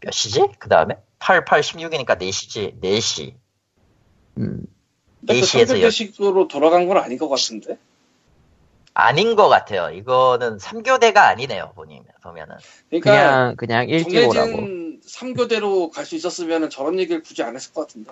몇 0.00 0.12
시지? 0.12 0.42
그 0.58 0.68
다음에 0.68 0.96
8, 1.18 1.44
8, 1.44 1.60
16이니까 1.60 2.18
4시지, 2.18 2.80
4시. 2.82 3.34
음. 4.38 4.64
근데 5.20 5.34
그 5.34 5.46
4시에서 5.46 5.66
선택식으로 5.68 6.48
돌아간 6.48 6.88
건 6.88 6.96
아닌 6.98 7.18
것 7.18 7.28
같은데 7.28 7.78
아닌 8.94 9.36
것 9.36 9.48
같아요. 9.48 9.90
이거는 9.94 10.58
3교대가 10.58 11.18
아니네요, 11.18 11.72
보니, 11.74 12.02
보면은. 12.22 12.56
그러니까 12.90 13.10
그냥 13.10 13.56
그냥 13.56 13.88
일찍 13.88 14.28
오라고. 14.28 14.81
정해진 15.06 15.34
3교대로 15.34 15.92
갈 15.92 16.04
수 16.04 16.14
있었으면 16.14 16.70
저런 16.70 16.98
얘기를 16.98 17.22
굳이 17.22 17.42
안 17.42 17.54
했을 17.54 17.72
것 17.72 17.82
같은데 17.82 18.10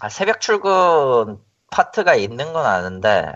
아, 0.00 0.08
새벽 0.08 0.40
출근 0.40 1.38
파트가 1.70 2.14
있는 2.14 2.52
건 2.52 2.64
아는데, 2.64 3.32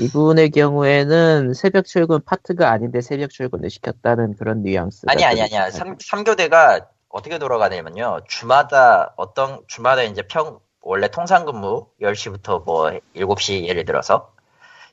이분의 0.00 0.50
경우에는 0.50 1.54
새벽 1.54 1.86
출근 1.86 2.20
파트가 2.22 2.70
아닌데 2.70 3.00
새벽 3.00 3.30
출근을 3.30 3.70
시켰다는 3.70 4.36
그런 4.36 4.62
뉘앙스. 4.62 5.06
아니, 5.08 5.24
아니, 5.24 5.40
아니야. 5.42 5.70
3, 5.70 5.96
삼교대가 5.98 6.88
어떻게 7.08 7.38
돌아가냐면요. 7.38 8.20
주마다, 8.28 9.14
어떤, 9.16 9.62
주마다 9.66 10.02
이제 10.02 10.22
평, 10.22 10.60
원래 10.82 11.08
통상 11.08 11.46
근무 11.46 11.88
10시부터 12.02 12.64
뭐 12.64 12.90
7시 13.14 13.64
예를 13.64 13.86
들어서 13.86 14.34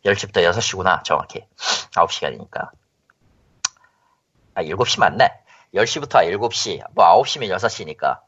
10시부터 0.05 0.49
6시구나, 0.49 1.03
정확히. 1.03 1.45
9시간이니까. 1.91 2.69
아, 4.55 4.63
7시 4.63 4.99
맞네. 5.01 5.42
10시부터 5.73 6.27
7시, 6.29 6.81
뭐 6.93 7.05
9시면 7.05 7.55
6시니까. 7.55 8.19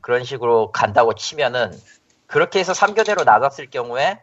그런 0.00 0.24
식으로 0.24 0.70
간다고 0.70 1.14
치면은, 1.14 1.72
그렇게 2.26 2.58
해서 2.58 2.72
3교대로 2.72 3.24
나눴을 3.24 3.70
경우에, 3.70 4.20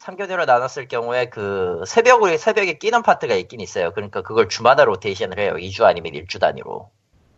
3교대로 0.00 0.46
나눴을 0.46 0.88
경우에 0.88 1.26
그 1.28 1.82
새벽에, 1.86 2.38
새벽에 2.38 2.78
끼는 2.78 3.02
파트가 3.02 3.34
있긴 3.34 3.60
있어요. 3.60 3.92
그러니까 3.92 4.22
그걸 4.22 4.48
주마다 4.48 4.84
로테이션을 4.84 5.38
해요. 5.38 5.54
2주 5.54 5.84
아니면 5.84 6.12
1주 6.12 6.40
단위로. 6.40 6.90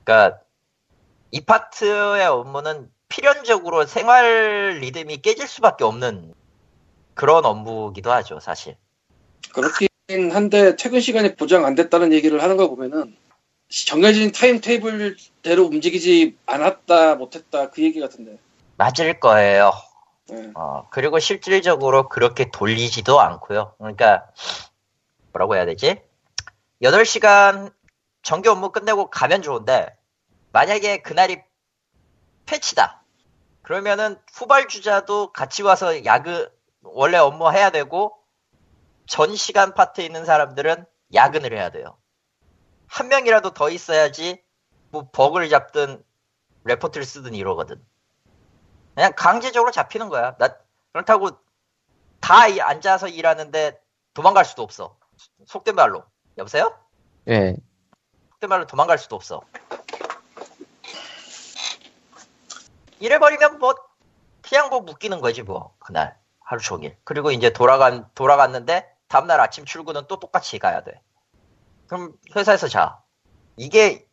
그러니까 0.05 0.39
이 1.31 1.41
파트의 1.41 2.27
업무는 2.27 2.89
필연적으로 3.09 3.87
생활 3.87 4.79
리듬이 4.81 5.23
깨질 5.23 5.49
수밖에 5.49 5.85
없는 5.85 6.35
그런 7.15 7.45
업무기도 7.45 8.13
하죠, 8.13 8.41
사실. 8.41 8.77
그렇긴 9.53 9.89
한데 10.33 10.77
퇴근 10.77 11.01
시간이 11.01 11.35
보장 11.35 11.65
안 11.65 11.75
됐다는 11.75 12.13
얘기를 12.13 12.43
하는 12.43 12.57
걸 12.57 12.69
보면은 12.69 13.17
정해진 13.69 14.33
time 14.33 14.61
table대로 14.61 15.65
움직이지 15.65 16.39
않았다 16.47 17.17
못했다 17.17 17.71
그 17.71 17.83
얘기 17.83 18.01
같은데. 18.01 18.39
맞을 18.77 19.19
거예요. 19.21 19.73
예. 20.33 20.51
어, 20.55 20.89
그리고 20.91 21.19
실질적으로 21.19 22.09
그렇게 22.09 22.51
돌리지도 22.51 23.21
않고요. 23.21 23.75
그러니까 23.79 24.27
뭐라고 25.33 25.57
해야 25.57 25.67
되지? 25.67 26.01
8시간 26.83 27.73
정규 28.23 28.51
업무 28.51 28.71
끝내고 28.71 29.11
가면 29.11 29.43
좋은데 29.43 29.97
만약에 30.53 31.03
그날이 31.03 31.39
패치다. 32.47 33.03
그러면은 33.63 34.17
후발주자도 34.33 35.33
같이 35.33 35.63
와서 35.63 36.05
야근 36.05 36.49
원래 36.83 37.19
업무 37.19 37.51
해야 37.51 37.71
되고 37.71 38.17
전 39.07 39.35
시간 39.35 39.75
파트에 39.75 40.05
있는 40.05 40.25
사람들은 40.25 40.85
야근을 41.15 41.53
해야 41.53 41.71
돼요. 41.71 41.99
한 42.89 43.09
명이라도 43.09 43.51
더 43.55 43.71
있어야지 43.71 44.43
뭐 44.91 45.09
버그를 45.13 45.49
잡든 45.49 46.03
레포트를 46.65 47.05
쓰든 47.05 47.35
이러거든. 47.35 47.85
그냥 48.95 49.13
강제적으로 49.15 49.71
잡히는 49.71 50.09
거야. 50.09 50.37
나 50.39 50.57
그렇다고 50.93 51.31
다 52.21 52.49
이- 52.49 52.61
앉아서 52.61 53.09
일하는데 53.09 53.81
도망갈 54.15 54.45
수도 54.45 54.63
없어. 54.63 54.97
속된 55.47 55.75
말로. 55.75 56.05
여보세요? 56.39 56.77
예. 57.29 57.57
속된 58.33 58.49
말로 58.49 58.67
도망갈 58.67 58.99
수도 58.99 59.17
없어. 59.17 59.43
이래버리면 62.99 63.59
뭐 63.59 63.75
그냥 64.43 64.71
뭐 64.71 64.81
묶이는 64.81 65.21
거지 65.21 65.43
뭐 65.43 65.75
그날 65.79 66.19
하루 66.41 66.61
종일. 66.63 66.97
그리고 67.05 67.31
이제 67.31 67.51
돌아간 67.53 68.09
돌아갔는데 68.15 68.91
다음날 69.09 69.41
아침 69.41 69.65
출근은 69.65 70.07
또 70.09 70.19
똑같이 70.19 70.59
가야 70.59 70.83
돼. 70.83 71.01
그럼 71.87 72.13
회사에서 72.35 72.69
자. 72.69 73.01
이게 73.57 74.07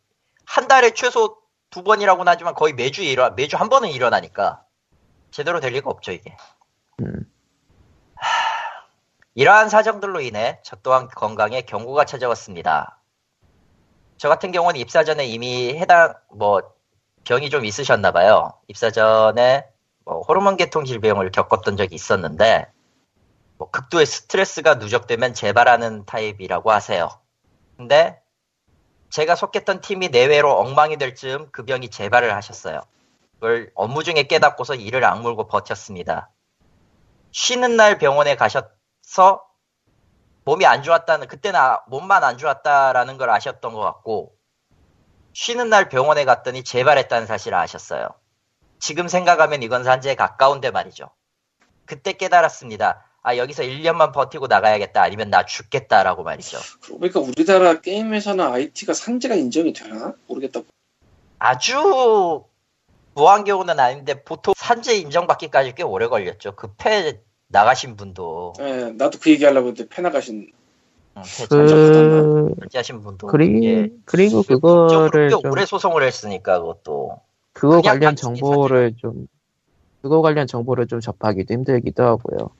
한 0.46 0.68
달에 0.68 0.94
최소 0.94 1.38
두 1.70 1.82
번이라고는 1.82 2.30
하지만 2.30 2.54
거의 2.54 2.72
매주 2.72 3.02
일어 3.02 3.30
매주 3.30 3.56
한 3.56 3.68
번은 3.68 3.90
일어나니까 3.90 4.62
제대로 5.30 5.60
될 5.60 5.72
리가 5.72 5.90
없죠 5.90 6.12
이게. 6.12 6.36
음. 7.00 7.30
이러한 9.34 9.68
사정들로 9.68 10.20
인해 10.20 10.60
저 10.62 10.76
또한 10.76 11.08
건강에 11.08 11.62
경고가 11.62 12.04
찾아왔습니다. 12.04 13.00
저 14.16 14.28
같은 14.28 14.52
경우는 14.52 14.78
입사 14.78 15.02
전에 15.02 15.26
이미 15.26 15.76
해당 15.76 16.14
뭐 16.30 16.62
병이 17.24 17.50
좀 17.50 17.64
있으셨나 17.64 18.12
봐요. 18.12 18.52
입사 18.68 18.90
전에 18.90 19.66
뭐 20.04 20.20
호르몬 20.22 20.56
계통 20.56 20.84
질병을 20.84 21.32
겪었던 21.32 21.76
적이 21.76 21.96
있었는데 21.96 22.70
뭐 23.58 23.70
극도의 23.70 24.06
스트레스가 24.06 24.74
누적되면 24.74 25.34
재발하는 25.34 26.04
타입이라고 26.04 26.70
하세요. 26.70 27.23
근데 27.76 28.20
제가 29.10 29.34
속했던 29.36 29.80
팀이 29.80 30.08
내외로 30.08 30.58
엉망이 30.58 30.96
될 30.96 31.14
즈음 31.14 31.50
그 31.52 31.64
병이 31.64 31.90
재발을 31.90 32.34
하셨어요. 32.34 32.80
그걸 33.34 33.70
업무 33.74 34.02
중에 34.02 34.24
깨닫고서 34.24 34.74
이를 34.74 35.04
악물고 35.04 35.46
버텼습니다. 35.46 36.30
쉬는 37.32 37.76
날 37.76 37.98
병원에 37.98 38.36
가셔서 38.36 39.44
몸이 40.44 40.66
안 40.66 40.82
좋았다는 40.82 41.26
그때는 41.28 41.58
아- 41.58 41.82
몸만 41.88 42.22
안 42.22 42.38
좋았다라는 42.38 43.18
걸 43.18 43.30
아셨던 43.30 43.72
것 43.72 43.80
같고 43.80 44.34
쉬는 45.32 45.68
날 45.68 45.88
병원에 45.88 46.24
갔더니 46.24 46.62
재발했다는 46.62 47.26
사실을 47.26 47.58
아셨어요. 47.58 48.08
지금 48.78 49.08
생각하면 49.08 49.62
이건 49.62 49.82
산재에 49.84 50.14
가까운데 50.14 50.70
말이죠. 50.70 51.10
그때 51.86 52.12
깨달았습니다. 52.12 53.04
아 53.24 53.38
여기서 53.38 53.62
1년만 53.62 54.12
버티고 54.12 54.48
나가야겠다 54.48 55.02
아니면 55.02 55.30
나 55.30 55.46
죽겠다라고 55.46 56.22
말이죠. 56.24 56.58
그러니까 56.82 57.20
우리나라 57.20 57.80
게임 57.80 58.12
회사나 58.12 58.52
IT가 58.52 58.92
산재가 58.92 59.34
인정이 59.34 59.72
되나? 59.72 60.12
모르겠다. 60.26 60.60
아주 61.38 62.44
무한 63.14 63.44
경우는 63.44 63.80
아닌데 63.80 64.22
보통 64.22 64.52
산재 64.54 64.96
인정받기까지 64.96 65.74
꽤 65.74 65.82
오래 65.82 66.06
걸렸죠. 66.06 66.54
그폐 66.54 67.22
나가신 67.48 67.96
분도 67.96 68.52
예, 68.60 68.92
나도 68.94 69.18
그 69.18 69.30
얘기 69.30 69.46
하려고 69.46 69.68
했는데 69.68 69.88
페나가신 69.88 70.52
응, 71.16 71.22
폐 71.22 71.46
잔적 71.48 71.76
그, 71.76 72.54
결제하신 72.60 73.00
분도 73.00 73.28
그리, 73.28 73.64
예, 73.64 73.88
그리고 74.04 74.42
법적으로 74.42 74.86
그거를 74.86 75.28
꽤 75.30 75.30
좀, 75.30 75.50
오래 75.50 75.64
소송을 75.64 76.02
했으니까 76.02 76.60
그것도 76.60 77.20
그거 77.54 77.80
관련 77.80 78.16
정보를 78.16 78.96
좀, 78.98 79.28
그거 80.02 80.20
관련 80.20 80.46
정보를 80.46 80.88
좀 80.88 81.00
접하기도 81.00 81.54
힘들기도 81.54 82.02
하고요. 82.02 82.50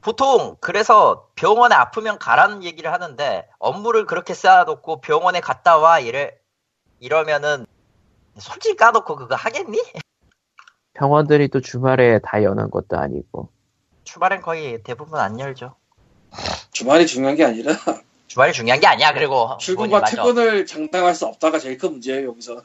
보통 0.00 0.56
그래서 0.60 1.28
병원에 1.36 1.74
아프면 1.74 2.18
가라는 2.18 2.64
얘기를 2.64 2.92
하는데 2.92 3.48
업무를 3.58 4.04
그렇게 4.04 4.34
쌓아놓고 4.34 5.00
병원에 5.00 5.40
갔다 5.40 5.78
와 5.78 6.00
이래 6.00 6.36
이러면은 6.98 7.66
솔직히 8.38 8.76
까놓고 8.76 9.16
그거 9.16 9.34
하겠니? 9.34 9.78
병원들이 10.94 11.48
또 11.48 11.60
주말에 11.60 12.18
다 12.20 12.42
여는 12.42 12.70
것도 12.70 12.98
아니고. 12.98 13.48
주말엔 14.04 14.42
거의 14.42 14.82
대부분 14.82 15.18
안 15.18 15.38
열죠. 15.38 15.74
주말이 16.70 17.06
중요한 17.06 17.36
게 17.36 17.44
아니라 17.44 17.72
주말이 18.26 18.52
중요한 18.52 18.80
게 18.80 18.86
아니야. 18.86 19.12
그리고 19.12 19.56
출근과. 19.58 20.04
퇴근을 20.04 20.66
장담할 20.66 21.14
수 21.14 21.26
없다가 21.26 21.58
제일 21.58 21.78
큰 21.78 21.92
문제예요 21.92 22.28
여기서. 22.28 22.62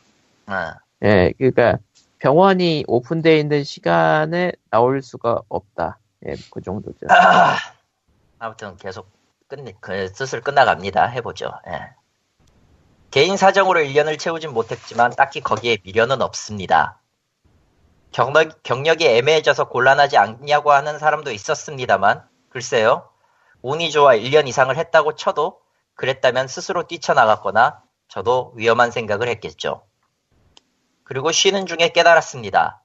응. 0.50 0.56
예, 1.04 1.34
그러니까 1.38 1.78
병원이 2.20 2.86
오픈되어 2.88 3.36
있는 3.36 3.64
시간에 3.64 4.52
나올 4.70 5.02
수가 5.02 5.42
없다. 5.50 6.00
예, 6.26 6.36
그 6.52 6.62
정도죠. 6.62 7.08
아, 7.10 7.58
아무튼 8.40 8.78
계속 8.78 9.10
끝내 9.48 9.74
그 9.80 10.08
슬슬 10.10 10.42
끝나갑니다. 10.42 11.06
해보죠. 11.06 11.52
예. 11.68 11.94
개인 13.12 13.38
사정으로 13.38 13.80
1년을 13.80 14.20
채우진 14.20 14.54
못했지만 14.54 15.12
딱히 15.12 15.42
거기에 15.42 15.78
미련은 15.84 16.22
없습니다. 16.22 17.00
경력, 18.12 18.64
경력이 18.64 19.08
애매해져서 19.08 19.70
곤란하지 19.70 20.18
않냐고 20.18 20.72
하는 20.72 21.00
사람도 21.00 21.32
있었습니다만 21.32 22.28
글쎄요. 22.50 23.10
운이 23.62 23.92
좋아 23.92 24.16
1년 24.16 24.48
이상을 24.48 24.76
했다고 24.76 25.16
쳐도 25.16 25.60
그랬다면 25.96 26.48
스스로 26.48 26.88
뛰쳐나갔거나 26.88 27.82
저도 28.08 28.54
위험한 28.56 28.92
생각을 28.92 29.28
했겠죠. 29.30 29.84
그리고 31.04 31.32
쉬는 31.32 31.66
중에 31.66 31.90
깨달았습니다. 31.90 32.84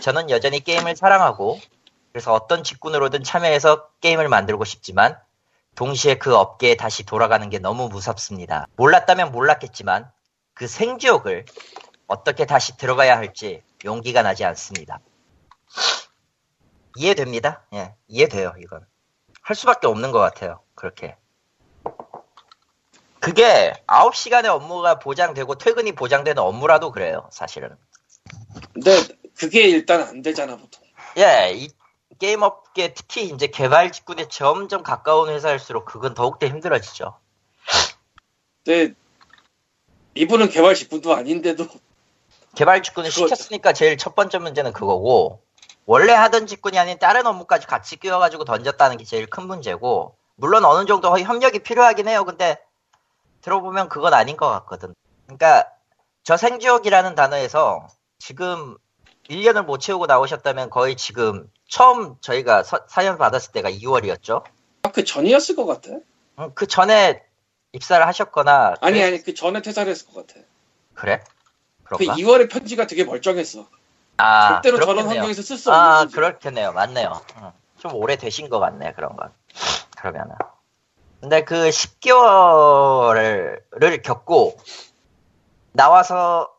저는 0.00 0.30
여전히 0.30 0.60
게임을 0.60 0.96
사랑하고 0.96 1.58
그래서 2.14 2.32
어떤 2.32 2.62
직군으로든 2.62 3.24
참여해서 3.24 3.88
게임을 4.00 4.28
만들고 4.28 4.64
싶지만 4.64 5.18
동시에 5.74 6.14
그 6.14 6.36
업계에 6.36 6.76
다시 6.76 7.04
돌아가는 7.04 7.50
게 7.50 7.58
너무 7.58 7.88
무섭습니다. 7.88 8.68
몰랐다면 8.76 9.32
몰랐겠지만 9.32 10.08
그 10.54 10.68
생지옥을 10.68 11.44
어떻게 12.06 12.46
다시 12.46 12.76
들어가야 12.76 13.16
할지 13.16 13.64
용기가 13.84 14.22
나지 14.22 14.44
않습니다. 14.44 15.00
이해됩니다. 16.94 17.66
예, 17.74 17.96
이해돼요, 18.06 18.54
이건. 18.60 18.86
할 19.42 19.56
수밖에 19.56 19.88
없는 19.88 20.12
것 20.12 20.20
같아요, 20.20 20.60
그렇게. 20.76 21.16
그게 23.18 23.72
9시간의 23.88 24.46
업무가 24.46 25.00
보장되고 25.00 25.56
퇴근이 25.56 25.96
보장되는 25.96 26.40
업무라도 26.40 26.92
그래요, 26.92 27.28
사실은. 27.32 27.76
근데 28.72 28.92
그게 29.36 29.62
일단 29.62 30.02
안 30.02 30.22
되잖아 30.22 30.54
보통. 30.56 30.84
예, 31.18 31.52
이 31.52 31.68
게임 32.18 32.42
업계 32.42 32.94
특히 32.94 33.24
이제 33.28 33.46
개발 33.48 33.92
직군에 33.92 34.28
점점 34.28 34.82
가까운 34.82 35.28
회사일수록 35.30 35.84
그건 35.84 36.14
더욱더 36.14 36.46
힘들어지죠. 36.46 37.18
근데 38.64 38.94
이분은 40.14 40.48
개발 40.48 40.74
직군도 40.74 41.14
아닌데도 41.14 41.66
개발 42.54 42.82
직군을 42.82 43.10
그거- 43.10 43.26
시켰으니까 43.26 43.72
제일 43.72 43.96
첫 43.98 44.14
번째 44.14 44.38
문제는 44.38 44.72
그거고 44.72 45.42
원래 45.86 46.12
하던 46.12 46.46
직군이 46.46 46.78
아닌 46.78 46.98
다른 46.98 47.26
업무까지 47.26 47.66
같이 47.66 47.96
끼워가지고 47.96 48.44
던졌다는 48.44 48.96
게 48.96 49.04
제일 49.04 49.26
큰 49.26 49.46
문제고 49.46 50.16
물론 50.36 50.64
어느 50.64 50.86
정도 50.86 51.16
협력이 51.18 51.60
필요하긴 51.60 52.08
해요. 52.08 52.24
근데 52.24 52.58
들어보면 53.42 53.88
그건 53.88 54.14
아닌 54.14 54.36
것 54.36 54.48
같거든. 54.48 54.94
그러니까 55.26 55.68
저 56.22 56.36
생지옥이라는 56.36 57.14
단어에서 57.14 57.86
지금 58.18 58.76
1년을 59.30 59.64
못 59.64 59.78
채우고 59.78 60.06
나오셨다면 60.06 60.70
거의 60.70 60.96
지금 60.96 61.50
처음 61.68 62.16
저희가 62.20 62.62
서- 62.62 62.84
사연 62.88 63.16
받았을 63.18 63.52
때가 63.52 63.70
2월이었죠. 63.70 64.44
아, 64.82 64.90
그 64.92 65.04
전이었을 65.04 65.56
것 65.56 65.64
같아. 65.66 65.90
음, 66.38 66.50
그 66.54 66.66
전에 66.66 67.22
입사를 67.72 68.06
하셨거나 68.06 68.74
아니 68.80 68.98
그랬- 68.98 69.06
아니 69.06 69.22
그 69.22 69.34
전에 69.34 69.62
퇴사를 69.62 69.90
했을 69.90 70.06
것 70.12 70.26
같아. 70.26 70.40
그래? 70.94 71.22
그 71.84 71.96
그런가? 71.96 72.14
2월의 72.16 72.50
편지가 72.50 72.86
되게 72.86 73.04
멀쩡했어. 73.04 73.66
아, 74.16 74.48
절대로 74.54 74.76
저런 74.78 74.94
그렇겠네요. 74.96 75.18
환경에서 75.20 75.42
쓸 75.42 75.56
수 75.56 75.70
없는 75.72 75.84
아, 75.84 75.98
편지. 76.00 76.14
그렇겠네요. 76.14 76.72
맞네요. 76.72 77.20
음, 77.38 77.50
좀 77.78 77.94
오래 77.94 78.16
되신 78.16 78.48
것 78.48 78.60
같네, 78.60 78.92
그런 78.92 79.16
건. 79.16 79.32
그러면은. 79.96 80.36
근데 81.20 81.42
그 81.44 81.70
10개월을 81.70 83.62
겪고 84.02 84.56
나와서 85.72 86.50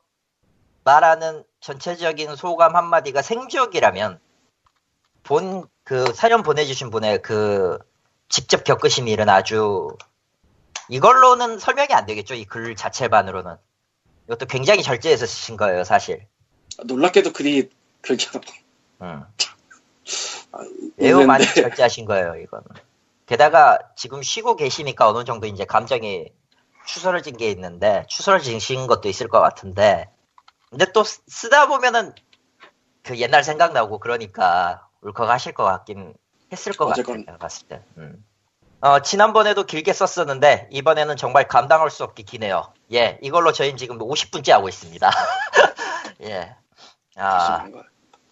말하는 0.83 1.43
전체적인 1.65 2.35
소감 2.35 2.75
한마디가 2.75 3.21
생지역이라면 3.21 4.19
본 5.23 5.67
그 5.85 6.13
사연 6.15 6.41
보내주신 6.41 6.89
분의 6.89 7.21
그 7.21 7.77
직접 8.27 8.63
겪으신 8.63 9.07
일은 9.07 9.29
아주 9.29 9.95
이걸로는 10.89 11.59
설명이 11.59 11.93
안 11.93 12.07
되겠죠. 12.07 12.33
이 12.33 12.45
글 12.45 12.75
자체만으로는. 12.75 13.55
이것도 14.25 14.47
굉장히 14.47 14.81
절제해서 14.81 15.27
쓰신 15.27 15.57
거예요, 15.57 15.83
사실. 15.83 16.25
놀랍게도 16.83 17.33
글이. 17.33 17.69
음. 19.01 19.23
아, 20.53 20.57
매우 20.95 21.19
있는데 21.21 21.27
많이 21.27 21.45
절제하신 21.45 22.05
거예요, 22.05 22.35
이거는. 22.37 22.65
게다가 23.27 23.77
지금 23.95 24.23
쉬고 24.23 24.55
계시니까 24.55 25.07
어느 25.07 25.23
정도 25.23 25.45
이제 25.45 25.65
감정이 25.65 26.31
추스러진 26.87 27.37
게 27.37 27.51
있는데, 27.51 28.05
추스러진 28.09 28.59
것도 28.87 29.07
있을 29.07 29.27
것 29.27 29.39
같은데, 29.39 30.09
근데 30.69 30.91
또 30.91 31.03
쓰- 31.03 31.21
쓰다 31.27 31.67
보면은 31.67 32.13
그 33.03 33.17
옛날 33.19 33.43
생각나고 33.43 33.99
그러니까 33.99 34.87
울컥하실 35.01 35.53
것 35.53 35.63
같긴 35.63 36.13
했을 36.51 36.73
것 36.73 36.85
같아요, 36.85 37.01
어쨌건. 37.03 37.25
내가 37.25 37.37
봤을 37.37 37.67
때. 37.67 37.81
음. 37.97 38.25
어, 38.81 38.99
지난번에도 39.01 39.63
길게 39.65 39.93
썼었는데, 39.93 40.67
이번에는 40.71 41.15
정말 41.17 41.47
감당할 41.47 41.89
수 41.89 42.03
없게 42.03 42.23
기네요. 42.23 42.71
예, 42.93 43.17
이걸로 43.21 43.51
저희는 43.51 43.77
지금 43.77 43.97
50분째 43.99 44.51
하고 44.51 44.67
있습니다. 44.69 45.09
예. 46.23 46.55
아, 47.15 47.65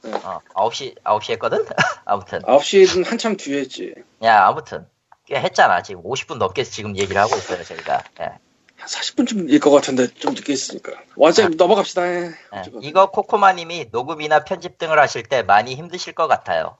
어, 0.03 0.39
9시, 0.53 1.01
9시 1.03 1.31
했거든? 1.31 1.65
아무튼. 2.05 2.39
9시는 2.41 3.05
한참 3.07 3.37
뒤에 3.37 3.59
했지. 3.61 3.93
야, 4.23 4.45
아무튼. 4.45 4.87
꽤 5.25 5.39
했잖아. 5.39 5.81
지금 5.81 6.03
50분 6.03 6.37
넘게 6.37 6.63
지금 6.65 6.97
얘기를 6.97 7.19
하고 7.21 7.35
있어요, 7.35 7.63
저희가. 7.63 8.03
예. 8.21 8.37
한 8.83 8.87
40분쯤일 8.87 9.61
것 9.61 9.71
같은데 9.71 10.07
좀 10.07 10.33
늦게 10.33 10.51
했으니까. 10.51 10.91
완전 11.15 11.53
히 11.53 11.55
넘어갑시다. 11.55 12.05
예. 12.05 12.31
예. 12.55 12.63
이거 12.81 13.11
코코마님이 13.11 13.87
녹음이나 13.91 14.43
편집 14.43 14.77
등을 14.77 14.99
하실 14.99 15.23
때 15.23 15.41
많이 15.41 15.75
힘드실 15.75 16.13
것 16.13 16.27
같아요. 16.27 16.77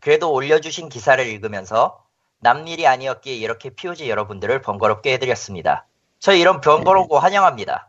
그래도 0.00 0.30
올려주신 0.32 0.90
기사를 0.90 1.24
읽으면서 1.26 2.04
남일이 2.40 2.86
아니었기에 2.86 3.34
이렇게 3.34 3.70
POG 3.70 4.10
여러분들을 4.10 4.60
번거롭게 4.60 5.14
해드렸습니다. 5.14 5.86
저 6.18 6.34
이런 6.34 6.60
번거로운 6.60 7.08
거 7.08 7.18
환영합니다. 7.18 7.88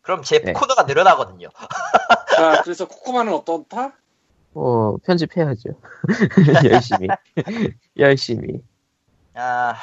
그럼 0.00 0.22
제 0.22 0.40
네. 0.40 0.52
코드가 0.52 0.82
늘어나거든요. 0.82 1.48
자, 2.34 2.62
그래서 2.62 2.88
코코마는 2.88 3.32
어떻다? 3.34 3.92
어, 4.54 4.96
편집해야죠. 5.04 5.70
열심히. 6.68 7.08
열심히. 7.96 8.62
아, 9.34 9.76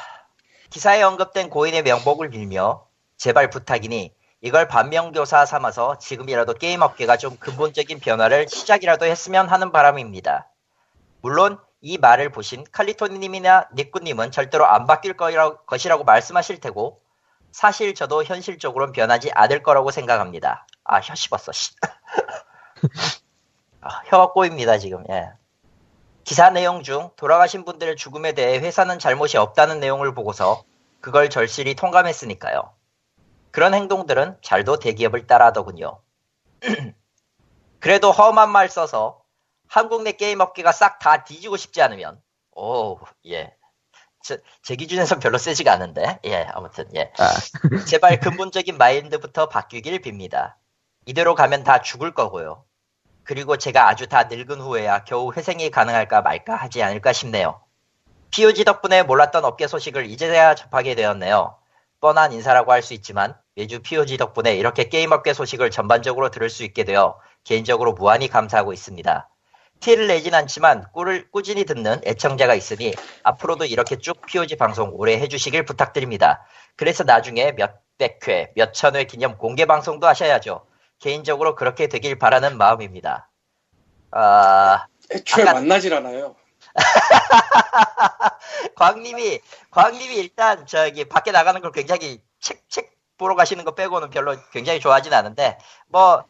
기사에 0.75 1.01
언급된 1.03 1.49
고인의 1.49 1.83
명복을 1.83 2.29
빌며 2.31 2.85
제발 3.15 3.49
부탁이니 3.49 4.13
이걸 4.41 4.67
반면교사 4.67 5.45
삼아서 5.45 5.97
지금이라도 5.99 6.55
게임 6.55 6.81
업계가 6.81 7.15
좀 7.15 7.37
근본적인 7.37 8.01
변화를 8.01 8.49
시작이라도 8.49 9.05
했으면 9.05 9.47
하는 9.47 9.71
바람입니다. 9.71 10.49
물론 11.21 11.57
이 11.79 11.97
말을 11.97 12.29
보신 12.29 12.65
칼리토님이나 12.73 13.69
니꾸님은 13.73 14.31
절대로 14.31 14.65
안 14.65 14.85
바뀔 14.85 15.15
것이라고 15.15 16.03
말씀하실 16.03 16.59
테고 16.59 16.99
사실 17.53 17.95
저도 17.95 18.25
현실적으로는 18.25 18.91
변하지 18.91 19.31
않을 19.31 19.63
거라고 19.63 19.91
생각합니다. 19.91 20.67
아, 20.83 20.99
혀 20.99 21.15
씹었어. 21.15 21.53
씨. 21.53 21.71
아, 23.79 24.01
혀가 24.07 24.33
꼬입니다, 24.33 24.77
지금. 24.77 25.05
예. 25.09 25.31
기사 26.25 26.49
내용 26.49 26.81
중 26.83 27.11
돌아가신 27.15 27.63
분들의 27.65 27.95
죽음에 27.95 28.33
대해 28.33 28.57
회사는 28.57 28.99
잘못이 28.99 29.37
없다는 29.37 29.79
내용을 29.79 30.13
보고서 30.15 30.63
그걸 30.99 31.29
절실히 31.29 31.75
통감했으니까요. 31.75 32.73
그런 33.51 33.75
행동들은 33.75 34.39
잘도 34.41 34.79
대기업을 34.79 35.27
따라하더군요. 35.27 36.01
그래도 37.79 38.11
험한 38.11 38.49
말 38.49 38.69
써서 38.69 39.21
한국 39.67 40.01
내 40.01 40.13
게임 40.13 40.41
업계가 40.41 40.71
싹 40.71 40.97
다 40.99 41.23
뒤지고 41.23 41.57
싶지 41.57 41.81
않으면 41.83 42.19
오, 42.55 42.97
예. 43.27 43.55
제, 44.23 44.41
제 44.63 44.75
기준에선 44.75 45.19
별로 45.19 45.37
세지가 45.37 45.71
않은데, 45.71 46.19
예, 46.25 46.47
아무튼, 46.49 46.89
예. 46.95 47.11
아, 47.19 47.83
제발 47.85 48.19
근본적인 48.19 48.77
마인드부터 48.79 49.49
바뀌길 49.49 50.01
빕니다. 50.01 50.55
이대로 51.05 51.35
가면 51.35 51.63
다 51.63 51.81
죽을 51.81 52.13
거고요. 52.15 52.65
그리고 53.25 53.57
제가 53.57 53.89
아주 53.89 54.07
다 54.07 54.25
늙은 54.25 54.61
후에야 54.61 55.03
겨우 55.03 55.33
회생이 55.33 55.71
가능할까 55.71 56.21
말까 56.21 56.55
하지 56.55 56.83
않을까 56.83 57.11
싶네요. 57.11 57.59
POG 58.31 58.63
덕분에 58.65 59.03
몰랐던 59.03 59.43
업계 59.45 59.67
소식을 59.67 60.05
이제야 60.05 60.55
접하게 60.55 60.95
되었네요. 60.95 61.57
뻔한 61.99 62.31
인사라고 62.33 62.71
할 62.71 62.83
수 62.83 62.93
있지만 62.93 63.35
매주 63.55 63.81
POG 63.81 64.17
덕분에 64.17 64.55
이렇게 64.55 64.89
게임 64.89 65.11
업계 65.11 65.33
소식을 65.33 65.71
전반적으로 65.71 66.29
들을 66.29 66.49
수 66.49 66.63
있게 66.63 66.83
되어 66.83 67.17
개인적으로 67.43 67.93
무한히 67.93 68.27
감사하고 68.27 68.73
있습니다. 68.73 69.27
티를 69.79 70.07
내진 70.07 70.35
않지만 70.35 70.85
꿀을 70.93 71.31
꾸준히 71.31 71.65
듣는 71.65 72.01
애청자가 72.05 72.53
있으니 72.53 72.93
앞으로도 73.23 73.65
이렇게 73.65 73.97
쭉 73.97 74.21
POG 74.27 74.55
방송 74.57 74.91
오래 74.93 75.17
해주시길 75.19 75.65
부탁드립니다. 75.65 76.45
그래서 76.75 77.03
나중에 77.03 77.53
몇백 77.53 78.27
회, 78.27 78.51
몇천 78.55 78.95
회 78.95 79.05
기념 79.05 79.37
공개 79.37 79.65
방송도 79.65 80.05
하셔야죠. 80.05 80.65
개인적으로 80.99 81.55
그렇게 81.55 81.87
되길 81.87 82.17
바라는 82.17 82.57
마음입니다. 82.57 83.29
아, 84.11 84.85
애초에 85.11 85.43
아까- 85.43 85.53
만나질 85.55 85.93
않아요. 85.93 86.35
광님이, 88.75 89.39
광님이 89.71 90.15
일단 90.15 90.65
저기 90.65 91.05
밖에 91.05 91.31
나가는 91.31 91.59
걸 91.61 91.71
굉장히 91.71 92.21
책, 92.39 92.67
책 92.69 92.91
보러 93.17 93.35
가시는 93.35 93.63
거 93.63 93.75
빼고는 93.75 94.09
별로 94.09 94.35
굉장히 94.51 94.79
좋아하진 94.79 95.13
않은데, 95.13 95.57
뭐, 95.87 96.23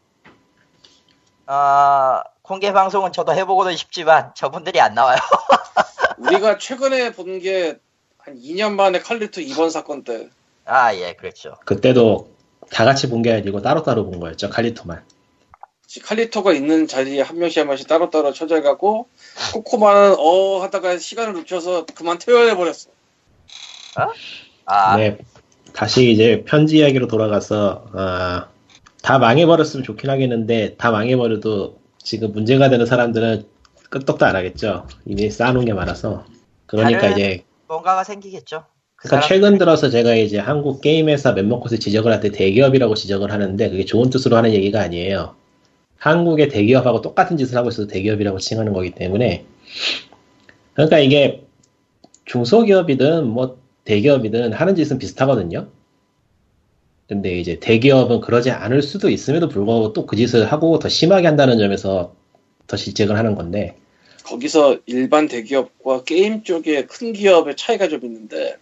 어, 1.46 2.20
공개 2.42 2.72
방송은 2.72 3.12
저도 3.12 3.32
해보고는 3.34 3.76
싶지만 3.76 4.32
저분들이 4.34 4.80
안 4.80 4.94
나와요. 4.94 5.18
우리가 6.18 6.58
최근에 6.58 7.12
본 7.12 7.38
게 7.40 7.78
한 8.18 8.34
2년 8.40 8.72
만에 8.74 8.98
칼리토 8.98 9.40
2번 9.40 9.70
사건 9.70 10.02
때 10.02 10.28
아, 10.64 10.92
예, 10.96 11.12
그렇죠. 11.14 11.54
그때도 11.64 12.34
다 12.70 12.84
같이 12.84 13.08
본 13.08 13.22
게 13.22 13.32
아니고 13.32 13.62
따로따로 13.62 14.04
본 14.10 14.20
거였죠, 14.20 14.50
칼리토만. 14.50 15.02
칼리토가 16.04 16.52
있는 16.52 16.86
자리에 16.86 17.22
한 17.22 17.38
명씩 17.38 17.60
한 17.60 17.68
명씩 17.68 17.86
따로따로 17.88 18.32
쳐져가고 18.32 19.08
코코마는 19.54 20.16
어 20.18 20.60
하다가 20.62 20.98
시간을 20.98 21.34
늦춰서 21.34 21.86
그만 21.94 22.18
퇴원해버렸어. 22.18 22.90
아, 24.66 24.96
네, 24.96 25.16
다시 25.72 26.10
이제 26.10 26.44
편지 26.46 26.78
이야기로 26.78 27.06
돌아가서 27.06 27.86
아, 27.94 28.48
다 29.02 29.18
망해버렸으면 29.18 29.84
좋긴 29.84 30.10
하겠는데 30.10 30.74
다 30.76 30.90
망해버려도 30.90 31.78
지금 31.98 32.32
문제가 32.32 32.68
되는 32.68 32.84
사람들은 32.84 33.46
끄떡도 33.88 34.26
안 34.26 34.34
하겠죠. 34.36 34.86
이미 35.06 35.30
쌓아놓은 35.30 35.64
게 35.64 35.72
많아서. 35.72 36.24
그러니까 36.66 37.00
다른- 37.00 37.12
이제 37.12 37.44
뭔가가 37.68 38.02
생기겠죠. 38.04 38.64
그 38.96 39.08
그러니까 39.08 39.28
최근 39.28 39.58
들어서 39.58 39.90
제가 39.90 40.14
이제 40.14 40.38
한국 40.38 40.80
게임 40.80 41.08
회사 41.08 41.32
멤버컷을 41.32 41.78
지적을 41.78 42.12
할 42.12 42.20
때 42.20 42.30
대기업이라고 42.30 42.94
지적을 42.94 43.30
하는데 43.30 43.70
그게 43.70 43.84
좋은 43.84 44.10
뜻으로 44.10 44.36
하는 44.36 44.52
얘기가 44.52 44.80
아니에요. 44.80 45.34
한국의 45.98 46.48
대기업하고 46.48 47.02
똑같은 47.02 47.36
짓을 47.36 47.56
하고 47.56 47.68
있어도 47.68 47.88
대기업이라고 47.88 48.38
칭하는 48.38 48.72
거기 48.72 48.90
때문에 48.90 49.44
그러니까 50.74 50.98
이게 50.98 51.44
중소기업이든 52.26 53.26
뭐 53.26 53.58
대기업이든 53.84 54.52
하는 54.52 54.74
짓은 54.76 54.98
비슷하거든요. 54.98 55.68
근데 57.08 57.38
이제 57.38 57.58
대기업은 57.60 58.20
그러지 58.20 58.50
않을 58.50 58.82
수도 58.82 59.08
있음에도 59.10 59.48
불구하고 59.48 59.92
또 59.92 60.06
그 60.06 60.16
짓을 60.16 60.50
하고 60.50 60.78
더 60.78 60.88
심하게 60.88 61.26
한다는 61.28 61.58
점에서 61.58 62.14
더 62.66 62.76
질책을 62.76 63.16
하는 63.16 63.34
건데 63.36 63.76
거기서 64.24 64.78
일반 64.86 65.28
대기업과 65.28 66.02
게임 66.04 66.42
쪽의 66.42 66.88
큰 66.88 67.12
기업의 67.12 67.56
차이가 67.56 67.88
좀 67.88 68.00
있는데 68.04 68.56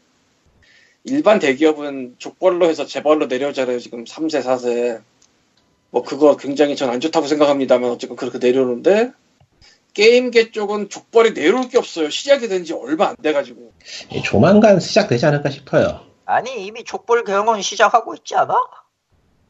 일반 1.05 1.39
대기업은 1.39 2.17
족벌로 2.19 2.67
해서 2.69 2.87
재벌로 2.87 3.27
내려오잖아요. 3.27 3.79
지금 3.79 4.05
3세, 4.05 4.43
4세. 4.43 5.03
뭐 5.91 6.03
그거 6.03 6.37
굉장히 6.37 6.75
전 6.77 6.91
안 6.91 6.99
좋다고 7.01 7.27
생각합니다만 7.27 7.91
어쨌건 7.91 8.17
그렇게 8.17 8.39
내려오는데 8.39 9.13
게임계 9.93 10.51
쪽은 10.51 10.89
족벌이 10.89 11.35
내려올 11.35 11.69
게 11.69 11.79
없어요. 11.79 12.11
시작이 12.11 12.49
된 12.49 12.65
지 12.65 12.73
얼마 12.73 13.09
안 13.09 13.17
돼가지고. 13.23 13.71
조만간 14.25 14.81
시작되지 14.81 15.25
않을까 15.27 15.51
싶어요. 15.51 16.01
아니, 16.25 16.65
이미 16.67 16.83
족볼 16.85 17.23
경영은 17.25 17.61
시작하고 17.63 18.15
있지 18.15 18.35
않아? 18.35 18.55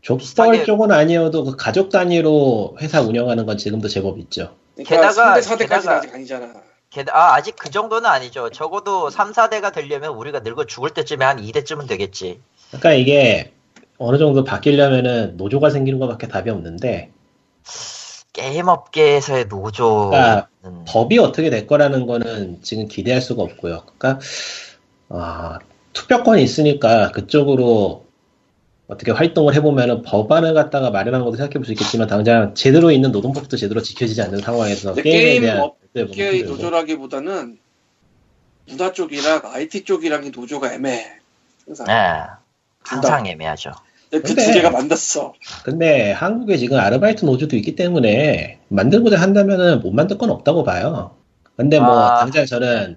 족벌 0.02 0.18
비슷하게- 0.58 0.66
쪽은 0.66 0.90
아니어도 0.90 1.44
그 1.44 1.56
가족 1.56 1.88
단위로 1.88 2.76
회사 2.80 3.00
운영하는 3.00 3.46
건 3.46 3.56
지금도 3.56 3.88
제법 3.88 4.18
있죠. 4.18 4.54
그러니까 4.74 4.96
게다가- 5.12 5.40
3대, 5.40 5.42
4대까지는 5.42 5.68
게다가- 5.68 5.90
아직 5.98 6.14
아니잖아. 6.14 6.52
게- 6.94 7.04
아, 7.10 7.34
아직 7.34 7.56
그 7.56 7.70
정도는 7.70 8.08
아니죠. 8.08 8.50
적어도 8.50 9.10
3, 9.10 9.32
4대가 9.32 9.72
되려면 9.72 10.12
우리가 10.14 10.40
늙어 10.40 10.64
죽을 10.64 10.90
때쯤에 10.90 11.24
한 11.24 11.38
2대쯤은 11.40 11.88
되겠지. 11.88 12.40
그러니까 12.68 12.92
이게 12.94 13.52
어느 13.98 14.18
정도 14.18 14.44
바뀌려면은 14.44 15.36
노조가 15.36 15.70
생기는 15.70 15.98
것밖에 15.98 16.28
답이 16.28 16.50
없는데 16.50 17.10
게임 18.32 18.68
업계에서의 18.68 19.46
노조는 19.46 20.10
그러니까 20.10 20.48
법이 20.86 21.18
어떻게 21.18 21.50
될 21.50 21.66
거라는 21.66 22.06
거는 22.06 22.58
지금 22.62 22.88
기대할 22.88 23.20
수가 23.20 23.42
없고요. 23.42 23.82
그러니까 23.98 24.20
아, 25.08 25.58
투표권이 25.92 26.42
있으니까 26.42 27.12
그쪽으로 27.12 28.04
어떻게 28.88 29.12
활동을 29.12 29.54
해보면은 29.54 30.02
법안을 30.02 30.52
갖다가 30.54 30.90
마련한 30.90 31.22
것도 31.24 31.36
생각해 31.36 31.54
볼 31.54 31.64
수 31.64 31.72
있겠지만 31.72 32.06
당장 32.08 32.54
제대로 32.54 32.90
있는 32.90 33.12
노동법도 33.12 33.56
제대로 33.56 33.80
지켜지지 33.80 34.20
않는 34.22 34.40
상황에서 34.40 34.94
게임에 34.94 35.18
게임 35.20 35.42
대한 35.42 35.60
업- 35.60 35.78
보면 35.94 36.08
업계의 36.10 36.32
힘들고. 36.40 36.52
노조라기보다는 36.56 37.58
문화 38.68 38.92
쪽이랑 38.92 39.42
IT 39.44 39.84
쪽이랑 39.84 40.24
이 40.24 40.30
노조가 40.30 40.74
애매해. 40.74 41.18
항상. 41.66 41.86
네. 41.86 41.94
항상 42.82 43.26
애매하죠. 43.26 43.72
그두 44.10 44.34
근데- 44.34 44.52
개가 44.54 44.70
만났어. 44.70 45.32
근데 45.64 46.12
한국에 46.12 46.56
지금 46.56 46.78
아르바이트 46.78 47.24
노조도 47.24 47.56
있기 47.56 47.74
때문에 47.74 48.60
만들고자 48.68 49.20
한다면은 49.20 49.80
못 49.80 49.92
만들 49.92 50.18
건 50.18 50.30
없다고 50.30 50.64
봐요. 50.64 51.16
근데 51.56 51.78
뭐 51.78 51.98
아. 52.00 52.20
당장 52.20 52.46
저는 52.46 52.96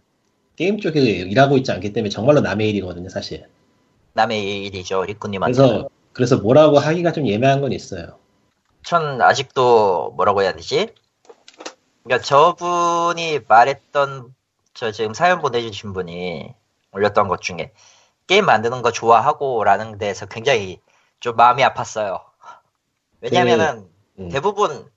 게임 0.56 0.80
쪽에 0.80 1.00
일하고 1.00 1.58
있지 1.58 1.72
않기 1.72 1.94
때문에 1.94 2.10
정말로 2.10 2.42
남의 2.42 2.70
일이거든요, 2.70 3.10
사실. 3.10 3.46
남의 4.14 4.66
일이죠, 4.66 5.04
리꾸님한테. 5.06 5.56
그래서 5.58 5.90
그래서 6.14 6.38
뭐라고 6.38 6.80
하기가 6.80 7.12
좀 7.12 7.28
예매한 7.28 7.62
건 7.62 7.72
있어요. 7.72 8.18
전 8.84 9.22
아직도 9.22 10.14
뭐라고 10.16 10.42
해야 10.42 10.54
되지? 10.54 10.90
그러니까 12.08 12.26
저분이 12.26 13.42
말했던 13.48 14.34
저 14.74 14.92
지금 14.92 15.14
사연 15.14 15.42
보내주신 15.42 15.92
분이 15.92 16.56
올렸던 16.92 17.28
것 17.28 17.42
중에 17.42 17.74
게임 18.28 18.46
만드는 18.46 18.82
거 18.82 18.92
좋아하고라는 18.92 19.98
데서 19.98 20.26
굉장히 20.26 20.82
좀 21.20 21.36
마음이 21.36 21.64
아팠어요. 21.64 22.24
왜냐면은 23.20 23.90
음. 24.20 24.30
대부분 24.30 24.90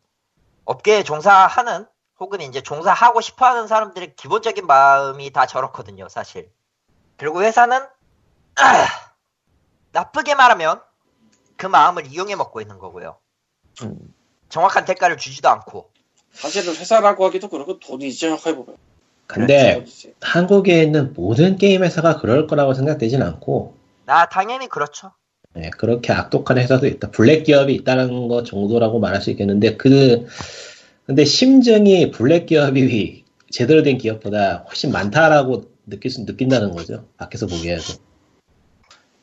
업계에 0.64 1.02
종사하는 1.02 1.86
혹은 2.20 2.40
이제 2.42 2.60
종사하고 2.60 3.20
싶어하는 3.20 3.66
사람들의 3.66 4.14
기본적인 4.14 4.66
마음이 4.66 5.32
다 5.32 5.46
저렇거든요, 5.46 6.08
사실. 6.08 6.52
그리고 7.16 7.42
회사는 7.42 7.86
나쁘게 9.92 10.36
말하면 10.36 10.80
그 11.56 11.66
마음을 11.66 12.06
이용해 12.06 12.36
먹고 12.36 12.60
있는 12.60 12.78
거고요. 12.78 13.18
음. 13.82 14.14
정확한 14.48 14.84
대가를 14.84 15.16
주지도 15.16 15.48
않고. 15.48 15.89
사실은 16.32 16.74
회사라고 16.74 17.24
하기도 17.26 17.48
그렇고 17.48 17.78
돈이지 17.78 18.18
생각해보면. 18.18 18.76
근데 19.26 19.74
돈이지. 19.74 20.14
한국에 20.20 20.82
있는 20.82 21.12
모든 21.14 21.56
게임 21.56 21.84
회사가 21.84 22.18
그럴 22.18 22.46
거라고 22.46 22.74
생각되진 22.74 23.22
않고 23.22 23.76
나 24.06 24.28
당연히 24.28 24.68
그렇죠. 24.68 25.12
네, 25.54 25.70
그렇게 25.70 26.12
악독한 26.12 26.58
회사도 26.58 26.86
있다. 26.86 27.10
블랙 27.10 27.44
기업이 27.44 27.74
있다는 27.74 28.28
것 28.28 28.44
정도라고 28.44 29.00
말할 29.00 29.20
수 29.20 29.30
있겠는데 29.30 29.76
그 29.76 30.26
근데 31.06 31.24
심증이 31.24 32.10
블랙 32.10 32.46
기업이 32.46 33.24
제대로 33.50 33.82
된 33.82 33.98
기업보다 33.98 34.64
훨씬 34.68 34.92
많다라고 34.92 35.64
느낄 35.86 36.10
수 36.10 36.24
느낀다는 36.24 36.70
거죠. 36.70 37.06
밖에서 37.16 37.46
보기에도. 37.46 37.82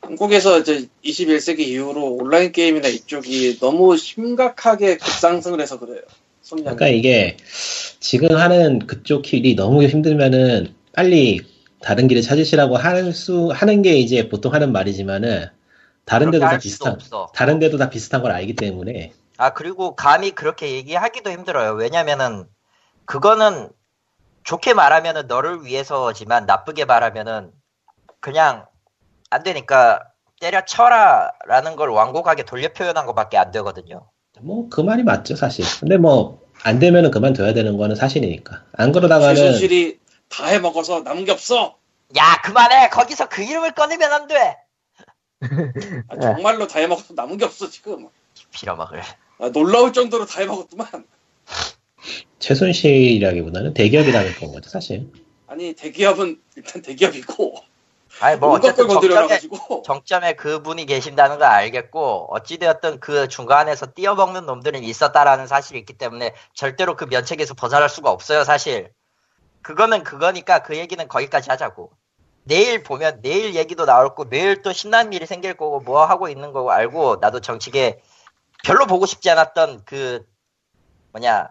한국에서 0.02 0.58
이제 0.60 0.86
21세기 1.04 1.60
이후로 1.60 2.14
온라인 2.14 2.52
게임이나 2.52 2.88
이쪽이 2.88 3.58
너무 3.58 3.96
심각하게 3.96 4.96
급상승을 4.98 5.60
해서 5.60 5.78
그래요. 5.78 6.02
그러니까 6.50 6.88
이게 6.88 7.36
지금 8.00 8.36
하는 8.36 8.86
그쪽 8.86 9.32
일이 9.32 9.54
너무 9.54 9.82
힘들면은 9.84 10.74
빨리 10.94 11.40
다른 11.80 12.08
길을 12.08 12.22
찾으시라고 12.22 12.76
할수 12.76 13.50
하는 13.52 13.82
게 13.82 13.94
이제 13.94 14.28
보통 14.28 14.54
하는 14.54 14.72
말이지만은 14.72 15.46
다른 16.04 16.30
데도 16.30 16.44
다 16.44 16.58
비슷한 16.58 16.94
없어. 16.94 17.30
다른 17.34 17.58
데도 17.58 17.76
다 17.76 17.90
비슷한 17.90 18.22
걸 18.22 18.32
알기 18.32 18.54
때문에 18.54 19.12
아, 19.40 19.50
그리고 19.50 19.94
감히 19.94 20.32
그렇게 20.32 20.72
얘기하기도 20.72 21.30
힘들어요. 21.30 21.72
왜냐면은, 21.74 22.46
그거는 23.04 23.70
좋게 24.42 24.74
말하면은 24.74 25.28
너를 25.28 25.64
위해서지만 25.64 26.44
나쁘게 26.44 26.84
말하면은 26.86 27.52
그냥 28.18 28.66
안 29.30 29.44
되니까 29.44 30.02
때려쳐라 30.40 31.32
라는 31.46 31.76
걸 31.76 31.90
완곡하게 31.90 32.44
돌려 32.44 32.72
표현한 32.72 33.06
것밖에 33.06 33.38
안 33.38 33.52
되거든요. 33.52 34.10
뭐 34.42 34.68
그 34.68 34.80
말이 34.80 35.02
맞죠 35.02 35.36
사실. 35.36 35.64
근데 35.80 35.96
뭐 35.96 36.38
안 36.62 36.78
되면은 36.78 37.10
그만둬야 37.10 37.52
되는 37.54 37.76
거는 37.76 37.94
사실이니까. 37.96 38.64
안 38.72 38.92
그러다가는 38.92 39.34
최순실이 39.36 39.98
다 40.28 40.46
해먹어서 40.46 41.00
남은 41.00 41.24
게 41.24 41.32
없어. 41.32 41.78
야, 42.16 42.40
그만해! 42.42 42.88
거기서 42.88 43.28
그 43.28 43.42
이름을 43.42 43.72
꺼내면 43.74 44.12
안 44.12 44.26
돼! 44.26 44.56
아, 46.08 46.18
정말로 46.20 46.66
다 46.66 46.80
해먹어서 46.80 47.14
남은 47.14 47.36
게 47.36 47.44
없어 47.44 47.70
지금. 47.70 48.08
빌어먹을. 48.50 49.00
아, 49.38 49.50
놀라울 49.50 49.92
정도로 49.92 50.26
다 50.26 50.40
해먹었구만. 50.40 50.88
최순실이라기보다는 52.38 53.74
대기업이라는 53.74 54.34
건 54.36 54.52
거죠 54.52 54.70
사실. 54.70 55.10
아니 55.46 55.74
대기업은 55.74 56.40
일단 56.56 56.82
대기업이고 56.82 57.54
아니, 58.20 58.36
뭐, 58.38 58.50
어쨌든 58.50 58.88
정점에, 58.88 59.40
정점에 59.84 60.32
그분이 60.34 60.86
계신다는 60.86 61.38
걸 61.38 61.48
알겠고, 61.48 62.28
어찌되었든 62.30 63.00
그 63.00 63.28
중간에서 63.28 63.86
뛰어먹는 63.86 64.44
놈들은 64.46 64.82
있었다라는 64.82 65.46
사실이 65.46 65.78
있기 65.80 65.92
때문에 65.92 66.34
절대로 66.52 66.96
그 66.96 67.04
면책에서 67.04 67.54
벗어날 67.54 67.88
수가 67.88 68.10
없어요, 68.10 68.44
사실. 68.44 68.92
그거는 69.62 70.02
그거니까 70.02 70.62
그 70.62 70.76
얘기는 70.76 71.06
거기까지 71.06 71.50
하자고. 71.50 71.92
내일 72.44 72.82
보면 72.82 73.20
내일 73.22 73.54
얘기도 73.54 73.84
나올 73.84 74.08
거고, 74.08 74.28
내일 74.28 74.62
또 74.62 74.72
신나는 74.72 75.12
일이 75.12 75.26
생길 75.26 75.54
거고, 75.54 75.80
뭐 75.80 76.04
하고 76.04 76.28
있는 76.28 76.52
거고 76.52 76.72
알고, 76.72 77.18
나도 77.20 77.40
정치계 77.40 78.00
별로 78.64 78.86
보고 78.86 79.06
싶지 79.06 79.30
않았던 79.30 79.82
그, 79.84 80.26
뭐냐, 81.12 81.50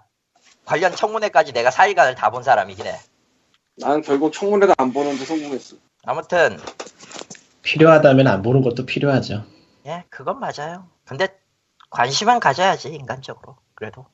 관련 0.65 0.93
청문회까지 0.93 1.53
내가 1.53 1.69
4일간을 1.69 2.15
다 2.17 2.29
본 2.29 2.43
사람이긴 2.43 2.85
해. 2.87 2.99
난 3.77 4.01
결국 4.01 4.33
청문회도 4.33 4.73
안 4.77 4.91
보는데 4.91 5.23
성공했어. 5.23 5.77
아무튼, 6.07 6.57
필요하다면 7.63 8.27
안 8.27 8.41
보는 8.41 8.61
것도 8.61 8.85
필요하죠. 8.85 9.43
예, 9.87 10.05
그건 10.09 10.39
맞아요. 10.39 10.87
근데 11.05 11.27
관심은 11.89 12.39
가져야지, 12.39 12.89
인간적으로. 12.93 13.57
그래도. 13.75 14.05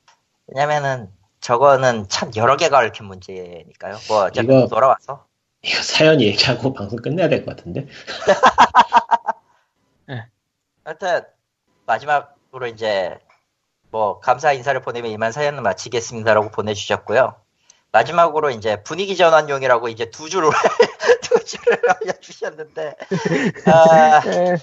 왜냐면은, 0.48 1.08
저거는 1.40 2.08
참 2.08 2.30
여러 2.34 2.56
개가 2.56 2.78
얽힌 2.78 3.06
문제니까요. 3.06 3.96
뭐, 4.08 4.24
어차피 4.24 4.46
이거- 4.46 4.66
돌아와서. 4.66 5.26
이거 5.62 5.80
사연 5.82 6.20
얘기하고 6.20 6.74
방송 6.74 6.98
끝내야 6.98 7.28
될 7.28 7.44
것 7.44 7.56
같은데. 7.56 7.86
하여튼, 10.84 11.22
마지막으로 11.86 12.66
이제, 12.66 13.18
뭐, 13.90 14.18
감사 14.20 14.52
인사를 14.52 14.78
보내면 14.82 15.10
이만 15.12 15.32
사연을 15.32 15.62
마치겠습니다라고 15.62 16.50
보내주셨고요. 16.50 17.36
마지막으로 17.94 18.50
이제 18.50 18.82
분위기 18.82 19.16
전환용이라고 19.16 19.86
이제 19.86 20.10
두 20.10 20.28
줄을, 20.28 20.50
두 21.22 21.44
줄을 21.44 21.80
알려주셨는데, 21.88 22.96
아, 23.66 24.20
에, 24.26 24.56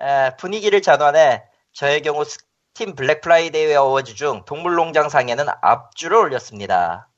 에, 0.00 0.36
분위기를 0.36 0.80
전환해 0.80 1.42
저의 1.72 2.02
경우 2.02 2.24
스팀 2.24 2.94
블랙 2.94 3.20
프라이데이 3.20 3.74
어워즈 3.74 4.14
중 4.14 4.44
동물농장 4.44 5.08
상에는 5.08 5.46
압주를 5.60 6.16
올렸습니다. 6.16 7.08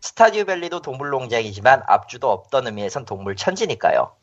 스타듀 0.00 0.46
밸리도 0.46 0.80
동물농장이지만 0.80 1.82
압주도 1.86 2.30
없던 2.30 2.66
의미에선 2.68 3.04
동물 3.04 3.36
천지니까요. 3.36 4.16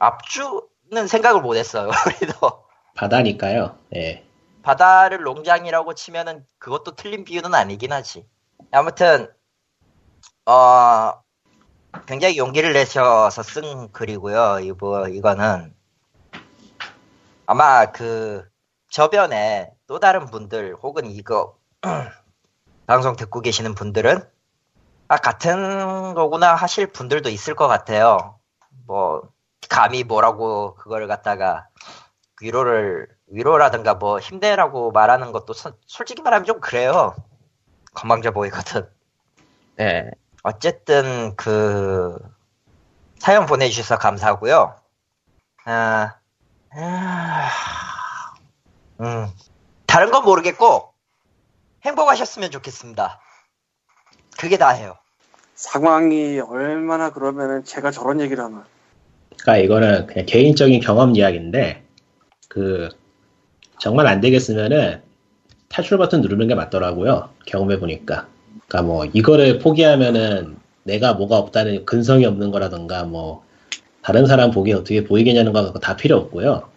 앞주는 0.00 1.06
생각을 1.06 1.42
못했어요. 1.42 1.90
우리도 2.20 2.64
바다니까요. 2.96 3.78
예. 3.94 4.24
바다를 4.64 5.22
농장이라고 5.22 5.94
치면은 5.94 6.44
그것도 6.58 6.96
틀린 6.96 7.22
비유는 7.22 7.54
아니긴 7.54 7.92
하지. 7.92 8.26
아무튼 8.72 9.28
어 10.46 11.22
굉장히 12.06 12.38
용기를 12.38 12.72
내셔서 12.72 13.42
쓴 13.42 13.90
글이고요. 13.92 14.60
이거 14.60 15.08
이거는 15.08 15.74
아마 17.46 17.86
그 17.92 18.48
저변에 18.90 19.72
또 19.86 19.98
다른 20.00 20.26
분들 20.26 20.76
혹은 20.82 21.06
이거 21.06 21.58
방송 22.86 23.16
듣고 23.16 23.40
계시는 23.40 23.74
분들은 23.74 24.22
아 25.08 25.16
같은 25.18 26.14
거구나 26.14 26.54
하실 26.54 26.88
분들도 26.88 27.28
있을 27.30 27.54
것 27.54 27.68
같아요. 27.68 28.38
뭐 28.86 29.22
감히 29.68 30.04
뭐라고 30.04 30.74
그걸 30.74 31.06
갖다가 31.08 31.68
위로를 32.42 33.08
위로라든가 33.28 33.94
뭐 33.94 34.18
힘내라고 34.18 34.92
말하는 34.92 35.32
것도 35.32 35.52
서- 35.52 35.76
솔직히 35.86 36.22
말하면 36.22 36.44
좀 36.46 36.60
그래요. 36.60 37.14
건방져 37.94 38.32
보이거든. 38.32 38.88
네. 39.76 40.10
어쨌든 40.44 41.34
그 41.36 42.16
사연 43.18 43.46
보내주셔서 43.46 43.98
감사하고요. 43.98 44.76
아, 45.64 46.16
아, 46.70 47.50
음, 49.00 49.26
다른 49.86 50.10
건 50.10 50.22
모르겠고 50.24 50.92
행복하셨으면 51.82 52.50
좋겠습니다. 52.50 53.20
그게 54.38 54.58
다예요. 54.58 54.98
상황이 55.54 56.38
얼마나 56.40 57.10
그러면은 57.10 57.64
제가 57.64 57.90
저런 57.90 58.20
얘기를 58.20 58.44
하면 58.44 58.64
그러니까 59.40 59.64
이거는 59.64 60.06
그냥 60.06 60.26
개인적인 60.26 60.80
경험 60.80 61.16
이야기인데 61.16 61.84
그 62.48 62.90
정말 63.78 64.06
안 64.08 64.20
되겠으면은 64.20 65.02
탈출 65.70 65.96
버튼 65.96 66.20
누르는 66.20 66.48
게 66.48 66.54
맞더라고요. 66.54 67.30
경험해 67.46 67.80
보니까. 67.80 68.28
그러니까 68.68 68.82
뭐 68.82 69.04
이거를 69.06 69.58
포기하면은 69.58 70.56
내가 70.84 71.14
뭐가 71.14 71.38
없다는 71.38 71.84
근성이 71.84 72.26
없는 72.26 72.50
거라던가 72.50 73.04
뭐 73.04 73.44
다른 74.02 74.26
사람 74.26 74.50
보기에 74.50 74.74
어떻게 74.74 75.04
보이겠냐는 75.04 75.52
거다 75.52 75.96
필요 75.96 76.16
없고요. 76.16 76.68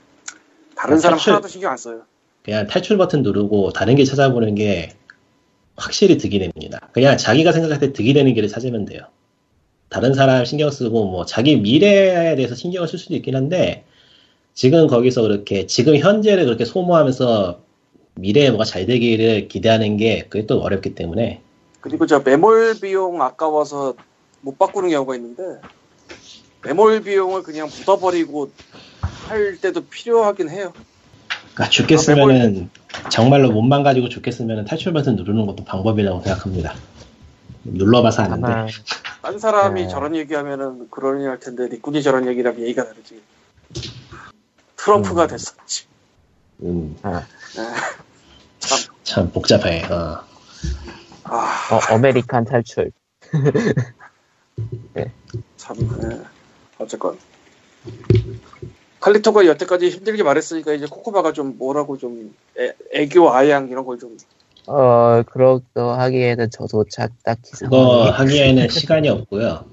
다른 0.76 0.98
사람 1.00 1.18
탈출- 1.18 1.34
하나도 1.34 1.48
신경 1.48 1.72
안 1.72 1.78
써요. 1.78 2.02
그냥 2.44 2.68
탈출 2.68 2.98
버튼 2.98 3.24
누르고 3.24 3.74
다른 3.74 3.96
길 3.96 4.06
찾아보는 4.06 4.56
게 4.56 4.92
확실히 5.76 6.18
득이 6.18 6.40
됩니다. 6.40 6.90
그냥 6.94 7.18
자기가 7.18 7.52
생각할 7.52 7.80
때 7.80 7.92
득이 7.94 8.14
되는 8.14 8.34
길을 8.34 8.48
찾으면 8.48 8.86
돼요. 8.86 9.02
다른 9.90 10.14
사람 10.14 10.44
신경 10.46 10.70
쓰고 10.70 11.06
뭐 11.06 11.26
자기 11.26 11.58
미래에 11.58 12.36
대해서 12.36 12.56
신경을 12.56 12.88
쓸 12.88 13.00
수도 13.00 13.16
있긴 13.16 13.36
한데 13.36 13.84
지금 14.54 14.88
거기서 14.88 15.22
그렇게 15.22 15.66
지금 15.68 15.98
현재를 15.98 16.46
그렇게 16.46 16.66
소모하면서 16.66 17.60
미래에 18.16 18.50
뭐가 18.50 18.64
잘 18.66 18.86
되기를 18.86 19.48
기대하는 19.50 19.98
게 19.98 20.26
그게 20.30 20.46
또 20.46 20.62
어렵기 20.62 20.96
때문에 20.96 21.42
그리고 21.88 22.06
저 22.06 22.20
매몰 22.20 22.80
비용 22.82 23.22
아까워서 23.22 23.96
못 24.42 24.58
바꾸는 24.60 24.90
경우가 24.90 25.16
있는데 25.16 25.62
매몰 26.64 27.02
비용을 27.02 27.44
그냥 27.44 27.68
묻어버리고 27.68 28.52
할 29.28 29.58
때도 29.58 29.86
필요하긴 29.86 30.50
해요. 30.50 30.74
그러니까 31.54 31.70
죽겠으면은 31.70 32.70
정말로 33.10 33.52
몸만 33.52 33.84
가지고 33.84 34.10
죽겠으면은 34.10 34.66
탈출 34.66 34.92
버튼 34.92 35.16
누르는 35.16 35.46
것도 35.46 35.64
방법이라고 35.64 36.22
생각합니다. 36.22 36.76
눌러봐서 37.64 38.24
아는데 38.24 38.52
아마 38.52 38.68
딴 39.22 39.40
사람이 39.40 39.84
네. 39.84 39.88
저런 39.88 40.16
얘기하면은 40.16 40.90
그러니 40.90 41.26
할 41.26 41.40
텐데 41.40 41.68
니꾼이 41.70 42.04
저런 42.04 42.28
얘기라면 42.28 42.62
얘기가 42.62 42.86
다르지. 42.86 43.22
트럼프가 44.76 45.24
음. 45.24 45.28
됐었지. 45.28 45.86
음, 46.64 46.98
아, 47.04 47.24
참, 48.60 48.80
참 49.04 49.32
복잡해. 49.32 49.86
어. 49.92 50.24
아, 51.30 51.70
어, 51.72 51.80
American 51.94 52.46
탈출. 52.46 52.92
참, 55.58 55.76
예. 56.04 56.22
어쨌건. 56.80 57.18
칼리토가 59.00 59.46
여태까지 59.46 59.90
힘들게 59.90 60.24
말했으니까 60.24 60.74
이제 60.74 60.86
코코바가 60.90 61.32
좀 61.34 61.58
뭐라고 61.58 61.98
좀 61.98 62.34
애, 62.60 62.74
애교 62.94 63.32
아양 63.32 63.70
이런 63.70 63.86
걸 63.86 63.98
좀 64.00 64.18
어, 64.70 65.24
그러도 65.24 65.92
하기에는 65.92 66.50
저도 66.50 66.84
자, 66.92 67.08
딱히 67.24 67.52
그거 67.52 68.04
상황이. 68.04 68.10
하기에는 68.12 68.68
시간이 68.70 69.08
없고요. 69.10 69.64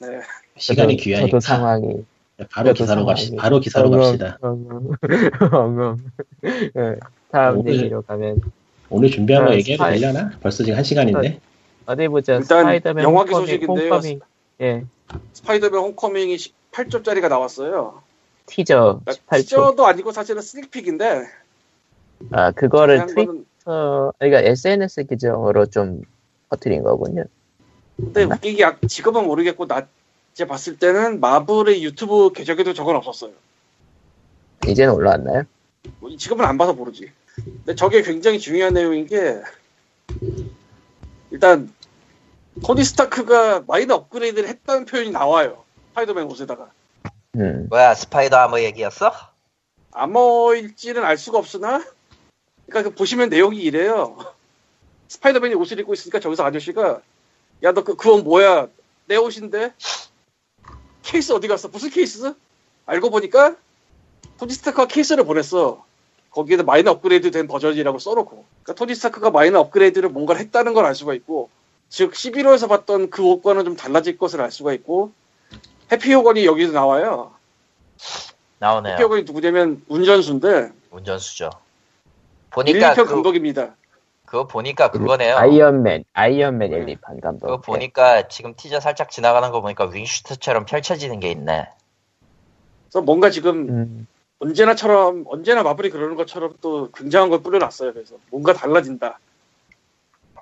네. 0.00 0.08
시간이 0.56 0.96
저도- 0.96 1.00
귀하니까 1.02 1.28
저도 1.38 1.40
상황이. 1.40 2.04
바로 2.50 2.70
저도 2.74 2.84
기사로. 2.84 3.06
갑시다. 3.06 3.36
바로 3.40 3.60
기사로 3.60 3.90
갑시다. 3.90 4.38
엉엉, 4.40 4.90
엉엉. 5.52 5.98
예, 6.44 6.96
다음 7.30 7.58
오늘- 7.60 7.74
얘기로 7.74 8.02
가면 8.02 8.40
오늘 8.92 9.10
준비한 9.10 9.44
거 9.46 9.52
아, 9.52 9.54
얘기해도 9.54 9.82
스파이- 9.84 9.98
되려나? 10.00 10.30
벌써 10.40 10.62
지금 10.64 10.76
한 10.76 10.84
시간인데. 10.84 11.40
어디 11.86 12.08
보자. 12.08 12.34
일단 12.36 12.66
홈커밍, 13.04 13.32
소식인데요. 13.32 13.92
홈커밍. 13.94 14.20
예, 14.60 14.84
스파이더맨 15.32 15.80
홈커밍이 15.80 16.36
18초짜리가 16.36 17.28
나왔어요. 17.28 18.02
티저 18.46 19.00
그러니까 19.04 19.12
18초. 19.12 19.40
티저도 19.40 19.86
아니고 19.86 20.12
사실은 20.12 20.42
sneak 20.42 20.74
peek인데 20.74 21.24
아, 22.30 22.50
그거를 22.52 23.06
트위터, 23.06 23.32
거는 23.64 24.12
그러니까 24.18 24.40
SNS 24.50 25.06
계정으로 25.06 25.66
좀 25.66 26.02
퍼뜨린 26.50 26.82
거군요. 26.82 27.24
근데 27.96 28.24
웃기게 28.24 28.62
약- 28.62 28.78
지금은 28.86 29.24
모르겠고 29.26 29.66
나 29.66 29.86
이제 30.32 30.46
봤을 30.46 30.78
때는 30.78 31.18
마블의 31.20 31.82
유튜브 31.82 32.30
계정에도 32.32 32.74
저건 32.74 32.96
없었어요. 32.96 33.32
이제는 34.68 34.94
올라왔나요? 34.94 35.42
뭐 35.98 36.14
지금은 36.16 36.44
안 36.44 36.56
봐서 36.58 36.72
모르지. 36.74 37.10
근데 37.36 37.74
저게 37.74 38.02
굉장히 38.02 38.38
중요한 38.38 38.74
내용인 38.74 39.06
게 39.06 39.40
일단 41.30 41.72
토니 42.64 42.84
스타크가 42.84 43.64
마이너 43.66 43.94
업그레이드를 43.94 44.48
했다는 44.48 44.84
표현이 44.84 45.10
나와요. 45.10 45.64
스파이더맨 45.90 46.24
옷에다가 46.26 46.70
음, 47.36 47.66
뭐야 47.70 47.94
Spider 47.94 48.36
armor 48.36 48.60
얘기였어? 48.60 49.12
armor일지는 49.92 51.04
알 51.04 51.16
수가 51.16 51.38
없으나 51.38 51.82
그러니까 52.66 52.90
그 52.90 52.94
보시면 52.96 53.28
내용이 53.30 53.58
이래요. 53.62 54.18
스파이더맨이 55.08 55.54
옷을 55.54 55.78
입고 55.80 55.94
있으니까 55.94 56.20
저기서 56.20 56.44
아저씨가 56.44 57.00
야 57.62 57.72
너 57.72 57.84
그그옷 57.84 58.24
뭐야 58.24 58.68
내 59.06 59.16
옷인데 59.16 59.72
케이스 61.02 61.32
어디 61.32 61.48
갔어 61.48 61.68
무슨 61.68 61.90
케이스? 61.90 62.34
알고 62.86 63.10
보니까 63.10 63.56
토니 64.38 64.52
스타크가 64.52 64.86
케이스를 64.86 65.24
보냈어. 65.24 65.84
거기에는 66.32 66.64
마이너 66.66 66.90
업그레이드 66.92 67.30
된 67.30 67.46
버전이라고 67.46 67.98
써놓고 67.98 68.44
그러니까 68.62 68.74
토니 68.74 68.94
스타크가 68.94 69.30
마이너 69.30 69.60
업그레이드를 69.60 70.08
뭔가를 70.08 70.40
했다는 70.40 70.74
걸 70.74 70.84
알 70.86 70.94
수가 70.94 71.14
있고 71.14 71.50
즉 71.88 72.12
시빌 72.12 72.35
워에서 72.35 72.68
봤던 72.68 73.10
그 73.10 73.22
옷과는 73.22 73.64
좀 73.64 73.76
달라질 73.76 74.16
것을 74.18 74.40
알 74.40 74.50
수가 74.50 74.72
있고 74.72 75.12
해피 75.92 76.12
호건이 76.14 76.46
여기도 76.46 76.72
나와요. 76.72 77.32
나오네요. 78.58 78.94
해피 78.94 79.02
호건이 79.02 79.22
누구냐면 79.24 79.82
운전수인데 79.88 80.70
운전수죠. 80.90 81.50
보니까 82.50 82.92
1, 82.92 82.94
2편 82.94 82.96
그, 82.96 83.04
감독입니다. 83.06 83.76
그거 84.24 84.46
보니까 84.46 84.90
그거네요. 84.90 85.36
아이언맨, 85.36 86.04
아이언맨 86.14 86.72
1, 86.72 86.86
2편 86.96 87.20
감독. 87.20 87.46
그거 87.46 87.60
보니까 87.60 88.28
지금 88.28 88.54
티저 88.56 88.80
살짝 88.80 89.10
지나가는 89.10 89.50
거 89.50 89.60
보니까 89.60 89.84
윙슈트처럼 89.86 90.64
펼쳐지는 90.64 91.20
게 91.20 91.30
있네. 91.30 91.68
그래서 92.88 93.02
뭔가 93.02 93.28
지금 93.30 93.68
음, 93.68 94.06
언제나처럼 94.42 95.24
언제나 95.28 95.62
마블이 95.62 95.90
그러는 95.90 96.16
것처럼 96.16 96.54
또 96.60 96.90
굉장한 96.90 97.30
걸 97.30 97.42
뿌려놨어요. 97.42 97.92
그래서 97.92 98.16
뭔가 98.28 98.52
달라진다. 98.52 99.20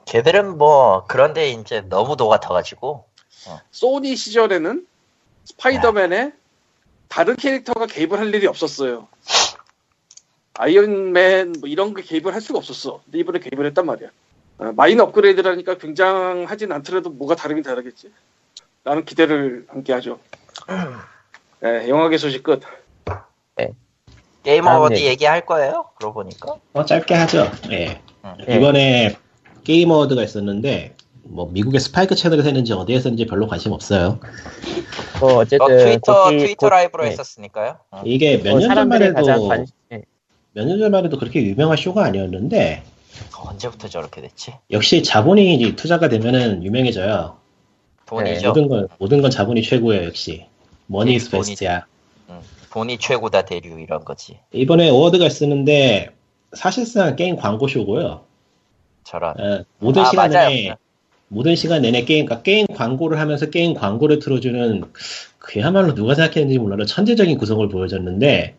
걔들은 0.06 0.56
뭐 0.56 1.04
그런데 1.06 1.50
이제 1.50 1.82
너무 1.82 2.16
녹아터가지고 2.16 3.04
소니 3.70 4.16
시절에는 4.16 4.86
스파이더맨에 5.44 6.32
다른 7.08 7.36
캐릭터가 7.36 7.86
개입을 7.86 8.18
할 8.18 8.34
일이 8.34 8.46
없었어요. 8.46 9.06
아이언맨 10.54 11.56
뭐 11.60 11.68
이런 11.68 11.92
게 11.92 12.00
개입을 12.00 12.32
할 12.32 12.40
수가 12.40 12.58
없었어. 12.58 13.02
근데 13.04 13.18
이번에 13.18 13.38
개입을 13.38 13.66
했단 13.66 13.84
말이야. 13.84 14.08
아, 14.58 14.72
마이너 14.76 15.04
업그레이드라니까 15.04 15.76
굉장하진 15.76 16.72
않더라도 16.72 17.10
뭐가 17.10 17.34
다르긴 17.34 17.62
다르겠지. 17.62 18.10
나는 18.82 19.04
기대를 19.04 19.66
함께 19.68 19.92
하죠. 19.92 20.18
네, 21.60 21.88
영화계 21.88 22.16
소식 22.16 22.42
끝. 22.42 22.62
게임 24.42 24.66
어워드 24.66 24.94
얘기. 24.94 25.06
얘기할 25.06 25.44
거예요. 25.46 25.86
그러고 25.98 26.22
보니까 26.22 26.56
어, 26.72 26.84
짧게 26.84 27.14
하죠. 27.14 27.50
예. 27.70 28.00
음. 28.24 28.34
예. 28.48 28.56
이번에 28.56 29.16
게임 29.64 29.90
어워드가 29.90 30.22
있었는데 30.22 30.94
뭐 31.24 31.48
미국의 31.52 31.80
스파이크 31.80 32.14
채널에서 32.14 32.48
했는지 32.48 32.72
어디에서 32.72 33.10
했는지 33.10 33.26
별로 33.26 33.46
관심 33.46 33.72
없어요. 33.72 34.18
뭐 35.20 35.34
어쨌든 35.36 35.60
어, 35.62 35.66
트위터 35.68 36.24
거기- 36.24 36.38
트위터 36.38 36.66
거- 36.66 36.70
라이브로 36.70 37.04
네. 37.04 37.10
했었으니까요. 37.10 37.76
어. 37.90 38.02
이게 38.04 38.38
몇뭐년 38.38 38.74
전만 38.74 39.02
해도 39.02 39.48
관심, 39.48 39.74
예. 39.92 40.02
몇년 40.52 40.78
전만 40.78 41.04
해도 41.04 41.18
그렇게 41.18 41.42
유명한 41.42 41.76
쇼가 41.76 42.04
아니었는데 42.04 42.82
언제부터 43.36 43.88
저렇게 43.88 44.22
됐지? 44.22 44.54
역시 44.70 45.02
자본이 45.02 45.74
투자가 45.76 46.08
되면은 46.08 46.64
유명해져요. 46.64 47.36
돈이죠. 48.06 48.48
모든 48.48 48.68
건 48.68 48.88
모든 48.98 49.22
건 49.22 49.30
자본이 49.30 49.62
최고예요 49.62 50.06
역시. 50.06 50.46
money 50.86 51.14
is 51.14 51.28
돈이- 51.30 51.46
베스트야. 51.48 51.86
돈이 52.70 52.98
최고다 52.98 53.42
대류 53.42 53.80
이런 53.80 54.04
거지. 54.04 54.38
이번에 54.52 54.88
award가 54.88 55.28
쓰는데 55.28 56.10
사실상 56.52 57.16
게임 57.16 57.36
광고 57.36 57.66
쇼고요. 57.68 58.24
저런. 59.04 59.40
어, 59.40 59.64
모든 59.78 60.02
아, 60.02 60.04
시간 60.06 60.30
맞아요. 60.30 60.48
내내 60.48 60.76
모든 61.28 61.56
시간 61.56 61.82
내내 61.82 62.04
게임 62.04 62.26
그러니까 62.26 62.42
게임 62.42 62.66
광고를 62.66 63.18
하면서 63.18 63.50
게임 63.50 63.74
광고를 63.74 64.18
틀어주는 64.20 64.84
그야말로 65.38 65.94
누가 65.94 66.14
생각했는지 66.14 66.58
몰라도 66.58 66.84
천재적인 66.84 67.38
구성을 67.38 67.68
보여줬는데 67.68 68.56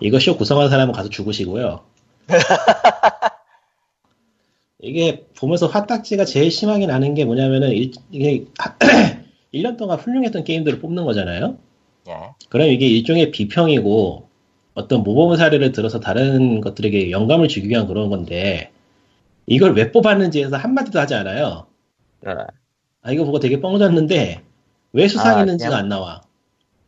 이거 0.00 0.18
쇼 0.18 0.36
구성한 0.36 0.70
사람은 0.70 0.92
가서 0.92 1.08
죽으시고요. 1.10 1.80
이게 4.80 5.26
보면서 5.36 5.66
화딱지가 5.66 6.24
제일 6.24 6.50
심하게 6.50 6.86
나는 6.86 7.14
게 7.14 7.24
뭐냐면은 7.24 7.70
일, 7.70 7.92
이게 8.10 8.46
1년 9.54 9.76
동안 9.78 9.98
훌륭했던 9.98 10.44
게임들을 10.44 10.80
뽑는 10.80 11.04
거잖아요. 11.04 11.58
예. 12.08 12.12
그럼 12.48 12.68
이게 12.68 12.86
일종의 12.86 13.30
비평이고 13.30 14.28
어떤 14.74 15.02
모범 15.02 15.36
사례를 15.36 15.72
들어서 15.72 16.00
다른 16.00 16.60
것들에게 16.60 17.10
영감을 17.10 17.48
주기 17.48 17.68
위한 17.68 17.86
그런 17.86 18.08
건데 18.10 18.70
이걸 19.46 19.74
왜 19.74 19.90
뽑았는지 19.92 20.42
해서 20.42 20.56
한마디도 20.56 20.98
하지 20.98 21.14
않아요. 21.14 21.66
어, 22.26 22.30
아 23.02 23.10
이거 23.12 23.24
보고 23.24 23.38
되게 23.38 23.60
뻥졌는데 23.60 24.42
왜 24.92 25.08
수상했는지가 25.08 25.70
그냥- 25.70 25.82
안 25.82 25.88
나와. 25.88 26.20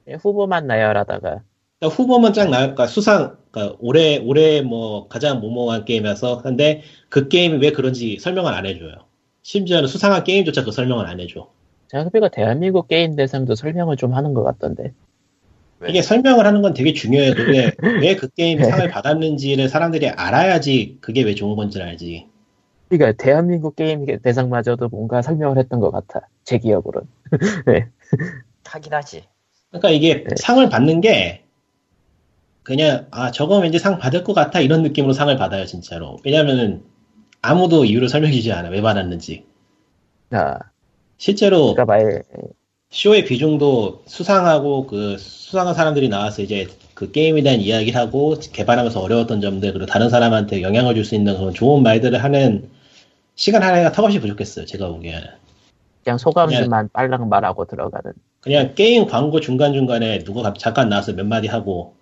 그냥 0.05 0.21
후보만 0.23 0.67
나열하다가 0.67 1.41
그러니까 1.81 1.97
후보만 1.97 2.33
쫙 2.33 2.49
나올까 2.49 2.87
수상 2.87 3.37
그러니까 3.51 3.77
올해 3.81 4.19
올해 4.19 4.63
뭐 4.63 5.09
가장 5.09 5.41
모모한 5.41 5.85
게임이어서 5.85 6.43
근데 6.43 6.83
그 7.09 7.29
게임이 7.29 7.59
왜 7.59 7.73
그런지 7.73 8.19
설명을 8.19 8.53
안 8.53 8.67
해줘요. 8.67 8.93
심지어는 9.43 9.89
수상한 9.89 10.25
게임조차 10.25 10.65
그 10.65 10.73
설명을 10.73 11.07
안 11.07 11.21
해줘. 11.21 11.49
제가 11.89 12.09
보니까 12.09 12.29
대한민국 12.29 12.89
게임 12.89 13.17
대상도 13.17 13.55
설명을 13.55 13.97
좀 13.97 14.15
하는 14.15 14.35
것 14.35 14.43
같던데. 14.43 14.93
왜? 15.81 15.91
이게 15.91 16.03
설명을 16.03 16.47
하는 16.47 16.63
건 16.63 16.75
되게 16.75 16.93
중요해요. 16.93 17.35
왜그 18.03 18.29
게임이 18.31 18.65
상을 18.65 18.89
받았는지를 18.89 19.69
사람들이 19.69 20.09
알아야지 20.09 20.99
그게 21.01 21.23
왜 21.23 21.35
좋은 21.35 21.57
건지를 21.57 21.87
알지. 21.87 22.27
그러니까 22.89 23.23
대한민국 23.23 23.77
게임 23.77 24.07
대상마저도 24.23 24.89
뭔가 24.89 25.23
설명을 25.23 25.59
했던 25.59 25.81
것 25.81 25.91
같아. 25.91 26.27
제 26.45 26.59
기억으로는. 26.59 27.09
하긴 28.65 28.93
하지. 28.93 29.25
그러니까 29.71 29.91
이게 29.91 30.25
네. 30.25 30.35
상을 30.37 30.67
받는 30.69 31.01
게 31.01 31.45
그냥 32.63 33.07
아 33.11 33.31
저거 33.31 33.59
왠지 33.59 33.79
상 33.79 33.99
받을 33.99 34.25
것 34.25 34.33
같아 34.33 34.61
이런 34.61 34.83
느낌으로 34.83 35.13
상을 35.13 35.37
받아요 35.37 35.67
진짜로. 35.67 36.17
왜냐면은 36.25 36.83
아무도 37.43 37.85
이유를 37.85 38.09
설명해주지 38.09 38.53
않아 38.53 38.71
왜 38.71 38.81
받았는지. 38.81 39.47
아, 40.31 40.59
실제로 41.25 41.73
그러니까 41.75 41.87
말 41.87 42.23
쇼의 42.91 43.25
비중도 43.25 44.03
수상하고 44.05 44.87
그 44.87 45.17
수상한 45.17 45.73
사람들이 45.73 46.11
나와서 46.11 46.43
이제 46.43 46.67
그 46.93 47.13
게임에 47.13 47.41
대한 47.43 47.61
이야기를 47.63 47.99
하고 47.99 48.37
개발하면서 48.53 49.01
어려웠던 49.01 49.41
점들 49.41 49.73
그리고 49.73 49.87
다른 49.87 50.11
사람한테 50.11 50.61
영향을 50.61 50.95
줄 50.95 51.07
수 51.07 51.15
있는 51.15 51.35
그런 51.39 51.55
좋은 51.55 51.83
말들을 51.83 52.23
하는 52.23 52.69
시간 53.37 53.63
하나가 53.63 53.91
턱없이 53.91 54.21
부족했어요 54.21 54.67
제가 54.67 54.89
보기에는 54.89 55.23
그냥 56.05 56.19
소감만 56.19 56.91
빨랑 56.93 57.27
말하고 57.31 57.65
들어가는. 57.65 58.13
그냥 58.41 58.75
게임 58.75 59.07
광고 59.07 59.41
중간중간에 59.41 60.19
누가 60.25 60.43
갑- 60.43 60.59
잠깐 60.59 60.91
나와서 60.91 61.15
몇 61.15 61.25
마디 61.25 61.49
하고 61.49 61.95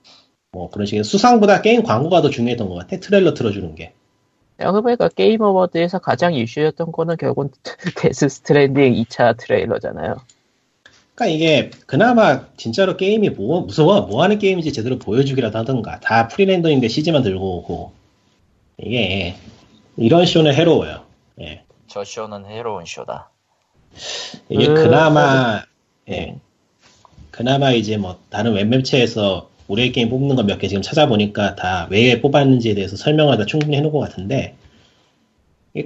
뭐 0.51 0.69
그런 0.69 0.85
식의 0.85 1.05
수상보다 1.05 1.63
게임 1.63 1.85
광고가 1.85 2.23
더 2.23 2.29
중요했던 2.29 2.69
것 2.69 2.75
같아 2.75 2.99
트레일러 2.99 3.35
틀어주는 3.35 3.77
게 3.77 3.93
내가 4.63 4.81
보니까 4.81 5.09
게임 5.09 5.41
어워드에서 5.41 5.99
가장 5.99 6.35
이슈였던 6.35 6.93
거는 6.93 7.17
결국은 7.17 7.51
데스 7.97 8.29
스트랜딩 8.29 8.95
2차 8.95 9.37
트레일러잖아요. 9.37 10.17
그러니까 11.15 11.27
이게 11.37 11.71
그나마 11.87 12.47
진짜로 12.57 12.97
게임이 12.97 13.31
뭐 13.31 13.63
무서워 13.63 14.03
뭐 14.03 14.23
하는 14.23 14.39
게임인지 14.39 14.73
제대로 14.73 14.99
보여주기라도 14.99 15.59
하던가 15.59 16.01
다 16.01 16.29
pre-render인데 16.29 16.89
CG만 16.89 17.23
들고 17.23 17.59
오고 17.59 17.93
이게 18.79 19.37
이런 19.97 20.25
쇼는 20.25 20.55
해로워요 20.55 21.05
예. 21.41 21.65
저 21.87 22.05
쇼는 22.05 22.47
해로운 22.47 22.85
쇼다. 22.87 23.31
이게 24.49 24.69
음, 24.69 24.75
그나마 24.75 25.63
예. 26.09 26.13
네. 26.13 26.39
그나마 27.31 27.73
이제 27.73 27.97
뭐 27.97 28.19
다른 28.31 28.53
웹매체에서 28.55 29.51
우리의 29.69 29.93
게임 29.93 30.11
뽑는 30.11 30.37
거 30.37 30.43
몇 30.45 30.59
개 30.59 30.69
지금 30.69 30.83
찾아보니까 30.83 31.55
다 31.57 31.89
왜 31.91 32.21
뽑았는지에 32.21 32.75
대해서 32.75 32.97
설명을 32.97 33.37
다 33.39 33.47
충분히 33.47 33.77
해놓은 33.77 33.93
것 33.93 33.99
같은데 34.01 34.57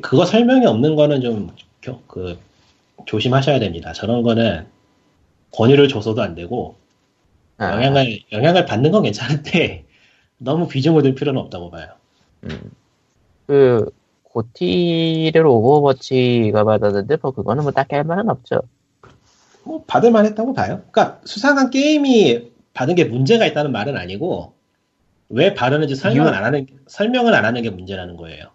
그거 0.03 0.25
설명이 0.27 0.67
없는 0.67 0.97
거는 0.97 1.21
좀 1.21 1.51
그 2.09 2.39
조심하셔야 3.07 3.61
됩니다. 3.61 3.93
저런 3.93 4.23
거는 4.25 4.67
권유를 5.53 5.87
줘서도 5.89 6.21
안 6.23 6.35
되고 6.35 6.75
아, 7.59 7.73
영향을 7.75 8.21
영향을 8.33 8.67
받는 8.67 8.91
건 8.91 9.05
괜찮은데 9.05 9.85
너무 10.39 10.67
비중을 10.67 11.03
들 11.03 11.15
필요는 11.15 11.41
없다고 11.43 11.71
봐요. 11.71 11.87
그 13.47 13.89
GOTY를 14.25 15.47
오버워치가 15.47 16.65
받았는데 16.65 17.19
뭐 17.23 17.31
그거는 17.31 17.63
뭐 17.63 17.71
딱히 17.73 17.95
할 17.95 18.03
말은 18.05 18.29
없죠. 18.29 18.63
뭐 19.63 19.85
받을 19.87 20.11
만했다고 20.11 20.53
봐요. 20.53 20.83
그러니까 20.91 21.21
수상한 21.25 21.71
게임이 21.71 22.51
받은 22.77 22.95
게 22.95 23.05
문제가 23.05 23.47
있다는 23.47 23.73
말은 23.73 23.97
아니고 23.97 24.55
왜 25.31 25.55
받았는지 25.55 25.97
설명을 25.97 26.35
안 26.35 26.45
하는 26.45 26.67
설명을 26.89 27.35
안 27.35 27.45
하는 27.45 27.63
게 27.63 27.71
문제라는 27.71 28.17
거예요. 28.17 28.53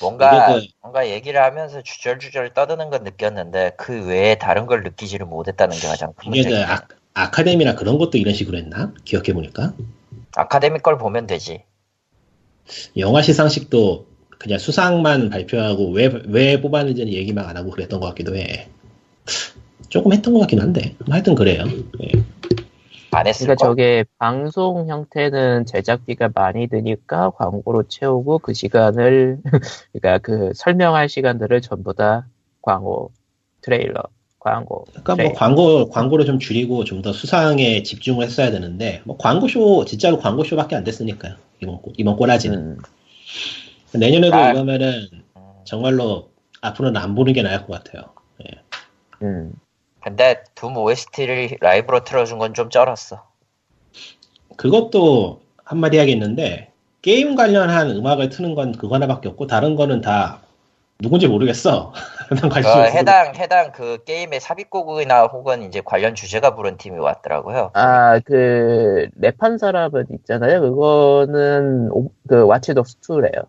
뭔가 0.00 0.28
이게 0.52 0.68
그- 0.68 0.72
뭔가 0.82 1.08
얘기를 1.08 1.42
하면서 1.42 1.82
주절주절 1.82 2.54
떠드는 2.54 2.90
건 2.90 3.04
느꼈는데 3.04 3.72
그 3.76 4.06
외에 4.06 4.34
다른 4.36 4.66
걸 4.66 4.82
느끼지를 4.82 5.26
못했다는 5.26 5.78
게 5.80 5.88
가장 5.88 6.12
큰그 6.14 6.28
문제예요. 6.30 6.64
아, 6.64 6.86
아카데미나 7.14 7.74
그런 7.76 7.98
것도 7.98 8.18
이런 8.18 8.34
식으로 8.34 8.58
했나? 8.58 8.92
기억해 9.04 9.32
보니까 9.32 9.74
아카데미 10.36 10.78
걸 10.80 10.96
보면 10.98 11.26
되지. 11.26 11.64
영화 12.96 13.22
시상식도 13.22 14.06
그냥 14.38 14.58
수상만 14.58 15.30
발표하고 15.30 15.90
왜 15.90 16.08
왜 16.26 16.60
뽑았는지는 16.60 17.12
얘기만 17.12 17.44
안 17.46 17.56
하고 17.56 17.70
그랬던 17.70 18.00
것 18.00 18.06
같기도 18.08 18.36
해. 18.36 18.68
조금 19.94 20.12
했던 20.12 20.34
것 20.34 20.40
같긴 20.40 20.58
한데 20.60 20.96
뭐 21.06 21.14
하여튼 21.14 21.36
그래요. 21.36 21.62
예. 22.02 22.10
안 23.12 23.28
했을 23.28 23.46
그러니까 23.46 23.64
거. 23.64 23.70
저게 23.70 24.04
방송 24.18 24.88
형태는 24.88 25.66
제작비가 25.66 26.30
많이 26.34 26.66
드니까 26.66 27.30
광고로 27.30 27.84
채우고 27.84 28.40
그 28.40 28.54
시간을 28.54 29.38
그러니까 29.92 30.18
그 30.18 30.50
설명할 30.56 31.08
시간들을 31.08 31.60
전부 31.60 31.94
다 31.94 32.26
광고 32.60 33.12
트레일러 33.60 34.02
광고 34.40 34.82
그러니까 34.90 35.14
네. 35.14 35.24
뭐 35.26 35.32
광고 35.32 35.88
광고를 35.90 36.24
좀 36.26 36.40
줄이고 36.40 36.82
좀 36.82 37.00
더 37.00 37.12
수상에 37.12 37.84
집중을 37.84 38.24
했어야 38.26 38.50
되는데 38.50 39.00
뭐 39.04 39.16
광고쇼 39.16 39.84
진짜로 39.84 40.18
광고쇼밖에 40.18 40.74
안 40.74 40.82
됐으니까요 40.82 41.36
이번 41.62 41.76
꼬- 41.82 41.92
이번 41.96 42.16
꼬라지는 42.16 42.58
음, 42.58 42.78
내년에도 43.92 44.34
아. 44.34 44.50
이러면은 44.50 45.06
음. 45.36 45.42
정말로 45.62 46.30
앞으로는 46.62 47.00
안 47.00 47.14
보는 47.14 47.32
게 47.32 47.42
나을 47.42 47.64
것 47.64 47.84
같아요. 47.84 48.02
음. 49.22 49.52
근데 50.04 50.44
둠 50.54 50.76
OST를 50.76 51.56
라이브로 51.60 52.04
틀어준 52.04 52.38
건 52.38 52.52
좀 52.52 52.68
쩔었어. 52.68 53.24
그것도 54.56 55.40
한마디 55.64 55.96
하겠는데 55.98 56.70
게임 57.00 57.34
관련한 57.34 57.90
음악을 57.90 58.28
트는 58.28 58.54
건 58.54 58.72
그거 58.72 58.94
하나밖에 58.96 59.28
없고 59.30 59.46
다른 59.46 59.74
거는 59.76 60.02
다 60.02 60.40
누군지 61.00 61.26
모르겠어. 61.26 61.92
난 62.38 62.50
관심 62.50 62.70
그. 62.70 62.78
해당 62.90 63.34
해당 63.34 63.72
그 63.72 64.04
게임의 64.04 64.40
삽입곡이나 64.40 65.24
혹은 65.24 65.62
이제 65.62 65.80
관련 65.84 66.14
주제가 66.14 66.54
부른 66.54 66.76
팀이 66.76 66.98
왔더라고요. 66.98 67.70
아, 67.74 68.20
그, 68.20 69.08
랩한 69.20 69.58
사람은 69.58 70.06
있잖아요. 70.10 70.60
그거는, 70.60 71.90
오- 71.92 72.12
그, 72.28 72.44
와치독스 72.46 72.98
2래요. 73.00 73.46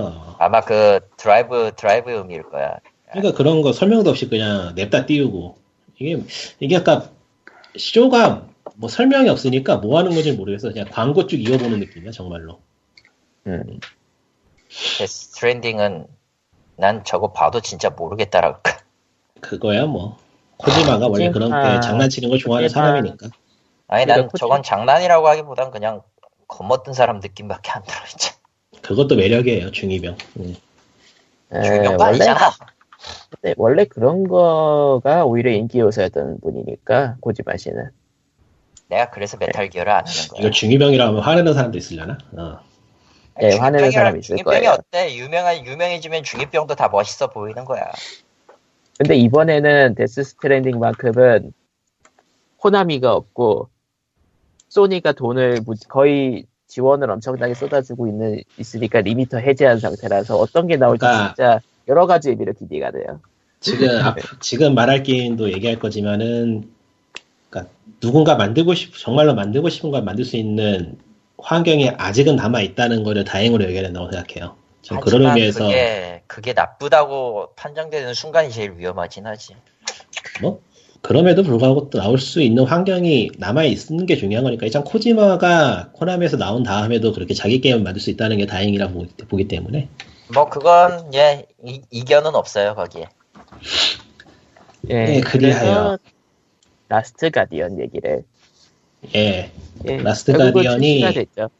어. 0.00 0.36
아마 0.38 0.60
그 0.62 1.00
드라이브 1.16 1.72
드라이브 1.76 2.10
음일 2.18 2.42
거야. 2.44 2.76
그러니까 3.10 3.36
그런 3.36 3.62
거 3.62 3.72
설명도 3.72 4.10
없이 4.10 4.28
그냥 4.28 4.74
냅다 4.74 5.06
띄우고 5.06 5.56
이게 5.98 6.22
이게 6.60 6.76
아까 6.76 7.10
쇼가 7.76 8.46
뭐 8.76 8.88
설명이 8.88 9.28
없으니까 9.28 9.76
뭐 9.76 9.98
하는 9.98 10.12
건지 10.12 10.32
모르겠어. 10.32 10.72
그냥 10.72 10.86
광고 10.90 11.26
쭉 11.26 11.36
이어보는 11.36 11.80
느낌이야 11.80 12.12
정말로. 12.12 12.60
음. 13.46 13.80
데스 14.98 15.30
스트랜딩은 15.30 16.06
난 16.76 17.04
저거 17.04 17.32
봐도 17.32 17.60
진짜 17.60 17.90
모르겠다랄까. 17.90 18.78
그거야 19.40 19.86
뭐 19.86 20.18
코지마가 20.58 21.08
원래 21.08 21.30
그런. 21.30 21.50
게 21.50 21.80
장난치는 21.80 22.28
걸 22.28 22.38
좋아하는. 22.38 22.68
사람이니까. 22.68 23.28
아니 23.88 24.06
난 24.06 24.28
저건 24.38 24.62
장난이라고 24.62 25.26
하기보단 25.28 25.70
그냥 25.70 26.02
겉멋 26.46 26.78
든 26.78 26.94
사람 26.94 27.20
느낌밖에 27.20 27.70
안 27.70 27.82
들어 27.82 27.98
이제. 28.14 28.32
그것도 28.82 29.16
매력이에요 29.16 29.72
중이병. 29.72 30.16
음. 30.38 30.56
원래, 31.50 31.88
아니잖아. 31.88 32.50
근데 33.30 33.54
원래 33.56 33.84
그런 33.84 34.26
거가 34.26 35.24
오히려 35.24 35.50
인기 35.50 35.78
요소였던 35.80 36.40
분이니까, 36.40 37.16
고지마 37.20 37.56
씨는. 37.56 37.90
내가 38.88 39.10
그래서 39.10 39.36
메탈 39.36 39.68
기어를 39.68 39.92
안 39.92 39.98
하는 40.06 40.28
거야. 40.28 40.40
이거 40.40 40.50
중이병이라 40.50 41.08
하면 41.08 41.20
화내는 41.20 41.54
사람도 41.54 41.78
있으려나? 41.78 42.18
어. 42.36 42.58
네, 43.40 43.56
화내는 43.56 43.90
사람이 43.92 44.18
있을 44.20 44.36
중이병이 44.36 44.60
거예요. 44.64 44.76
어때? 44.78 45.14
유명한 45.14 45.64
유명해지면 45.64 46.24
중이병도 46.24 46.74
다 46.74 46.88
멋있어 46.88 47.28
보이는 47.28 47.64
거야. 47.64 47.82
근데 48.98 49.14
이번에는 49.14 49.94
데스 49.94 50.24
스트랜딩만큼은 50.24 51.52
코나미가 52.56 53.14
없고, 53.14 53.68
소니가 54.70 55.12
돈을 55.12 55.60
무- 55.64 55.74
거의 55.88 56.46
지원을 56.66 57.08
엄청나게 57.10 57.54
쏟아주고 57.54 58.08
있는, 58.08 58.40
있으니까 58.58 59.00
limiter 59.02 59.38
해제한 59.38 59.78
상태라서 59.78 60.36
어떤 60.36 60.66
게 60.66 60.76
나올지 60.76 61.00
그러니까- 61.00 61.28
진짜 61.34 61.60
여러 61.88 62.06
가지 62.06 62.30
의미로 62.30 62.52
기대가 62.52 62.90
돼요. 62.90 63.20
지금 63.60 63.88
앞- 64.02 64.18
지금 64.40 64.74
말할 64.74 65.02
게임도 65.02 65.52
얘기할 65.52 65.78
거지만은 65.78 66.70
그러니까 67.50 67.72
누군가 68.00 68.36
만들고 68.36 68.74
싶 68.74 68.96
정말로 68.96 69.34
만들고 69.34 69.68
싶은 69.68 69.90
걸 69.90 70.02
만들 70.02 70.24
수 70.24 70.36
있는 70.36 70.96
환경이 71.38 71.90
아직은 71.96 72.36
남아 72.36 72.60
있다는 72.62 73.02
거를 73.04 73.24
다행으로 73.24 73.64
여겨야 73.64 73.82
된다고 73.82 74.10
생각해요. 74.10 74.56
전 74.82 75.00
그런 75.00 75.22
의미에서 75.26 75.64
그게 75.66 76.22
그게 76.26 76.52
나쁘다고 76.52 77.50
판정되는 77.56 78.14
순간이 78.14 78.50
제일 78.50 78.74
위험하긴 78.76 79.26
하지. 79.26 79.54
뭐 80.40 80.60
그럼에도 81.00 81.42
불구하고 81.42 81.90
또 81.90 81.98
나올 81.98 82.18
수 82.18 82.42
있는 82.42 82.64
환경이 82.64 83.30
남아 83.38 83.64
있는 83.64 84.06
게 84.06 84.16
중요한 84.16 84.44
거니까 84.44 84.66
일단 84.66 84.84
코지마가 84.84 85.90
코나미에서 85.92 86.36
나온 86.36 86.62
다음에도 86.64 87.12
그렇게 87.12 87.34
자기 87.34 87.60
게임을 87.60 87.82
만들 87.82 88.00
수 88.00 88.10
있다는 88.10 88.36
게 88.38 88.46
다행이라 88.46 88.88
보, 88.88 89.06
보기 89.28 89.46
때문에 89.48 89.88
뭐 90.32 90.48
그건 90.48 91.12
예 91.14 91.46
이, 91.64 91.82
이견은 91.90 92.34
없어요 92.34 92.74
거기에. 92.74 93.08
예, 94.90 95.04
네, 95.04 95.20
그리하여. 95.20 95.98
라스트 96.88 97.30
가디언 97.30 97.80
얘기를. 97.80 98.24
예 99.14 99.52
예, 99.86 99.96
라스트 99.98 100.32
가디언이 100.32 101.00
출시가 101.00 101.12
됐죠. 101.12 101.50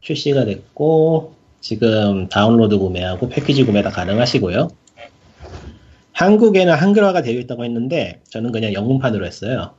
출시가 0.00 0.44
됐고 0.44 1.34
지금 1.60 2.28
다운로드 2.28 2.78
구매하고 2.78 3.28
패키지 3.28 3.64
구매 3.64 3.82
다 3.82 3.90
가능하시고요. 3.90 4.68
한국에는 6.12 6.74
한글화가 6.74 7.22
되어 7.22 7.38
있다고 7.40 7.64
했는데 7.64 8.20
저는 8.28 8.52
그냥 8.52 8.72
영문판으로 8.72 9.26
했어요. 9.26 9.74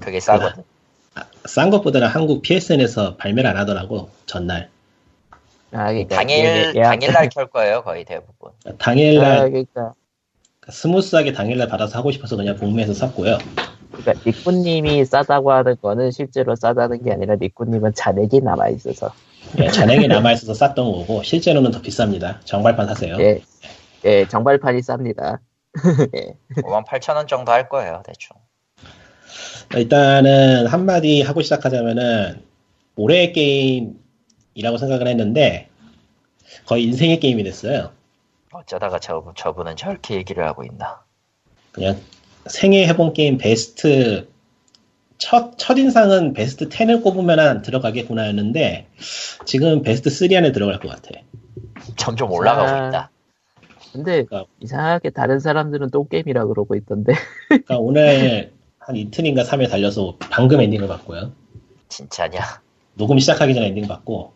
그게 0.00 0.20
싸거든. 0.20 0.62
싼 1.46 1.70
것보다는 1.70 2.08
한국 2.08 2.42
PSN에서 2.42 3.16
발매를 3.16 3.48
안 3.48 3.56
하더라고 3.56 4.10
전날. 4.26 4.68
아, 5.72 5.88
그러니까 5.88 6.16
당일 6.16 6.44
예, 6.44 6.72
예, 6.74 6.82
당일날 6.82 7.28
켤 7.28 7.46
거예요 7.46 7.82
거의 7.82 8.04
대부분. 8.04 8.50
당일날 8.78 9.38
아, 9.38 9.48
그러니까 9.48 9.94
스무스하게 10.68 11.32
당일날 11.32 11.68
받아서 11.68 11.98
하고 11.98 12.10
싶어서 12.10 12.36
그냥 12.36 12.56
북매해서 12.56 12.94
샀고요. 12.94 13.38
그러니까 13.92 14.14
니꾸님이 14.26 15.04
싸다고 15.04 15.52
하는 15.52 15.76
거는 15.80 16.10
실제로 16.10 16.54
싸다는 16.54 17.02
게 17.02 17.12
아니라 17.12 17.36
니꾸님은 17.36 17.94
잔액이 17.94 18.40
남아 18.40 18.68
있어서 18.70 19.12
예, 19.58 19.68
잔액이 19.68 20.08
남아 20.08 20.32
있어서 20.32 20.54
쌌던 20.54 20.92
거고, 20.92 21.22
실제로는 21.22 21.70
더 21.70 21.80
비쌉니다. 21.80 22.44
정발판 22.44 22.86
사세요. 22.88 23.16
예, 23.20 23.40
예 24.04 24.26
정발판이 24.28 24.80
쌉니다. 24.80 25.38
예. 26.16 26.36
5만 26.62 26.84
8천 26.84 27.16
원 27.16 27.26
정도 27.26 27.52
할 27.52 27.68
거예요, 27.68 28.02
대충. 28.04 28.36
일단은 29.74 30.66
한마디 30.66 31.22
하고 31.22 31.42
시작하자면은, 31.42 32.42
올해의 32.96 33.32
게임 33.32 33.94
이라고 34.56 34.78
생각을 34.78 35.06
했는데, 35.06 35.68
거의 36.64 36.84
인생의 36.84 37.20
게임이 37.20 37.44
됐어요. 37.44 37.92
어쩌다가 38.52 38.98
저, 38.98 39.32
저분은 39.36 39.76
저렇게 39.76 40.14
얘기를 40.14 40.44
하고 40.46 40.64
있나. 40.64 41.02
그냥 41.72 42.00
생애 42.46 42.86
해본 42.86 43.12
게임 43.12 43.36
베스트 43.36 44.28
첫, 45.18 45.58
첫인상은 45.58 46.32
베스트 46.32 46.68
10을 46.68 47.02
꼽으면 47.02 47.60
들어가겠구나였는데 47.62 48.86
지금 49.44 49.82
베스트 49.82 50.08
3 50.08 50.28
안에 50.36 50.52
들어갈 50.52 50.78
것 50.78 50.88
같아. 50.88 51.20
점점 51.96 52.30
올라가고 52.30 52.68
아. 52.68 52.88
있다. 52.88 53.10
근데 53.92 54.24
그러니까- 54.24 54.44
이상하게 54.60 55.10
다른 55.10 55.38
사람들은 55.40 55.90
똥게임이라 55.90 56.46
그러고 56.46 56.74
있던데 56.76 57.14
그러니까 57.48 57.76
오늘 57.78 58.52
한 58.78 58.96
이틀인가 58.96 59.42
3일 59.42 59.68
달려서 59.70 60.16
방금 60.18 60.60
엔딩을 60.60 60.88
봤고요. 60.88 61.32
진짜냐. 61.88 62.40
녹음 62.94 63.18
시작하기 63.18 63.54
전에 63.54 63.66
엔딩 63.66 63.86
봤고 63.86 64.32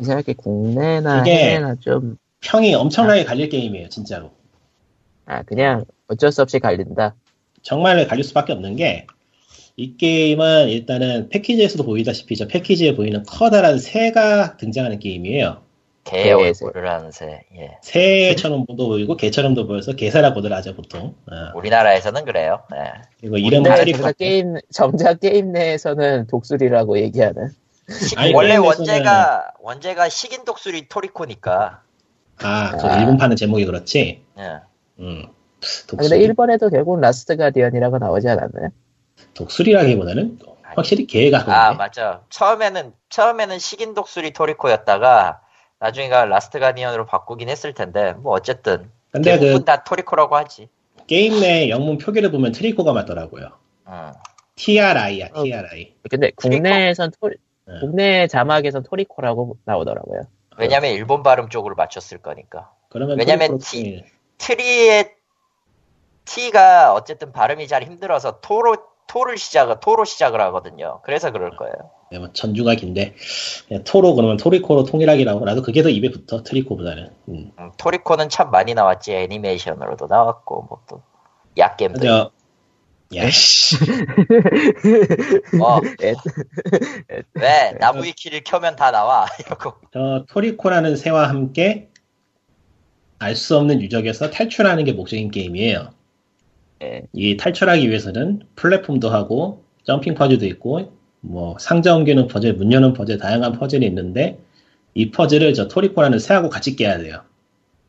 이상하게 0.00 0.34
국내나 0.34 1.20
이게- 1.20 1.34
해외나 1.50 1.74
좀 1.76 2.16
평이 2.40 2.74
엄청나게 2.74 3.24
갈릴 3.24 3.48
게임이에요, 3.48 3.88
진짜로. 3.88 4.30
아, 5.26 5.42
그냥 5.42 5.84
어쩔 6.08 6.30
수 6.32 6.42
없이 6.42 6.58
갈린다. 6.58 7.14
정말 7.62 8.06
갈릴 8.06 8.24
수밖에 8.24 8.52
없는 8.52 8.76
게 8.76 9.06
이 9.76 9.96
게임은 9.96 10.68
일단은 10.68 11.30
패키지에서도 11.30 11.84
보이다시피 11.84 12.36
저 12.36 12.46
패키지에 12.46 12.94
보이는 12.94 13.24
커다란 13.24 13.78
새가 13.80 14.56
등장하는 14.56 15.00
게임이에요. 15.00 15.62
개 16.04 16.22
개, 16.22 16.30
얼굴을 16.32 16.88
하는 16.88 17.10
새. 17.10 17.40
예. 17.56 17.70
새처럼도 17.82 18.76
보이고 18.76 19.16
개처럼도 19.16 19.66
보여서 19.66 19.92
개새라고들 19.94 20.52
하죠 20.52 20.76
보통. 20.76 21.14
어. 21.26 21.58
우리나라에서는 21.58 22.24
그래요. 22.24 22.60
예. 22.74 22.92
그리고 23.20 23.36
트리코. 23.74 23.98
정작 23.98 24.16
게임 24.18 24.54
정작 24.70 25.18
게임 25.20 25.50
내에서는 25.50 26.26
독수리라고 26.28 26.98
얘기하는. 27.00 27.48
시- 27.90 28.16
아니, 28.16 28.32
원래 28.34 28.56
게임에서는- 28.56 28.64
원제가 28.64 29.52
원제가 29.60 30.08
식인 30.08 30.44
독수리 30.44 30.88
토리코니까. 30.88 31.82
아, 32.42 32.76
그 32.76 32.86
아. 32.86 32.98
일본판은 32.98 33.36
제목이 33.36 33.64
그렇지. 33.66 34.24
예. 34.38 34.60
음. 35.00 35.22
아, 35.26 35.30
독수리. 35.86 36.08
근데 36.10 36.22
일본에도 36.24 36.70
결국 36.70 36.98
라스트 37.00 37.36
가디언이라고 37.36 37.98
나오지 37.98 38.28
않았나요? 38.28 38.70
독수리라기보다는 39.34 40.38
확실히 40.76 41.06
개가 41.06 41.44
아. 41.46 41.74
맞죠. 41.74 42.24
처음에는 42.30 42.92
처음에는 43.08 43.58
식인 43.58 43.94
독수리 43.94 44.32
토리코였다가 44.32 45.40
나중에가 45.78 46.24
라스트 46.24 46.58
가디언으로 46.58 47.06
바꾸긴 47.06 47.48
했을 47.48 47.74
텐데 47.74 48.12
뭐 48.14 48.32
어쨌든 48.32 48.90
근데 49.10 49.32
대부분 49.32 49.58
그냥 49.60 49.84
토리코라고 49.84 50.36
하지. 50.36 50.68
게임 51.06 51.38
내 51.40 51.68
영문 51.68 51.98
표기를 51.98 52.30
보면 52.30 52.52
트리코가 52.52 52.92
맞더라고요. 52.92 53.50
음. 53.86 54.12
TRI야, 54.56 55.28
어. 55.34 55.42
TRI. 55.44 55.94
근데 56.10 56.30
국내에선 56.36 57.10
토 57.20 57.30
네. 57.66 57.80
국내 57.80 58.26
자막에선 58.26 58.82
토리코라고 58.82 59.56
나오더라고요. 59.64 60.22
왜냐면 60.58 60.92
일본 60.92 61.22
발음 61.22 61.48
쪽으로 61.48 61.74
맞췄을 61.74 62.18
거니까. 62.18 62.70
그러면 62.88 63.18
왜냐면 63.18 63.58
T- 63.58 63.82
통일. 63.82 64.04
트리의 64.38 65.14
T가 66.24 66.94
어쨌든 66.94 67.32
발음이 67.32 67.66
잘 67.68 67.82
힘들어서 67.82 68.40
토로 68.40 68.76
토를 69.06 69.36
시작 69.36 69.80
토로 69.80 70.04
시작을 70.04 70.40
하거든요. 70.40 71.00
그래서 71.04 71.30
그럴 71.30 71.56
거예요. 71.56 71.74
네, 72.10 72.18
뭐 72.18 72.32
전주가 72.32 72.74
긴데 72.74 73.14
그냥 73.68 73.84
토로 73.84 74.14
그러면 74.14 74.36
토리코로 74.36 74.84
통일하기라고 74.84 75.44
나도 75.44 75.62
그게 75.62 75.82
더 75.82 75.88
입에 75.88 76.10
붙어 76.10 76.42
트리코보다는. 76.42 77.10
음. 77.28 77.52
음, 77.58 77.72
토리코는 77.76 78.28
참 78.28 78.50
많이 78.50 78.74
나왔지 78.74 79.14
애니메이션으로도 79.14 80.06
나왔고 80.06 80.66
뭐 80.68 80.80
또 80.88 81.02
약겜도 81.56 82.00
저 82.00 82.30
야씨. 83.16 83.76
어, 85.62 85.80
애- 86.02 86.14
왜 87.34 87.72
나무위키를 87.80 88.42
켜면 88.44 88.76
다 88.76 88.90
나와 88.90 89.26
이러고 89.44 89.74
저 89.92 90.24
토리코라는 90.28 90.96
새와 90.96 91.28
함께 91.28 91.88
알 93.18 93.34
수 93.36 93.56
없는 93.56 93.80
유적에서 93.80 94.30
탈출하는 94.30 94.84
게 94.84 94.92
목적인 94.92 95.30
게임이에요. 95.30 95.90
예. 96.82 97.02
이 97.12 97.36
탈출하기 97.36 97.88
위해서는 97.88 98.42
플랫폼도 98.56 99.08
하고 99.08 99.64
점핑 99.84 100.14
퍼즐도 100.14 100.44
있고 100.46 100.92
뭐 101.20 101.56
상자 101.58 101.94
옮기는 101.94 102.26
퍼즐, 102.28 102.54
문 102.54 102.70
여는 102.72 102.92
퍼즐 102.92 103.16
다양한 103.18 103.52
퍼즐이 103.52 103.86
있는데 103.86 104.38
이 104.94 105.10
퍼즐을 105.10 105.54
저 105.54 105.68
토리코라는 105.68 106.18
새하고 106.18 106.50
같이 106.50 106.76
깨야 106.76 106.98
돼요. 106.98 107.22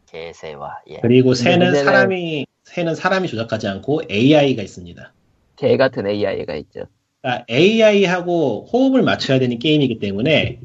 개새와 0.10 0.80
예. 0.90 1.00
그리고 1.02 1.34
새는 1.34 1.84
사람이 1.84 2.46
새는 2.64 2.96
사람이 2.96 3.28
조작하지 3.28 3.68
않고 3.68 4.04
AI가 4.10 4.64
있습니다. 4.64 5.12
개 5.56 5.78
같은 5.78 6.08
AI가 6.08 6.56
있죠. 6.56 6.86
그러니까 7.22 7.46
AI하고 7.50 8.68
호흡을 8.72 9.02
맞춰야 9.04 9.40
되는 9.40 9.58
게임이기 9.60 10.00
때문에 10.00 10.60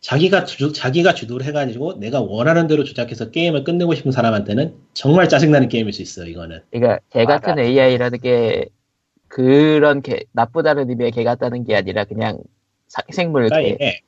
자기가 0.00 0.44
주, 0.44 0.72
자기가 0.72 1.14
주도를 1.14 1.46
해가지고 1.46 1.94
내가 2.00 2.20
원하는 2.20 2.66
대로 2.66 2.82
조작해서 2.84 3.30
게임을 3.30 3.62
끝내고 3.64 3.94
싶은 3.94 4.10
사람한테는 4.10 4.74
정말 4.94 5.28
짜증나는 5.28 5.68
게임일 5.68 5.92
수 5.92 6.02
있어요. 6.02 6.26
이거는 6.26 6.60
그러니까 6.70 6.98
개 7.10 7.24
같은 7.24 7.54
맞아. 7.54 7.62
AI라는 7.62 8.18
게 8.20 8.66
그런 9.28 10.02
개 10.02 10.24
나쁘다는 10.32 10.90
의미의 10.90 11.12
개 11.12 11.22
같다는 11.24 11.64
게 11.64 11.76
아니라 11.76 12.04
그냥 12.04 12.38
사- 12.88 13.02
생물 13.12 13.48
그러니까 13.48 13.76
개. 13.78 14.00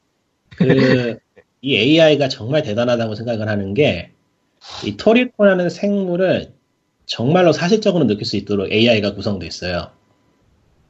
이게 0.60 1.16
그이 1.62 1.76
AI가 1.76 2.28
정말 2.28 2.62
대단하다고 2.62 3.14
생각을 3.14 3.48
하는 3.48 3.74
게 3.74 4.10
이 4.84 4.96
토리코라는 4.96 5.68
생물을 5.68 6.52
정말로 7.06 7.52
사실적으로 7.52 8.06
느낄 8.06 8.24
수 8.24 8.36
있도록 8.36 8.70
AI가 8.72 9.14
구성되어 9.14 9.46
있어요. 9.46 9.90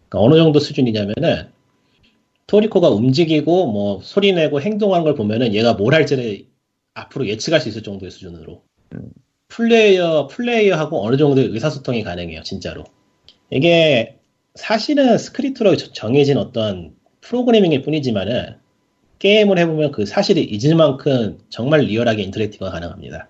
그러니까 0.09 0.21
어느 0.27 0.37
정도 0.37 0.61
수준이냐면은 0.61 1.49
토리코가 2.47 2.91
움직이고 2.91 3.73
뭐 3.73 4.01
소리 4.03 4.33
내고 4.33 4.61
행동하는 4.61 5.05
걸 5.05 5.15
보면은 5.15 5.55
얘가 5.55 5.75
뭘 5.75 5.95
할지를 5.95 6.47
앞으로 6.95 7.27
예측할 7.27 7.61
수 7.61 7.69
있을 7.69 7.83
정도의 7.83 8.11
수준으로 8.11 8.63
음. 8.95 9.11
플레이어 9.49 10.29
플레이어하고 10.29 11.05
어느 11.05 11.17
정도의 11.17 11.49
의사소통이 11.49 12.03
가능해요 12.03 12.43
진짜로 12.43 12.85
이게 13.51 14.19
사실은 14.55 15.19
스크립트로 15.19 15.77
저- 15.77 15.93
정해진 15.93 16.37
어떤 16.39 16.95
프로그래밍일 17.23 17.83
뿐이지만은 17.83 18.57
게임을 19.19 19.59
해보면 19.59 19.93
그 19.93 20.07
사실이 20.07 20.43
잊을 20.45 20.75
만큼 20.77 21.39
정말 21.49 21.81
리얼하게 21.81 22.23
interactive가 22.25 22.71
가능합니다. 22.71 23.29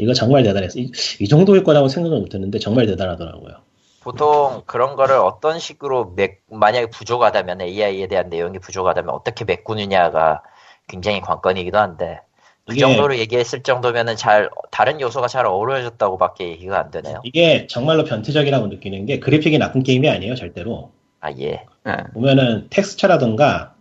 이거 0.00 0.14
정말 0.14 0.42
대단했어. 0.42 0.78
이, 0.78 0.90
이 1.20 1.28
정도일 1.28 1.62
거라고 1.64 1.88
생각을 1.88 2.18
못했는데 2.20 2.58
정말 2.58 2.86
대단하더라고요. 2.86 3.54
보통 4.02 4.62
그런 4.66 4.96
거를 4.96 5.16
어떤 5.16 5.58
식으로 5.58 6.12
맥, 6.16 6.42
만약에 6.50 6.86
부족하다면 6.86 7.60
AI에 7.60 8.06
대한 8.06 8.30
내용이 8.30 8.58
부족하다면 8.58 9.14
어떻게 9.14 9.44
메꾸느냐가 9.44 10.42
굉장히 10.88 11.20
관건이기도 11.20 11.76
한데 11.78 12.20
그 12.66 12.72
이게- 12.74 12.80
정도로 12.80 13.18
얘기했을 13.18 13.62
정도면은 13.62 14.16
잘 14.16 14.48
다른 14.70 15.00
요소가 15.00 15.28
잘 15.28 15.44
어우러졌다고밖에 15.46 16.48
얘기가 16.48 16.78
안 16.80 16.90
되네요. 16.90 17.20
이게 17.24 17.66
정말로 17.68 18.04
변태적이라고 18.04 18.68
느끼는 18.68 19.04
게 19.06 19.18
그래픽이 19.20 19.58
나쁜 19.58 19.82
게임이 19.82 20.08
아니에요, 20.08 20.34
절대로. 20.34 20.90
아 21.20 21.30
예. 21.38 21.64
아, 21.84 22.04
보면은 22.14 22.68
텍스처라든가 22.70 23.74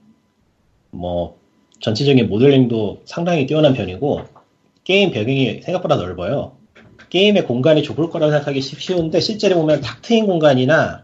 뭐 0.92 1.38
전체적인 1.80 2.28
모델링도 2.28 3.04
상당히 3.06 3.46
뛰어난 3.46 3.74
편이고 3.74 4.24
게임 4.90 5.12
배경이 5.12 5.62
생각보다 5.62 5.98
넓어요. 5.98 6.58
게임의 7.10 7.46
공간이 7.46 7.84
좁을 7.84 8.10
거라고 8.10 8.32
생각하기 8.32 8.60
쉽- 8.60 8.82
쉬운데 8.82 9.20
실제로 9.20 9.58
보면 9.58 9.82
탁 9.82 10.02
트인 10.02 10.26
공간이나 10.26 11.04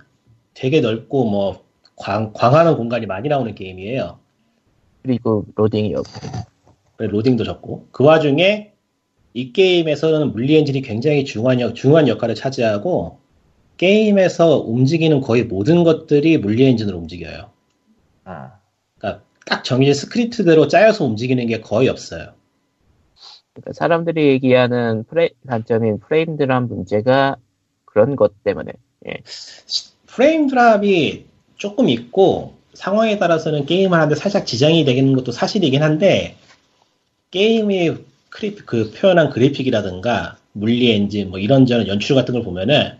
되게 0.55 0.81
넓고 0.81 1.29
뭐 1.29 1.63
광, 1.95 2.33
광하는 2.33 2.77
공간이 2.77 3.05
많이 3.05 3.29
나오는 3.29 3.53
게임이에요. 3.53 4.17
그리고 5.03 5.45
로딩이 5.55 5.93
없고. 5.93 6.27
그래, 6.97 7.09
로딩도 7.09 7.43
적고 7.43 7.89
그 7.91 8.03
와중에 8.03 8.71
이 9.35 9.53
게임에서는 9.53 10.31
물리 10.31 10.55
엔진이 10.55 10.81
굉장히 10.81 11.23
중요한, 11.23 11.61
역, 11.61 11.75
중요한 11.75 12.07
역할을 12.07 12.33
차지하고 12.33 13.19
게임에서 13.77 14.61
움직이는 14.61 15.21
거의 15.21 15.43
모든 15.43 15.83
것들이 15.83 16.39
물리 16.39 16.65
엔진으로 16.65 16.97
움직여요. 16.97 17.51
음. 18.25 18.33
그러니까 18.97 19.23
딱 19.45 19.63
정해진 19.63 19.93
스크립트대로 19.93 20.69
짜여서 20.69 21.05
움직이는 21.05 21.45
게 21.45 21.61
거의 21.61 21.87
없어요. 21.87 22.34
그러니까 23.55 23.73
사람들이 23.73 24.27
얘기하는 24.27 25.05
프레, 25.05 25.29
단점인 25.47 25.99
프레임 25.99 26.37
drop 26.37 26.63
문제가 26.63 27.37
그런 27.85 28.15
것 28.15 28.43
때문에. 28.43 28.73
예. 29.07 29.21
프레임 30.07 30.47
drop이 30.47 31.25
조금 31.55 31.89
있고 31.89 32.53
상황에 32.73 33.17
따라서는 33.17 33.65
게임을 33.65 33.97
하는데 33.97 34.15
살짝 34.15 34.45
지장이 34.45 34.83
되는 34.83 35.13
것도 35.13 35.31
사실이긴 35.31 35.81
한데 35.81 36.35
게임의 37.31 38.03
크리, 38.29 38.55
그 38.55 38.91
표현한 38.91 39.29
그래픽이라든가 39.29 40.37
물리 40.51 40.91
엔진 40.91 41.29
뭐 41.29 41.39
이런저런 41.39 41.87
연출 41.87 42.15
같은 42.15 42.33
걸 42.33 42.43
보면은 42.43 42.97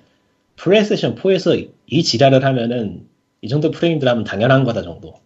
플레이스테이션 0.56 1.16
4에서 1.16 1.70
이 1.88 2.04
지랄을 2.04 2.46
하면은 2.46 3.08
이 3.42 3.50
정도 3.50 3.72
프레임들 3.72 4.08
하면 4.08 4.24
당연한 4.24 4.64
거다 4.64 4.82
정도. 4.82 5.20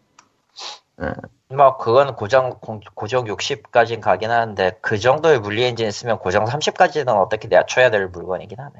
뭐 1.51 1.77
그건 1.77 2.15
고정 2.15 2.51
공- 2.61 2.79
고정 2.93 3.25
60까지는 3.25 4.01
가긴 4.01 4.29
하는데 4.29 4.71
그 4.81 4.99
정도의 4.99 5.39
물리 5.39 5.63
엔진 5.63 5.89
쓰면 5.89 6.19
고정 6.19 6.45
30까지는 6.45 7.09
어떻게 7.09 7.47
낮춰야 7.47 7.89
될 7.89 8.07
물건이긴 8.07 8.59
하네. 8.59 8.73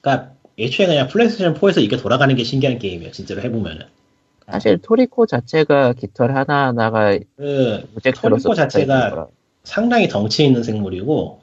그러니까 0.00 0.32
애초에 0.58 0.86
그냥 0.86 1.06
플레이스테이션 1.06 1.54
4에서 1.54 1.80
이게 1.80 1.96
돌아가는 1.96 2.34
게 2.34 2.42
신기한 2.42 2.78
게임이에요. 2.80 3.12
진짜로 3.12 3.40
해보면은. 3.42 3.86
사실 4.50 4.78
토리코 4.78 5.26
자체가 5.26 5.92
깃털 5.92 6.34
하나하나가 6.34 7.16
그 7.36 7.84
토리코 8.16 8.54
자체가. 8.54 9.28
상당히 9.62 10.08
덩치 10.08 10.44
있는 10.44 10.62
생물이고 10.64 11.40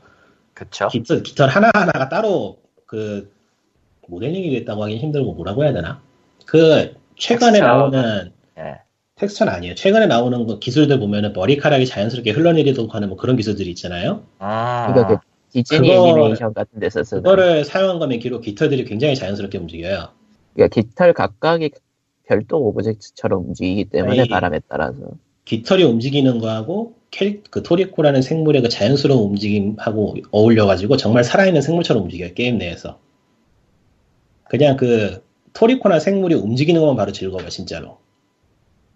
그쵸? 0.53 0.87
깃털, 0.89 1.23
깃털 1.23 1.47
하나하나가 1.47 2.09
따로 2.09 2.57
그 2.85 3.31
모델링이 4.07 4.49
됐다고 4.59 4.83
하긴 4.83 4.97
힘들고 4.97 5.33
뭐라고 5.35 5.63
해야 5.63 5.71
되나? 5.71 6.01
그 6.45 6.95
최근에 7.17 7.51
텍스처. 7.59 7.65
나오는 7.65 8.31
예. 8.57 8.79
텍스처는 9.15 9.53
아니에요. 9.53 9.75
최근에 9.75 10.07
나오는 10.07 10.45
그 10.45 10.59
기술들 10.59 10.99
보면은 10.99 11.31
머리카락이 11.33 11.85
자연스럽게 11.85 12.31
흘러내리도록 12.31 12.93
하는 12.95 13.07
뭐 13.07 13.17
그런 13.17 13.37
기술들이 13.37 13.69
있잖아요. 13.69 14.23
음. 14.41 14.93
그러니까 14.93 15.07
그 15.07 15.17
디즈니 15.53 15.87
그거- 15.87 16.07
애니메이션 16.09 16.53
같은 16.53 16.79
데서 16.81 17.01
쓰는 17.03 17.23
그거를 17.23 17.63
사용한 17.63 17.99
거면 17.99 18.19
기록 18.19 18.41
깃털들이 18.41 18.83
굉장히 18.83 19.15
자연스럽게 19.15 19.57
움직여요. 19.57 20.09
그러니까 20.53 20.73
깃털 20.81 21.13
각각이 21.13 21.69
별도 22.27 22.57
object처럼 22.59 23.45
움직이기 23.47 23.85
때문에 23.85 24.19
아니, 24.21 24.29
바람에 24.29 24.59
따라서 24.67 24.99
깃털이 25.45 25.83
움직이는 25.83 26.39
거하고 26.39 26.95
캐, 27.11 27.39
그 27.49 27.63
토리코라는 27.63 28.21
생물의 28.21 28.63
그 28.63 28.69
자연스러운 28.69 29.29
움직임하고 29.29 30.15
어울려가지고 30.31 30.97
정말 30.97 31.23
살아있는 31.23 31.61
생물처럼 31.61 32.03
움직여요 32.03 32.33
게임 32.33 32.57
내에서. 32.57 32.99
그냥 34.49 34.75
그 34.75 35.23
토리코라는 35.53 35.99
생물이 35.99 36.35
움직이는 36.35 36.81
것만 36.81 36.97
바로 36.97 37.13
즐거워요 37.13 37.47
진짜로. 37.47 37.99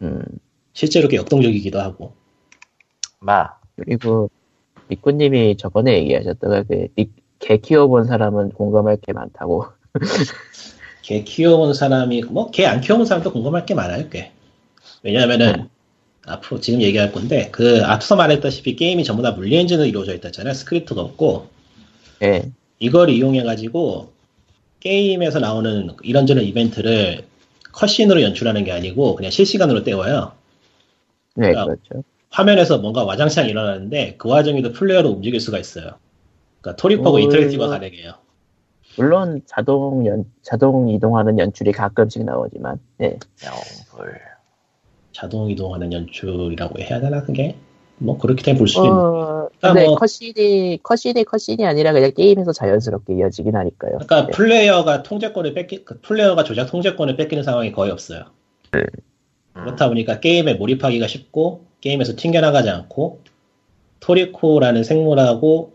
음 0.02 0.24
실제로 0.74 1.08
꽤 1.08 1.18
역동적이기도 1.18 1.80
하고. 1.80 2.14
마. 3.20 3.50
그리고 3.76 4.30
니꾸님이 4.88 5.58
저번에 5.58 5.98
얘기하셨다가 6.00 6.64
그개 6.64 7.58
키워본 7.58 8.06
사람은 8.06 8.52
공감할 8.52 8.98
게 8.98 9.14
많다고 9.14 9.66
개 11.04 11.24
키워본 11.24 11.74
사람이 11.74 12.24
뭐 12.30 12.52
개 12.52 12.66
안 12.66 12.82
키워본 12.82 13.06
사람도 13.06 13.32
공감할 13.32 13.66
게 13.66 13.74
많아요 13.74 14.10
꽤. 14.10 14.32
왜냐하면은 15.04 15.70
앞으로 16.26 16.60
지금 16.60 16.82
얘기할 16.82 17.12
건데 17.12 17.50
그 17.52 17.82
앞서 17.86 18.16
말했다시피 18.16 18.76
게임이 18.76 19.04
전부 19.04 19.24
다 19.24 19.32
물리 19.32 19.56
엔진으로 19.58 19.88
이루어져 19.88 20.14
있다잖아요 20.16 20.54
스크립트가 20.54 21.02
없고 21.02 21.48
예 22.24 22.52
이걸 22.80 23.10
이용해 23.10 23.44
가지고 23.44 24.12
게임에서 24.82 25.40
나오는 25.40 25.90
이런저런 26.04 26.44
이벤트를 26.44 27.26
cutscene으로 27.72 28.22
연출하는 28.22 28.64
게 28.64 28.72
아니고 28.72 29.16
그냥 29.16 29.32
실시간으로 29.32 29.84
때워요. 29.84 30.34
네, 31.36 31.54
야. 31.54 31.66
그렇죠 31.66 32.04
화면에서 32.32 32.78
뭔가 32.78 33.04
와장창 33.06 33.48
일어나는데 33.50 34.16
그 34.18 34.30
와중에도 34.30 34.72
플레이어로 34.72 35.10
움직일 35.10 35.40
수가 35.40 35.58
있어요. 35.58 35.92
그러니까 36.62 36.80
토리코하고 36.82 37.14
오, 37.18 37.20
interactive가 37.20 37.66
이거- 37.66 37.74
가능해요. 37.74 38.14
물론 38.98 39.42
자동 39.46 40.06
연 40.08 40.26
자동 40.42 40.90
이동하는 40.90 41.40
연출이 41.40 41.72
가끔씩 41.72 42.24
나오지만 42.26 42.80
예 43.02 43.18
영불. 43.46 44.20
자동 45.14 45.50
이동하는 45.50 45.92
연출이라고 45.94 46.80
해야 46.82 47.00
되나 47.00 47.24
그게? 47.24 47.56
뭐 48.00 48.18
그렇게 48.18 48.56
볼 48.56 48.68
수도 48.68 48.86
있는. 48.86 48.98
어, 48.98 49.50
그러니까 49.60 49.74
근데 49.74 49.86
뭐- 49.86 49.96
cutscene이 49.96 50.80
cutscene이 50.82 51.24
cutscene이 51.26 51.66
아니라 51.66 51.92
그냥 51.94 52.12
게임에서 52.16 52.52
자연스럽게 52.54 53.16
이어지긴 53.16 53.56
하니까요 53.56 54.00
그러니까 54.00 54.28
예. 54.28 54.32
플레이어가 54.32 55.04
통제권을 55.04 55.54
뺏기, 55.54 55.84
그 55.86 56.00
플레이어가 56.02 56.44
조작 56.44 56.68
통제권을 56.72 57.18
뺏기는 57.18 57.44
상황이 57.44 57.72
거의 57.72 57.92
없어요. 57.92 58.26
음. 58.76 58.82
그렇다 59.54 59.90
보니까 59.90 60.20
게임에 60.20 60.54
몰입하기가 60.56 61.08
쉽고 61.08 61.66
게임에서 61.82 62.16
튕겨나가지 62.16 62.70
않고 62.70 63.22
토리코라는 64.00 64.84
생물하고 64.84 65.74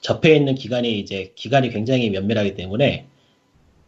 접해 0.00 0.34
있는 0.34 0.54
기간이 0.54 0.98
이제 0.98 1.32
기간이 1.34 1.70
굉장히 1.70 2.10
면밀하기 2.10 2.54
때문에 2.54 3.06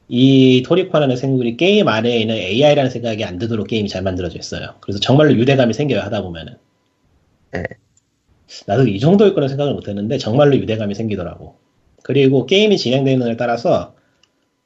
이 0.09 0.63
토리코라는 0.67 1.17
생물이 1.17 1.57
게임 1.57 1.89
안에 1.89 2.19
있는 2.19 2.37
AI라는 2.37 2.91
생각이 2.91 3.25
안 3.25 3.39
드도록 3.39 3.67
게임이 3.67 3.89
잘 3.89 4.03
만들어져 4.03 4.39
있어요. 4.39 4.75
그래서 4.81 5.01
정말로 5.01 5.33
유대감이 5.35 5.73
생겨요 5.75 6.01
하다 6.01 6.23
보면은. 6.23 6.57
네. 7.53 7.65
나도 8.67 8.87
이 8.87 9.01
정도일 9.01 9.35
거라 9.35 9.49
생각을 9.49 9.75
못했는데 9.75 10.19
정말로 10.19 10.57
유대감이 10.57 10.95
생기더라고. 10.95 11.57
그리고 12.03 12.47
게임이 12.47 12.79
진행되는 12.79 13.27
데 13.27 13.37
따라서 13.37 13.95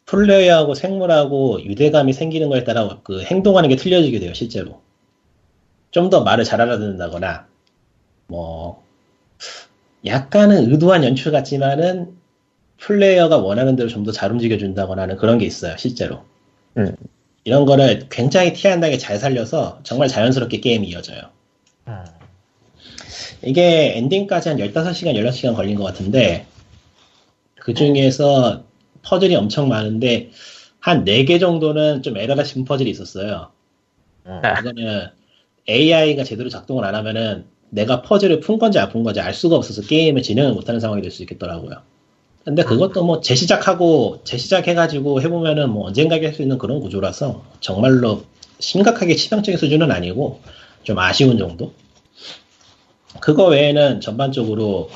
플레이어하고 0.07 0.75
생물하고 0.75 1.65
유대감이 1.65 2.13
생기는 2.13 2.49
거에 2.51 2.65
따라 2.65 3.01
그 3.05 3.23
행동하는 3.23 3.69
게 3.71 3.77
틀려지게 3.77 4.21
돼요, 4.21 4.35
실제로. 4.35 4.83
좀 5.91 6.11
더 6.11 6.23
말을 6.23 6.45
잘 6.45 6.61
알아듣는다거나, 6.61 7.49
뭐, 8.29 8.85
약간은 10.05 10.71
의도한 10.73 11.05
연출 11.05 11.33
같지만은 11.33 12.17
플레이어가 12.79 13.39
원하는 13.39 13.77
대로 13.77 13.89
좀 13.89 14.05
더 14.05 14.13
잘 14.13 14.33
움직여 14.33 14.59
준다거나 14.59 15.03
하는 15.03 15.17
그런 15.17 15.39
게 15.39 15.47
있어요, 15.47 15.77
실제로. 15.79 16.25
음. 16.79 16.95
이런 17.45 17.67
거를 17.67 18.09
굉장히 18.11 18.53
티 18.55 18.69
안 18.69 18.81
나게 18.81 18.99
잘 18.99 19.19
살려서 19.19 19.81
정말 19.85 20.09
자연스럽게 20.09 20.61
게임이 20.61 20.89
이어져요. 20.89 21.31
음. 21.89 22.05
이게 23.43 23.97
엔딩까지 23.97 24.49
한 24.51 24.59
15시간, 24.59 25.15
16시간 25.15 25.55
걸린 25.55 25.77
것 25.77 25.85
같은데, 25.85 26.47
그 27.61 27.75
중에서 27.75 28.65
퍼즐이 29.03 29.35
엄청 29.37 29.69
많은데, 29.69 30.31
한 30.81 31.05
4개 31.05 31.41
정도는 31.41 32.03
좀 32.03 32.17
에러가 32.17 32.45
싶은 32.45 32.65
퍼즐이 32.65 32.91
있었어요. 32.91 33.51
이거는 34.61 35.09
AI가 35.69 36.25
제대로 36.25 36.49
작동을 36.49 36.85
안 36.85 36.95
하면은 36.95 37.47
내가 37.71 38.03
퍼즐을 38.03 38.41
푼 38.41 38.59
건지 38.59 38.79
안 38.79 38.91
푼 38.91 39.03
건지 39.03 39.21
알 39.21 39.35
수가 39.35 39.57
없어서 39.57 39.83
게임을 39.83 40.23
진행을 40.23 40.53
못하는 40.55 40.81
상황이 40.81 41.03
될 41.03 41.11
수 41.11 41.23
있겠더라고요. 41.23 41.77
근데 42.45 42.63
그것도 42.63 43.05
뭐 43.05 43.21
재시작하고 43.21 44.21
재시작해가지고 44.25 45.21
해보면은 45.23 45.71
뭐 45.71 45.87
언젠가 45.87 46.17
할 46.17 46.33
수 46.33 46.43
있는 46.43 46.59
그런 46.59 46.81
구조라서 46.81 47.45
정말로 47.61 48.25
심각하게 48.61 49.17
치명적인 49.17 49.59
수준은 49.59 49.91
아니고 49.91 50.41
좀 50.85 50.99
아쉬운 50.99 51.39
정도? 51.39 51.73
그거 53.21 53.47
외에는 53.47 54.01
전반적으로 54.01 54.91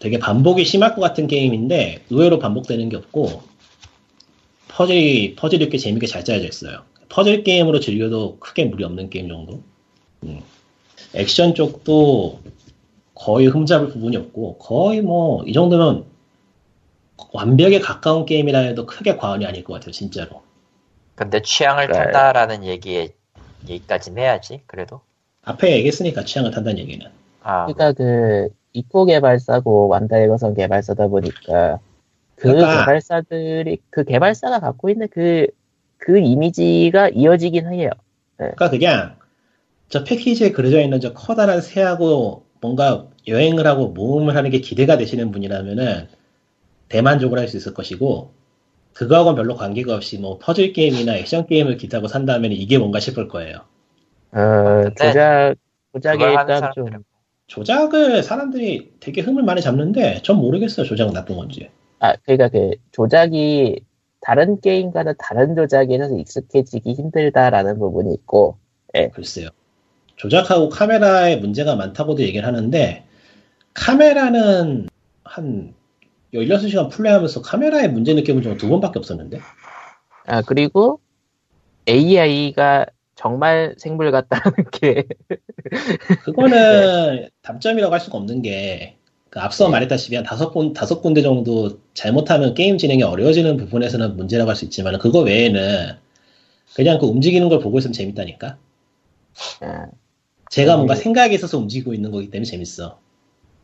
되게 0.00 0.18
반복이 0.18 0.64
심할 0.64 0.94
것 0.94 1.00
같은 1.00 1.26
게임인데 1.26 2.04
의외로 2.10 2.38
반복되는 2.38 2.88
게 2.88 2.96
없고 2.96 3.42
퍼즐이 4.68 5.36
퍼즐이 5.36 5.68
꽤 5.70 5.78
재밌게 5.78 6.06
잘 6.06 6.24
짜여져 6.24 6.46
있어요. 6.46 6.82
퍼즐 7.08 7.44
게임으로 7.44 7.80
즐겨도 7.80 8.38
크게 8.38 8.66
무리 8.66 8.84
없는 8.84 9.10
게임 9.10 9.28
정도. 9.28 9.62
음. 10.24 10.40
액션 11.14 11.54
쪽도 11.54 12.40
거의 13.14 13.46
흠잡을 13.46 13.88
부분이 13.88 14.16
없고 14.16 14.58
거의 14.58 15.00
뭐 15.00 15.44
이 15.46 15.52
정도면 15.52 16.04
완벽에 17.32 17.80
가까운 17.80 18.26
게임이라 18.26 18.58
해도 18.60 18.86
크게 18.86 19.16
과언이 19.16 19.46
아닐 19.46 19.64
것 19.64 19.74
같아요, 19.74 19.92
진짜로. 19.92 20.42
근데 21.14 21.40
취향을 21.40 21.88
네. 21.88 21.92
탄다라는 21.94 22.64
얘기에 22.64 23.08
얘기까지는 23.68 24.22
해야지. 24.22 24.60
그래도. 24.66 25.00
앞에 25.44 25.72
얘기했으니까 25.76 26.24
취향을 26.24 26.50
탄다는 26.50 26.78
얘기는. 26.78 27.06
아. 27.46 27.66
그러니까 27.66 27.92
그 27.92 28.48
이코 28.72 29.04
개발사고 29.04 29.86
완다이거선 29.88 30.54
개발사다 30.54 31.06
보니까 31.06 31.78
그 32.34 32.48
그러니까- 32.48 32.80
개발사들이 32.80 33.78
그 33.88 34.04
개발사가 34.04 34.58
갖고 34.58 34.90
있는 34.90 35.06
그그 35.08 36.18
이미지가 36.18 37.10
이어지긴 37.10 37.72
해요. 37.72 37.90
그러니까 38.36 38.68
그냥 38.68 39.16
저 39.88 40.02
패키지에 40.02 40.50
그려져 40.50 40.80
있는 40.80 40.98
저 41.00 41.12
커다란 41.14 41.60
새하고 41.60 42.44
뭔가 42.60 43.06
여행을 43.28 43.64
하고 43.66 43.88
모험을 43.88 44.34
하는 44.36 44.50
게 44.50 44.58
기대가 44.60 44.98
되시는 44.98 45.30
분이라면은 45.30 46.08
대만족을 46.88 47.38
할 47.38 47.48
수 47.48 47.56
있을 47.56 47.74
것이고 47.74 48.32
그거하고는 48.92 49.36
별로 49.36 49.54
관계가 49.56 49.94
없이 49.94 50.18
뭐 50.18 50.38
퍼즐 50.38 50.72
게임이나 50.72 51.14
액션 51.16 51.46
게임을 51.46 51.76
기대하고 51.76 52.08
산다면 52.08 52.50
이게 52.52 52.78
뭔가 52.78 52.98
싶을 52.98 53.28
거예요. 53.28 53.58
어, 54.32 54.90
조작 54.96 55.54
조작에 55.94 56.16
그걸 56.18 56.36
하는 56.36 56.54
일단 56.54 56.72
좀 56.74 56.86
조작을 57.46 58.22
사람들이 58.22 58.92
되게 59.00 59.20
흠을 59.20 59.42
많이 59.42 59.60
잡는데 59.60 60.22
전 60.22 60.36
모르겠어요 60.36 60.86
조작은 60.86 61.12
나쁜 61.12 61.36
건지. 61.36 61.70
아, 62.00 62.14
그러니까 62.24 62.48
그 62.48 62.72
조작이 62.92 63.80
다른 64.20 64.60
게임과는 64.60 65.14
다른 65.18 65.54
조작에서 65.54 66.16
익숙해지기 66.18 66.92
힘들다라는 66.94 67.78
부분이 67.78 68.12
있고, 68.14 68.58
글쎄요. 69.14 69.48
조작하고 70.16 70.68
카메라에 70.68 71.36
문제가 71.36 71.76
많다고도 71.76 72.22
얘기를 72.22 72.46
하는데 72.46 73.04
카메라는 73.74 74.88
한 75.24 75.74
16시간 76.34 76.90
플레이하면서 76.90 77.42
카메라에 77.42 77.88
문제 77.88 78.14
느껴본 78.14 78.42
적은 78.42 78.56
두 78.56 78.68
번밖에 78.68 78.98
없었는데 78.98 79.40
아, 80.26 80.42
그리고 80.42 81.00
AI가 81.88 82.86
정말 83.16 83.74
생물 83.78 84.12
같다는 84.12 84.52
게, 84.70 85.08
그거는 86.24 87.28
단점이라고 87.42 87.92
할 87.92 88.00
수가 88.00 88.18
없는 88.18 88.42
게 88.42 88.96
그 89.36 89.40
앞서 89.40 89.68
말했다시피 89.68 90.16
한 90.16 90.24
다섯 90.24 90.50
군 90.50 90.72
다섯 90.72 91.02
군데 91.02 91.20
정도 91.20 91.78
잘못하면 91.92 92.54
게임 92.54 92.78
진행이 92.78 93.02
어려워지는 93.02 93.58
부분에서는 93.58 94.16
문제라고 94.16 94.48
할 94.48 94.56
수 94.56 94.64
있지만 94.64 94.98
그거 94.98 95.20
외에는 95.20 95.94
그냥 96.74 96.98
그 96.98 97.04
움직이는 97.06 97.50
걸 97.50 97.60
보고 97.60 97.78
있으면 97.78 97.92
재밌다니까. 97.92 98.56
아, 99.60 99.86
제가 100.48 100.76
뭔가 100.76 100.94
음. 100.94 100.96
생각이 100.96 101.34
있어서 101.34 101.58
움직이고 101.58 101.92
있는 101.92 102.10
거기 102.10 102.30
때문에 102.30 102.46
재밌어. 102.46 102.98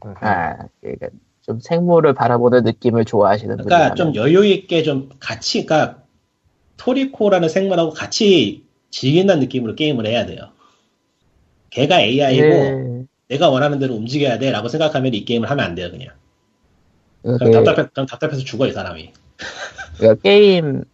아, 0.00 0.56
그러니까 0.82 1.08
좀 1.40 1.58
생물을 1.60 2.12
바라보는 2.12 2.64
느낌을 2.64 3.06
좋아하시는 3.06 3.56
그러니까 3.56 3.94
좀 3.94 4.14
여유 4.14 4.44
있게 4.44 4.82
좀 4.82 5.08
같이, 5.20 5.64
그러니까 5.64 6.02
토리코라는 6.76 7.48
생물하고 7.48 7.90
같이 7.92 8.61
즐긴다는 8.92 9.40
느낌으로 9.40 9.74
게임을 9.74 10.06
해야 10.06 10.24
돼요. 10.26 10.50
걔가 11.70 12.00
AI고 12.00 12.46
네. 12.46 13.04
내가 13.28 13.48
원하는 13.48 13.78
대로 13.78 13.94
움직여야 13.94 14.38
돼라고 14.38 14.68
생각하면 14.68 15.14
이 15.14 15.24
게임을 15.24 15.50
하면 15.50 15.64
안 15.64 15.74
돼요 15.74 15.90
그냥. 15.90 16.10
그럼 17.22 17.38
그, 17.38 17.50
답답해, 17.50 17.88
그럼 17.92 18.06
답답해서 18.06 18.42
죽어 18.42 18.66
이 18.66 18.72
사람이. 18.72 19.12
그러니까 19.96 20.22
게임 20.22 20.84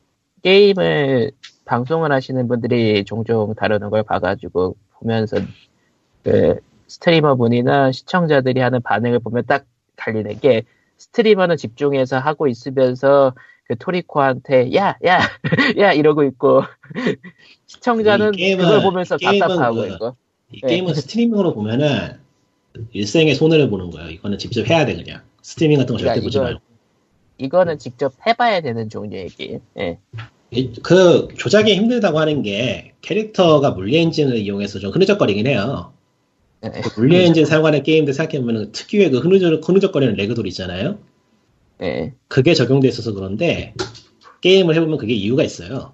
게임을 0.43 1.33
방송을 1.65 2.13
하시는 2.13 2.49
분들이 2.49 3.05
종종 3.05 3.55
다루는 3.55 3.91
걸 3.91 4.03
봐가지고 4.05 4.77
보면서 4.95 5.37
그 6.23 6.59
스트리머 6.87 7.37
분이나 7.37 7.93
시청자들이 7.93 8.61
하는 8.61 8.81
반응을 8.81 9.19
보면 9.19 9.45
딱 9.47 9.67
갈리는 9.97 10.39
게 10.41 10.63
스트리머는 10.97 11.57
집중해서 11.57 12.19
하고 12.19 12.47
있으면서 12.47 13.35
그 13.69 13.77
토리코한테 13.77 14.75
야 14.75 14.97
야 15.05 15.21
야 15.79 15.93
이러고 15.93 16.25
있고 16.25 16.63
시청자는 17.67 18.35
이 18.35 18.55
게임은- 18.55 18.59
그걸 18.59 18.83
보면서 18.83 19.19
답답하고 19.19 19.77
그- 19.77 19.87
있고 19.89 20.17
이 20.53 20.61
네. 20.63 20.69
게임은 20.69 20.95
스트리밍으로 20.95 21.53
보면은 21.55 22.19
일생의 22.93 23.35
손해를 23.35 23.69
보는 23.69 23.91
거예요. 23.91 24.09
이거는 24.09 24.39
직접 24.39 24.67
해야 24.69 24.87
돼 24.87 24.95
그냥. 24.97 25.21
스트리밍 25.43 25.79
같은 25.79 25.95
거 25.95 25.99
절대 25.99 26.21
그러니까 26.21 26.25
보지 26.27 26.37
이거- 26.39 26.45
말고. 26.45 26.61
이거는 27.39 27.79
직접 27.79 28.15
해봐야 28.27 28.61
되는 28.63 28.89
종류의 28.89 29.29
게임. 29.29 29.61
예. 29.79 29.99
이- 30.51 30.73
그 30.83 31.29
조작이 31.37 31.75
힘들다고 31.75 32.19
하는 32.19 32.41
게 32.43 32.93
캐릭터가 33.03 33.73
물리 33.73 33.99
엔진을 33.99 34.39
이용해서 34.39 34.79
좀 34.79 34.91
흐느적거리긴 34.93 35.47
해요. 35.47 35.93
예. 36.65 36.71
그 36.71 36.99
물리 37.01 37.17
엔진 37.23 37.45
사용하는 37.45 37.83
게임들 37.83 38.15
생각해보면 38.15 38.73
특유의 38.73 39.11
그 39.11 39.19
흐느적, 39.19 39.69
흐느적거리는 39.69 40.15
ragdoll 40.15 40.47
있잖아요. 40.47 40.99
예. 41.83 42.13
그게 42.29 42.55
적용돼 42.55 42.89
있어서 42.89 43.13
그런데 43.13 43.75
게임을 44.41 44.75
해보면 44.77 44.99
그게 44.99 45.15
이유가 45.15 45.43
있어요. 45.43 45.93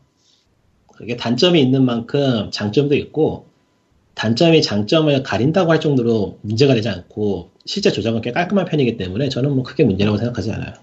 그게 0.97 1.17
단점이 1.17 1.61
있는 1.61 1.85
만큼 1.85 2.51
장점도 2.51 2.95
있고 2.95 3.47
단점이 4.15 4.63
장점을 4.63 5.23
가린다고 5.23 5.71
할 5.71 5.81
정도로 5.81 6.39
문제가 6.43 6.75
되지 6.75 6.89
않고 6.89 7.51
실제 7.67 7.91
조작은 7.91 8.21
꽤 8.21 8.33
깔끔한 8.33 8.67
편이기 8.67 8.97
때문에 8.97 9.29
저는 9.29 9.55
뭐 9.55 9.65
크게 9.65 9.85
문제라고 9.85 10.17
생각하지 10.19 10.53
않아요. 10.53 10.75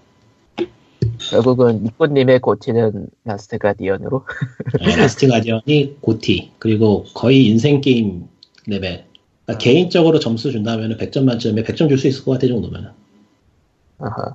결국은 1.30 1.86
니꾸님의 1.86 2.40
GOTY는 2.40 3.06
라스트 3.24 3.58
가디언으로. 3.58 4.26
네, 4.80 4.96
라스트 4.96 5.28
가디언이 5.28 5.96
GOTY 6.00 6.52
그리고 6.58 7.04
거의 7.14 7.46
인생 7.46 7.80
게임 7.80 8.26
레벨. 8.66 9.04
그러니까 9.46 9.62
개인적으로 9.62 10.18
점수 10.18 10.52
준다면 10.52 10.98
100점 10.98 11.24
만점에 11.24 11.62
100점 11.62 11.88
줄 11.88 11.98
수 11.98 12.08
있을 12.08 12.24
것 12.24 12.32
같아 12.32 12.46
이 12.46 12.50
정도면. 12.50 12.92
아하. 13.98 14.34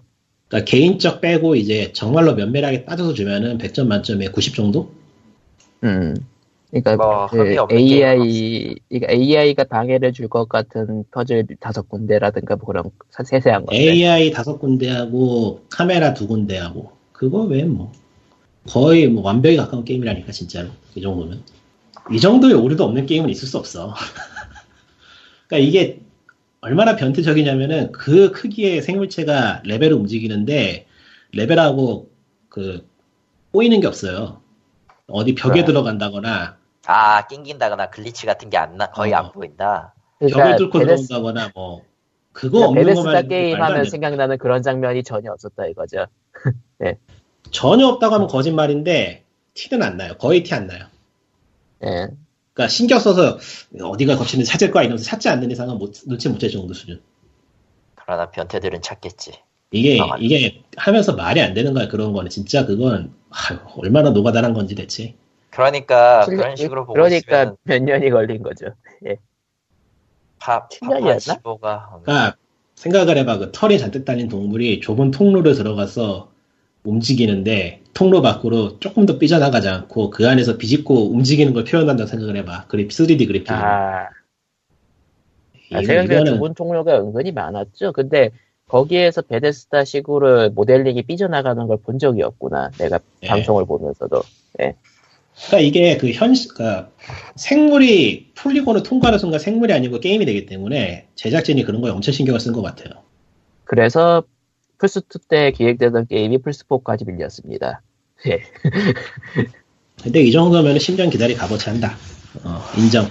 그러니까 0.50 0.66
개인적 0.70 1.22
빼고 1.22 1.56
이제 1.56 1.92
정말로 1.94 2.36
면밀하게 2.36 2.86
따져서 2.86 3.14
주면은 3.14 3.58
100점 3.58 3.88
만점에 3.88 4.30
90 4.30 4.56
정도? 4.56 4.92
음. 5.84 6.16
그러니까 6.72 6.98
뭐, 6.98 7.28
그 7.28 7.56
AI, 7.72 8.76
그러니까 8.90 9.14
AI가 9.14 9.64
방해를 9.66 10.12
줄 10.14 10.28
것 10.28 10.50
같은 10.50 11.06
퍼즐 11.12 11.46
다섯 11.60 11.88
군데라든가 11.90 12.56
뭐 12.58 12.66
그런 12.66 12.84
사- 13.10 13.24
세세한 13.24 13.66
것들. 13.66 13.80
AI 13.80 14.32
다섯 14.32 14.58
군데하고 14.60 15.66
카메라 15.70 16.14
두 16.14 16.28
군데하고 16.28 16.92
그거 17.14 17.44
외엔 17.44 17.70
뭐 17.72 17.92
거의 18.68 19.08
뭐 19.08 19.24
완벽에 19.24 19.56
가까운 19.56 19.86
게임이라니까 19.86 20.32
진짜로 20.34 20.70
이 20.96 21.02
정도면 21.02 21.44
이 22.12 22.20
정도의 22.20 22.54
오류도 22.56 22.84
없는 22.84 23.06
게임은 23.06 23.30
있을 23.30 23.48
수 23.48 23.58
없어. 23.58 23.94
그러니까 25.48 25.68
이게 25.68 26.02
얼마나 26.68 26.98
변태적이냐면은 26.98 27.94
그 27.94 28.32
크기의 28.34 28.82
생물체가 28.82 29.62
레벨을 29.66 29.94
움직이는데 29.94 30.86
레벨하고 31.32 32.12
그 32.50 32.86
꼬이는 33.54 33.80
게 33.80 33.88
없어요. 33.88 34.42
어디 35.08 35.34
벽에 35.34 35.62
네. 35.62 35.66
들어간다거나 35.66 36.58
아, 36.86 37.28
낑긴다거나 37.28 37.90
glitch 37.90 38.26
같은 38.26 38.50
게 38.50 38.58
안 38.58 38.76
나, 38.78 38.88
거의 38.92 39.14
어. 39.14 39.18
안 39.18 39.32
보인다. 39.32 39.94
벽을 40.28 40.34
그러니까 40.34 40.58
뚫고 40.58 40.80
베네스, 40.80 41.08
들어온다거나 41.08 41.52
뭐 41.56 41.84
그거 42.34 42.68
그러니까 42.68 42.68
없는 42.68 42.94
것만 42.96 43.28
게임 43.30 43.60
말도 43.60 43.64
안 43.64 43.72
하면 43.72 43.84
돼. 43.84 43.90
생각나는 43.90 44.38
그런 44.38 44.62
장면이 44.62 45.04
전혀 45.04 45.32
없었다 45.32 45.68
이거죠. 45.68 46.08
전혀 47.52 47.88
없다고 47.88 48.16
하면 48.16 48.28
거짓말인데 48.28 49.24
티는 49.54 49.84
안 49.84 49.98
나요. 49.98 50.16
거의 50.18 50.44
티 50.44 50.54
안 50.54 50.68
나요. 50.68 50.86
예. 51.84 52.08
그러니까 52.58 52.68
신경 52.70 52.98
써서 53.00 53.38
어디가 53.80 54.16
거치는지 54.18 54.50
찾을 54.50 54.72
거야 54.72 54.84
이러면서 54.84 55.06
찾지 55.06 55.30
않는 55.30 55.52
이상은 55.52 55.78
못, 55.78 55.94
눈치 56.08 56.28
못 56.28 56.40
챌 56.40 56.50
정도 56.50 56.74
수준. 56.74 57.02
그러나 57.96 58.32
변태들은 58.32 58.82
찾겠지. 58.82 59.34
이게 59.72 60.00
아. 60.02 60.18
이게 60.20 60.64
하면서 60.78 61.14
말이 61.14 61.42
안 61.42 61.54
되는 61.54 61.74
거야 61.74 61.88
그런 61.88 62.14
거는 62.14 62.30
진짜 62.32 62.66
그건 62.66 63.14
아유, 63.30 63.60
얼마나 63.76 64.10
노가다란 64.10 64.54
건지 64.54 64.74
대체. 64.76 65.16
그러니까 65.52 66.26
칠- 66.26 66.38
그런 66.38 66.56
식으로 66.56 66.86
보고 66.86 66.94
그러니까 66.94 67.44
있으면 67.44 67.58
몇 67.64 67.84
년이 67.84 68.10
걸린 68.10 68.42
거죠. 68.42 68.68
파, 70.40 70.68
칠 70.70 70.88
년이었나? 70.88 71.36
파파시보가 71.36 72.00
그러니까 72.04 72.38
생각을 72.76 73.18
해봐 73.18 73.38
그 73.40 73.52
털이 73.52 73.78
잔뜩 73.80 74.06
달린 74.06 74.30
동물이 74.30 74.82
좁은 74.82 75.12
통로를 75.12 75.56
들어가서 75.56 76.32
움직이는데 76.88 77.82
통로 77.94 78.22
밖으로 78.22 78.80
조금 78.80 79.06
더 79.06 79.18
삐져나가지 79.18 79.68
않고 79.68 80.10
그 80.12 80.28
안에서 80.28 80.58
비집고 80.58 81.12
움직이는 81.12 81.54
걸 81.54 81.64
표현한다고 81.64 82.08
생각을 82.08 82.36
해봐. 82.38 82.66
그립 82.68 82.90
3D 82.90 83.28
그래픽. 83.28 83.52
아, 83.52 84.10
아, 85.74 85.82
제가 85.84 86.06
그 86.06 86.14
이거는 86.14 86.38
좁은 86.38 86.54
통로가 86.54 87.00
은근히 87.00 87.32
많았죠. 87.32 87.92
근데 87.92 88.32
거기에서 88.68 89.22
베데스다 89.22 89.84
식으로 89.86 90.50
모델링이 90.52 91.04
삐져나가는 91.04 91.68
걸 91.68 91.78
본 91.78 92.00
적이 92.00 92.24
없구나. 92.24 92.72
내가 92.78 93.00
네. 93.22 93.28
방송을 93.28 93.66
보면서도. 93.66 94.22
그러니까 94.54 95.60
이게 95.60 95.98
그 95.98 96.12
현실, 96.12 96.54
그러니까 96.54 96.90
생물이 97.36 98.32
폴리곤을 98.36 98.84
통과하는 98.84 99.20
순간 99.20 99.40
생물이 99.40 99.72
아니고 99.74 100.00
게임이 100.00 100.26
되기 100.26 100.46
때문에 100.48 101.08
제작진이 101.16 101.64
그런 101.64 101.82
거에 101.82 101.92
엄청 101.92 102.12
신경을 102.12 102.40
쓴 102.40 102.54
것 102.54 102.62
같아요. 102.62 103.04
그래서 103.66 104.24
플스2 104.80 105.28
때 105.28 105.52
기획되던 105.52 106.08
게임이 106.08 106.38
플스4까지 106.40 107.08
밀렸습니다. 107.08 107.82
예. 108.28 108.42
근데 110.04 110.22
이 110.22 110.32
정도면 110.32 110.78
10년 110.78 111.12
기다리 111.12 111.36
값어치 111.36 111.70
한다. 111.70 111.96
어, 112.44 112.62
인정. 112.78 113.08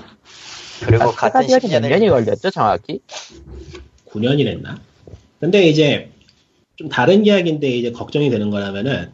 그리고 0.84 1.04
아, 1.04 1.12
같은 1.12 1.42
스타디언이 1.48 1.72
몇 1.72 1.80
10년을 1.80 1.88
년이 1.90 2.08
걸렸죠, 2.08 2.50
정확히? 2.50 3.00
9년이랬나? 4.10 4.78
근데 5.40 5.66
이제 5.68 6.10
좀 6.76 6.88
다른 6.88 7.24
이야기인데 7.26 7.68
이제 7.68 7.90
걱정이 7.92 8.30
되는 8.30 8.50
거라면은 8.50 9.10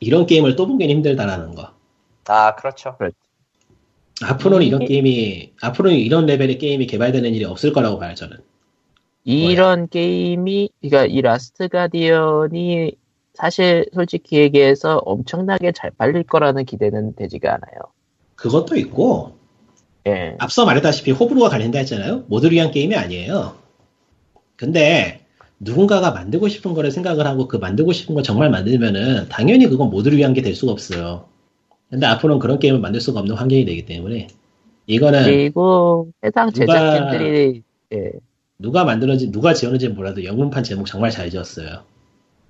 이런 0.00 0.26
게임을 0.26 0.56
또 0.56 0.66
보기는 0.66 0.94
힘들다라는 0.94 1.54
거. 1.54 1.72
아 2.26 2.54
그렇죠. 2.54 2.96
앞으로는 4.22 4.66
이런 4.66 4.82
이- 4.82 4.86
게임이, 4.86 5.52
앞으로는 5.60 5.96
이런 5.98 6.26
레벨의 6.26 6.58
게임이 6.58 6.86
개발되는 6.86 7.34
일이 7.34 7.44
없을 7.44 7.72
거라고 7.72 7.98
봐요, 7.98 8.14
저는. 8.14 8.38
이런 9.32 9.88
게임이, 9.88 10.70
그러니까 10.80 11.06
이 11.06 11.20
라스트 11.20 11.68
가디언이 11.68 12.92
사실 13.34 13.84
솔직히 13.92 14.38
얘기해서 14.38 14.98
엄청나게 15.04 15.72
잘 15.72 15.90
팔릴 15.90 16.22
거라는 16.22 16.64
기대는 16.64 17.14
되지가 17.16 17.48
않아요. 17.50 17.80
그것도 18.36 18.76
있고, 18.76 19.32
예. 20.06 20.36
앞서 20.38 20.64
말했다시피 20.64 21.10
호불호가 21.10 21.48
갈린다 21.48 21.78
했잖아요. 21.80 22.24
모두를 22.28 22.54
위한 22.54 22.70
게임이 22.70 22.94
아니에요. 22.94 23.56
근데 24.54 25.20
누군가가 25.58 26.12
만들고 26.12 26.48
싶은 26.48 26.72
거를 26.74 26.90
생각을 26.90 27.26
하고 27.26 27.48
그 27.48 27.56
만들고 27.56 27.92
싶은 27.92 28.14
걸 28.14 28.22
정말 28.22 28.48
만들면은 28.50 29.28
당연히 29.28 29.66
그건 29.66 29.90
모두를 29.90 30.18
위한 30.18 30.32
게 30.34 30.42
될 30.42 30.54
수가 30.54 30.70
없어요. 30.72 31.24
근데 31.90 32.06
앞으로는 32.06 32.38
그런 32.40 32.58
게임을 32.58 32.78
만들 32.80 33.00
수가 33.00 33.20
없는 33.20 33.36
환경이 33.36 33.64
되기 33.64 33.84
때문에 33.86 34.28
이거는 34.86 35.24
그리고 35.24 36.08
해당 36.24 36.50
네. 36.50 36.60
누가- 36.60 36.74
제작진들이 36.92 37.62
예, 37.94 38.10
누가 38.58 38.84
만들었는지 38.84 39.30
누가 39.30 39.54
지었는지 39.54 39.88
몰라도 39.88 40.24
영문판 40.24 40.64
제목 40.64 40.86
정말 40.86 41.10
잘 41.10 41.30
지었어요. 41.30 41.84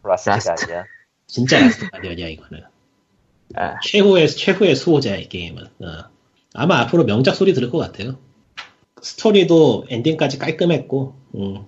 Last가 0.02 0.36
Last. 0.36 0.64
아니야. 0.65 0.85
진짜 1.27 1.61
라스트 1.61 1.89
가디언이야 1.91 2.28
이거는. 2.28 2.62
아, 3.55 3.78
최후의 3.83 4.28
최후의 4.28 4.77
수호자야 4.77 5.16
이 5.16 5.28
게임은. 5.28 5.65
어. 5.65 6.05
아마 6.55 6.78
앞으로 6.81 7.05
명작 7.05 7.35
소리 7.35 7.53
들을 7.53 7.70
것 7.70 7.78
같아요. 7.78 8.16
스토리도 9.03 9.87
엔딩까지 9.89 10.39
깔끔했고, 10.39 11.15
음. 11.35 11.65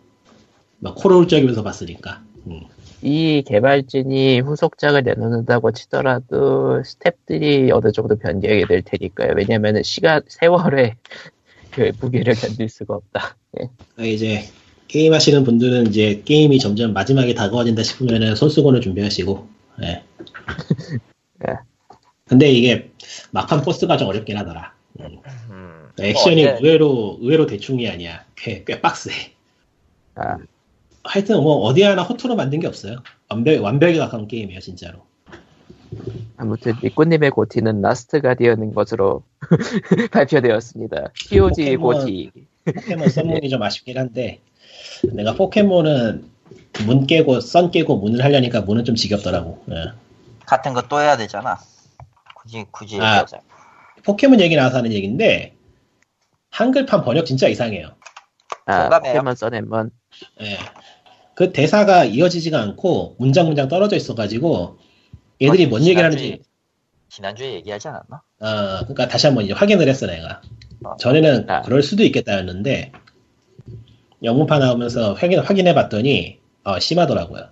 막 0.79 0.95
코를 0.95 1.17
훌쩍이면서 1.19 1.63
봤으니까. 1.63 2.23
음. 2.47 2.63
이 3.03 3.45
개발진이 3.47 4.41
후속작을 4.41 5.03
내놓는다고 5.05 5.71
치더라도 5.73 6.83
스탭들이 6.83 7.71
어느 7.73 7.93
정도 7.93 8.17
변경이 8.17 8.67
될 8.67 8.83
테니까요. 8.83 9.35
왜냐면은 9.37 9.83
시간 9.85 10.23
세월에 10.27 10.97
그 11.71 11.93
무게를 12.01 12.35
견딜 12.35 12.69
수가 12.69 12.95
없다. 12.95 13.37
예. 13.61 13.69
그러니까 13.95 14.05
이제 14.15 14.49
게임 14.89 15.13
하시는 15.13 15.45
분들은 15.45 15.89
이제 15.89 16.23
게임이 16.25 16.59
점점 16.59 16.93
마지막에 16.93 17.35
다가와진다 17.35 17.83
싶으면은 17.83 18.35
손수건을 18.35 18.81
준비하시고, 18.81 19.49
예. 19.83 20.03
예. 21.49 21.55
근데 22.27 22.51
이게 22.51 22.91
막판 23.31 23.63
보스가 23.63 23.97
좀 23.97 24.09
어렵긴 24.09 24.37
하더라. 24.37 24.75
음. 25.01 25.19
음, 25.51 25.89
액션이 26.01 26.45
뭐 26.45 26.53
어제- 26.55 26.65
의외로, 26.65 27.19
의외로 27.21 27.47
대충이 27.47 27.89
아니야. 27.89 28.25
꽤, 28.37 28.65
꽤 28.65 28.81
빡세. 28.81 29.11
아, 30.17 30.39
하여튼 31.05 31.43
뭐 31.43 31.57
어디 31.59 31.83
하나 31.83 32.03
허투루 32.03 32.35
만든 32.35 32.61
게 32.61 32.67
없어요. 32.67 33.03
완벽, 33.31 33.63
완벽에 33.63 33.97
가까운 33.99 34.27
게임이에요, 34.27 34.61
진짜로. 34.61 35.07
아무튼 36.37 36.75
니꾸님의 36.83 37.31
GOTY는 37.31 37.81
라스트 37.83 38.21
가디언인 38.21 38.75
것으로 38.75 39.23
발표되었습니다. 40.13 41.11
POG 41.31 41.77
포켓몬. 41.77 42.01
GOTY. 42.01 42.31
포켓몬 42.65 43.09
썬문이 43.09 43.49
좀 43.51 43.63
아쉽긴 43.63 43.99
한데, 43.99 44.41
내가 45.13 45.35
포켓몬은 45.35 46.29
문 46.87 47.07
깨고, 47.07 47.41
썬 47.41 47.71
깨고 47.71 47.97
문을 47.99 48.23
하려니까 48.25 48.61
문은 48.63 48.85
좀 48.85 48.95
지겹더라고. 48.95 49.65
예. 49.71 49.93
같은 50.47 50.73
거 50.75 50.83
또 50.89 51.01
해야 51.01 51.17
되잖아. 51.17 51.59
굳이 52.35 52.65
굳이 52.71 52.97
아. 53.01 53.21
얘기하자. 53.21 53.41
포켓몬 54.05 54.41
얘기 54.41 54.55
나와서 54.57 54.79
하는 54.79 54.93
얘기인데, 54.93 55.55
한글판 56.51 57.05
번역 57.05 57.27
진짜 57.27 57.49
이상해요. 57.49 57.89
아, 58.67 58.83
공감해요. 58.83 59.13
포켓몬 59.15 59.35
써낸먼. 59.35 59.91
예. 60.43 60.59
그 61.35 61.53
대사가 61.53 62.05
이어지지가 62.05 62.61
않고 62.61 63.15
문장 63.19 63.47
문장 63.47 63.69
떨어져 63.69 63.95
있어가지고 63.97 64.79
얘들이 65.41 65.67
뭔 65.67 65.83
얘기를 65.83 66.05
하는지 66.05 66.41
지난주에 67.11 67.55
얘기하지 67.55 67.89
않았나? 67.89 68.23
어 68.41 68.79
그러니까 68.81 69.09
다시 69.09 69.27
한번 69.27 69.45
이제 69.45 69.53
확인을 69.55 69.89
했어 69.89 70.07
내가 70.07 70.41
어. 70.85 70.97
전에는 70.97 71.49
아. 71.51 71.63
그럴 71.63 71.83
수도 71.83 72.03
있겠다였는데 72.05 72.93
영문판 74.23 74.61
나오면서 74.61 75.15
확인 75.15 75.39
확인해 75.41 75.75
봤더니 75.75 76.39
어 76.65 76.79
심하더라고요. 76.79 77.49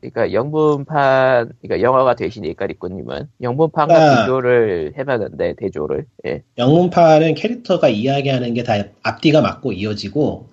그러니까 0.00 0.32
영문판, 0.32 1.52
그러니까 1.62 1.80
영어가 1.84 2.14
되시니까 2.14 2.66
니꾸님은 2.68 3.28
영문판과 3.42 3.94
아. 3.94 4.24
비교를 4.24 4.94
해봤는데 4.96 5.54
대조를. 5.58 6.06
예. 6.26 6.42
영문판은 6.58 7.34
캐릭터가 7.34 7.88
이야기하는 7.88 8.54
게 8.54 8.62
다 8.62 8.74
앞뒤가 9.02 9.40
맞고 9.40 9.72
이어지고 9.72 10.48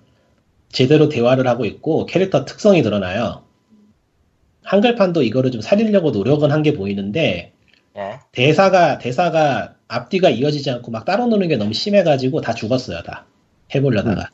제대로 0.70 1.08
대화를 1.08 1.46
하고 1.46 1.64
있고 1.66 2.06
캐릭터 2.06 2.44
특성이 2.44 2.82
드러나요. 2.82 3.43
한글판도 4.64 5.22
이거를 5.22 5.50
좀 5.50 5.60
살리려고 5.60 6.10
노력은 6.10 6.50
한 6.50 6.62
게 6.62 6.72
보이는데 6.74 7.52
예. 7.96 8.18
대사가 8.32 8.98
대사가 8.98 9.74
앞뒤가 9.88 10.30
이어지지 10.30 10.70
않고 10.70 10.90
막 10.90 11.04
따로 11.04 11.26
노는 11.26 11.48
게 11.48 11.56
너무 11.56 11.72
심해가지고 11.72 12.40
다 12.40 12.54
죽었어요 12.54 13.02
다 13.02 13.26
해보려다가 13.74 14.28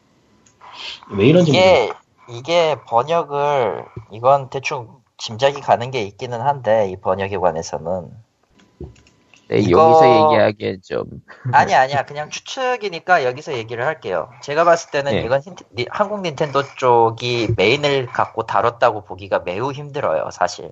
왜 1.13 1.27
이런지 1.27 1.53
모르겠어요. 1.53 1.85
이게 1.85 1.93
이게 2.39 2.77
번역을 2.87 3.85
이건 4.13 4.49
대충 4.51 4.89
짐작이 5.19 5.61
가는 5.61 5.91
게 5.91 6.03
있기는 6.03 6.41
한데 6.41 6.89
이 6.91 6.97
번역에 6.97 7.37
관해서는 7.37 8.09
네, 9.51 9.59
이거- 9.59 9.83
여기서 9.83 10.09
얘기하기엔 10.09 10.81
좀. 10.85 11.05
아니 11.53 11.75
아니야 11.75 12.05
그냥 12.05 12.31
추측이니까 12.31 13.25
여기서 13.25 13.55
얘기를 13.55 13.85
할게요. 13.85 14.31
제가 14.43 14.65
봤을 14.65 14.91
때는 14.93 15.13
네. 15.13 15.23
이건 15.23 15.41
힌트- 15.41 15.65
니- 15.75 15.87
한국 15.91 16.21
닌텐도 16.23 16.63
쪽이 16.77 17.55
메인을 17.57 18.07
갖고 18.07 18.47
다뤘다고 18.47 19.03
보기가 19.05 19.41
매우 19.41 19.73
힘들어요 19.73 20.31
사실. 20.31 20.71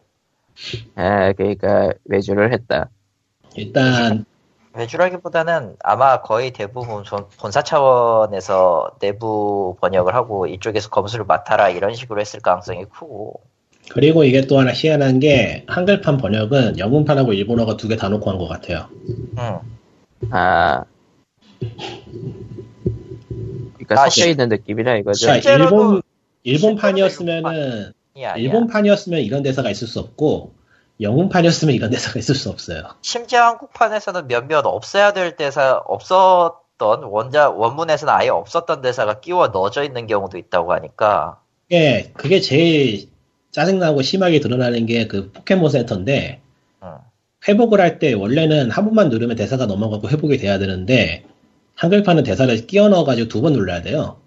아, 0.95 1.33
그러니까 1.33 1.93
외주를 2.05 2.53
했다. 2.53 2.89
일단 3.55 4.25
외주라기보다는 4.75 5.77
아마 5.83 6.21
거의 6.23 6.53
대부분 6.53 7.03
전- 7.03 7.27
본사 7.41 7.63
차원에서 7.63 8.93
내부 9.01 9.77
번역을 9.81 10.15
하고 10.15 10.47
이쪽에서 10.47 10.89
검수를 10.91 11.25
맡아라 11.25 11.69
이런 11.71 11.95
식으로 11.95 12.21
했을 12.21 12.39
가능성이 12.41 12.85
크고 12.85 13.41
그리고 13.91 14.25
이게 14.25 14.43
또 14.43 14.59
하나 14.59 14.73
희한한 14.73 15.19
게 15.21 15.65
한글판 15.67 16.19
번역은 16.19 16.79
영문판하고 16.79 17.33
일본어가 17.33 17.77
두 17.77 17.89
개 17.89 17.97
다 17.97 18.09
놓고 18.09 18.31
한 18.31 18.39
것 18.39 18.47
같아요. 18.49 18.89
음. 19.39 19.59
아. 20.31 20.85
그러니까 23.79 24.03
아, 24.03 24.09
섞여 24.11 24.29
있는 24.29 24.49
느낌이라 24.49 24.97
이거죠. 24.99 25.27
자, 25.27 25.37
일본 25.55 26.03
일본판이었으면은. 26.45 27.93
일본판이었으면 28.37 29.21
이런 29.21 29.43
대사가 29.45 29.71
있을 29.71 29.87
수 29.87 30.01
없고 30.01 30.53
영문판이었으면 31.01 31.73
이런 31.75 31.91
대사가 31.91 32.19
있을 32.19 32.35
수 32.35 32.51
없어요. 32.51 32.83
심지어 33.03 33.43
한국판에서는 33.45 34.27
몇몇 34.27 34.67
없어야 34.67 35.13
될 35.13 35.37
대사 35.37 35.81
없었던 35.87 37.05
원자 37.05 37.49
원문에서는 37.51 38.13
아예 38.13 38.29
없었던 38.29 38.83
대사가 38.83 39.21
끼워 39.21 39.49
넣어져 39.49 39.85
있는 39.85 40.09
경우도 40.09 40.37
있다고 40.37 40.73
하니까 40.73 41.41
예, 41.71 42.11
그게 42.17 42.41
제일 42.41 43.09
짜증나고 43.59 44.03
심하게 44.03 44.39
드러나는 44.39 44.87
게 44.87 45.09
그 45.09 45.33
포켓몬 45.33 45.71
센터인데 45.71 46.41
음. 46.83 46.89
회복을 47.49 47.81
할 47.81 47.99
때 47.99 48.13
원래는 48.13 48.71
한 48.71 48.85
번만 48.85 49.09
누르면 49.09 49.35
대사가 49.37 49.67
넘어가고 49.67 50.09
회복이 50.09 50.39
돼야 50.39 50.59
되는데 50.59 51.25
한글판은 51.75 52.23
대사를 52.23 52.67
끼워 52.69 52.89
넣어가지고 52.89 53.29
두 53.29 53.43
번 53.43 53.53
눌러야 53.55 53.83
돼요. 53.83 54.21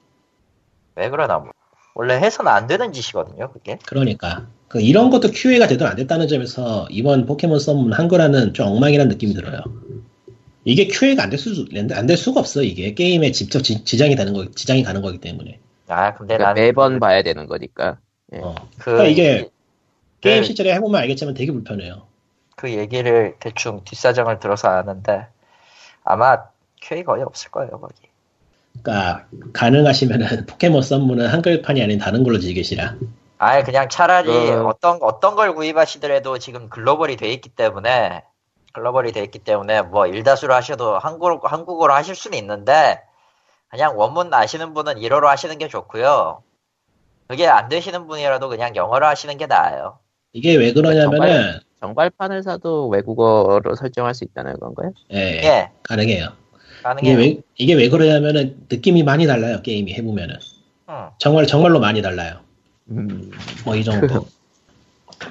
왜 0.95 1.09
그러나 1.09 1.39
뭐. 1.39 1.51
원래 1.95 2.15
해서는 2.15 2.51
안 2.51 2.67
되는 2.67 2.91
짓이거든요 2.93 3.51
그게 3.51 3.77
그러니까 3.85 4.47
그 4.69 4.79
이런 4.81 5.09
것도 5.09 5.29
QA가 5.31 5.67
제대로 5.67 5.89
안 5.89 5.95
됐다는 5.97 6.27
점에서 6.29 6.87
이번 6.89 7.25
포켓몬 7.25 7.59
썸문 7.59 7.93
한글화는 7.93 8.53
좀 8.53 8.67
엉망이라는 8.67 9.09
느낌이 9.09 9.33
들어요. 9.33 9.61
이게 10.63 10.87
QA가 10.87 11.23
안 11.23 11.29
될 11.29 11.39
수, 11.39 11.65
안 11.93 12.07
될 12.07 12.17
수가 12.17 12.39
없어, 12.39 12.63
이게. 12.63 12.93
게임에 12.93 13.31
직접 13.31 13.61
지, 13.63 13.83
지장이 13.83 14.15
되는 14.15 14.31
거, 14.33 14.49
지장이 14.51 14.83
가는 14.83 15.01
거기 15.01 15.17
때문에. 15.19 15.59
아 15.87 16.13
근데 16.13 16.37
그러니까 16.37 16.45
난 16.45 16.55
매번 16.55 16.99
봐야 16.99 17.21
되는 17.23 17.47
거니까. 17.47 17.97
예. 18.33 18.39
어. 18.39 18.55
그, 18.77 18.91
그러니까 18.91 19.05
이게 19.09 19.49
게임 20.21 20.41
네. 20.41 20.43
실제로 20.43 20.69
해보면 20.69 21.01
알겠지만 21.01 21.33
되게 21.33 21.51
불편해요. 21.51 22.03
그 22.55 22.71
얘기를 22.71 23.35
대충 23.39 23.83
뒷사정을 23.83 24.39
들어서 24.39 24.69
아는데 24.69 25.25
아마 26.03 26.43
QA 26.81 27.03
거의 27.03 27.23
없을 27.23 27.49
거예요 27.49 27.79
거기 27.79 27.95
그러니까 28.83 29.25
가능하시면은 29.53 30.45
포켓몬 30.47 30.81
썸문은 30.81 31.27
한글판이 31.27 31.81
아닌 31.81 31.97
다른 31.97 32.23
걸로 32.23 32.39
즐기시라. 32.39 32.95
아예 33.37 33.63
그냥 33.63 33.89
차라리 33.89 34.29
어. 34.29 34.67
어떤 34.67 34.99
어떤 35.01 35.35
걸 35.35 35.55
구입하시더라도 35.55 36.37
지금 36.37 36.69
글로벌이 36.69 37.17
돼 37.17 37.31
있기 37.33 37.49
때문에 37.49 38.23
글로벌이 38.73 39.11
돼 39.11 39.23
있기 39.23 39.39
때문에 39.39 39.81
뭐 39.81 40.05
일다수로 40.05 40.53
하셔도 40.53 40.97
한국 40.99 41.51
한국어로 41.51 41.93
하실 41.93 42.15
수는 42.15 42.37
있는데 42.37 43.01
그냥 43.69 43.97
원문 43.97 44.33
아시는 44.33 44.73
분은 44.73 44.95
1어로 44.95 45.23
하시는 45.23 45.57
게 45.57 45.67
좋고요. 45.67 46.43
그게 47.31 47.47
안 47.47 47.69
되시는 47.69 48.07
분이라도 48.07 48.49
그냥 48.49 48.75
영어로 48.75 49.05
하시는 49.05 49.37
게 49.37 49.45
나아요. 49.45 49.99
이게 50.33 50.53
왜 50.57 50.73
그러냐면은 50.73 51.61
정발 51.79 52.09
판을 52.09 52.43
사도 52.43 52.89
외국어로 52.89 53.73
설정할 53.75 54.13
수 54.13 54.25
있다는 54.25 54.59
건가요? 54.59 54.91
예, 55.13 55.17
예, 55.41 55.71
가능해요. 55.83 56.25
이게 56.25 56.83
가능해요. 56.83 57.17
왜 57.17 57.37
이게 57.55 57.73
왜 57.73 57.87
그러냐면은 57.87 58.65
느낌이 58.69 59.03
많이 59.03 59.25
달라요 59.27 59.61
게임이 59.61 59.93
해보면은 59.93 60.35
응. 60.89 61.09
정말 61.19 61.47
정말로 61.47 61.79
많이 61.79 62.01
달라요. 62.01 62.41
음, 62.89 63.31
뭐 63.63 63.75
이 63.77 63.83
정도. 63.85 64.25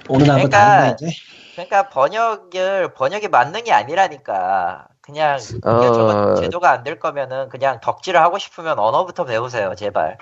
오늘 0.09 0.27
한번 0.31 0.48
그러니까 0.48 0.89
이제. 0.93 1.06
그러니까 1.55 1.90
번역을 1.90 2.94
번역이 2.94 3.28
만능이 3.28 3.70
아니라니까 3.72 4.86
그냥 5.02 5.39
이게 5.39 5.59
어. 5.68 6.35
제도가 6.36 6.70
안 6.70 6.82
될 6.82 6.98
거면은 6.98 7.51
그냥 7.51 7.78
덕질을 7.82 8.18
하고 8.18 8.39
싶으면 8.39 8.78
언어부터 8.78 9.27
배우세요 9.27 9.74
제발 9.77 10.16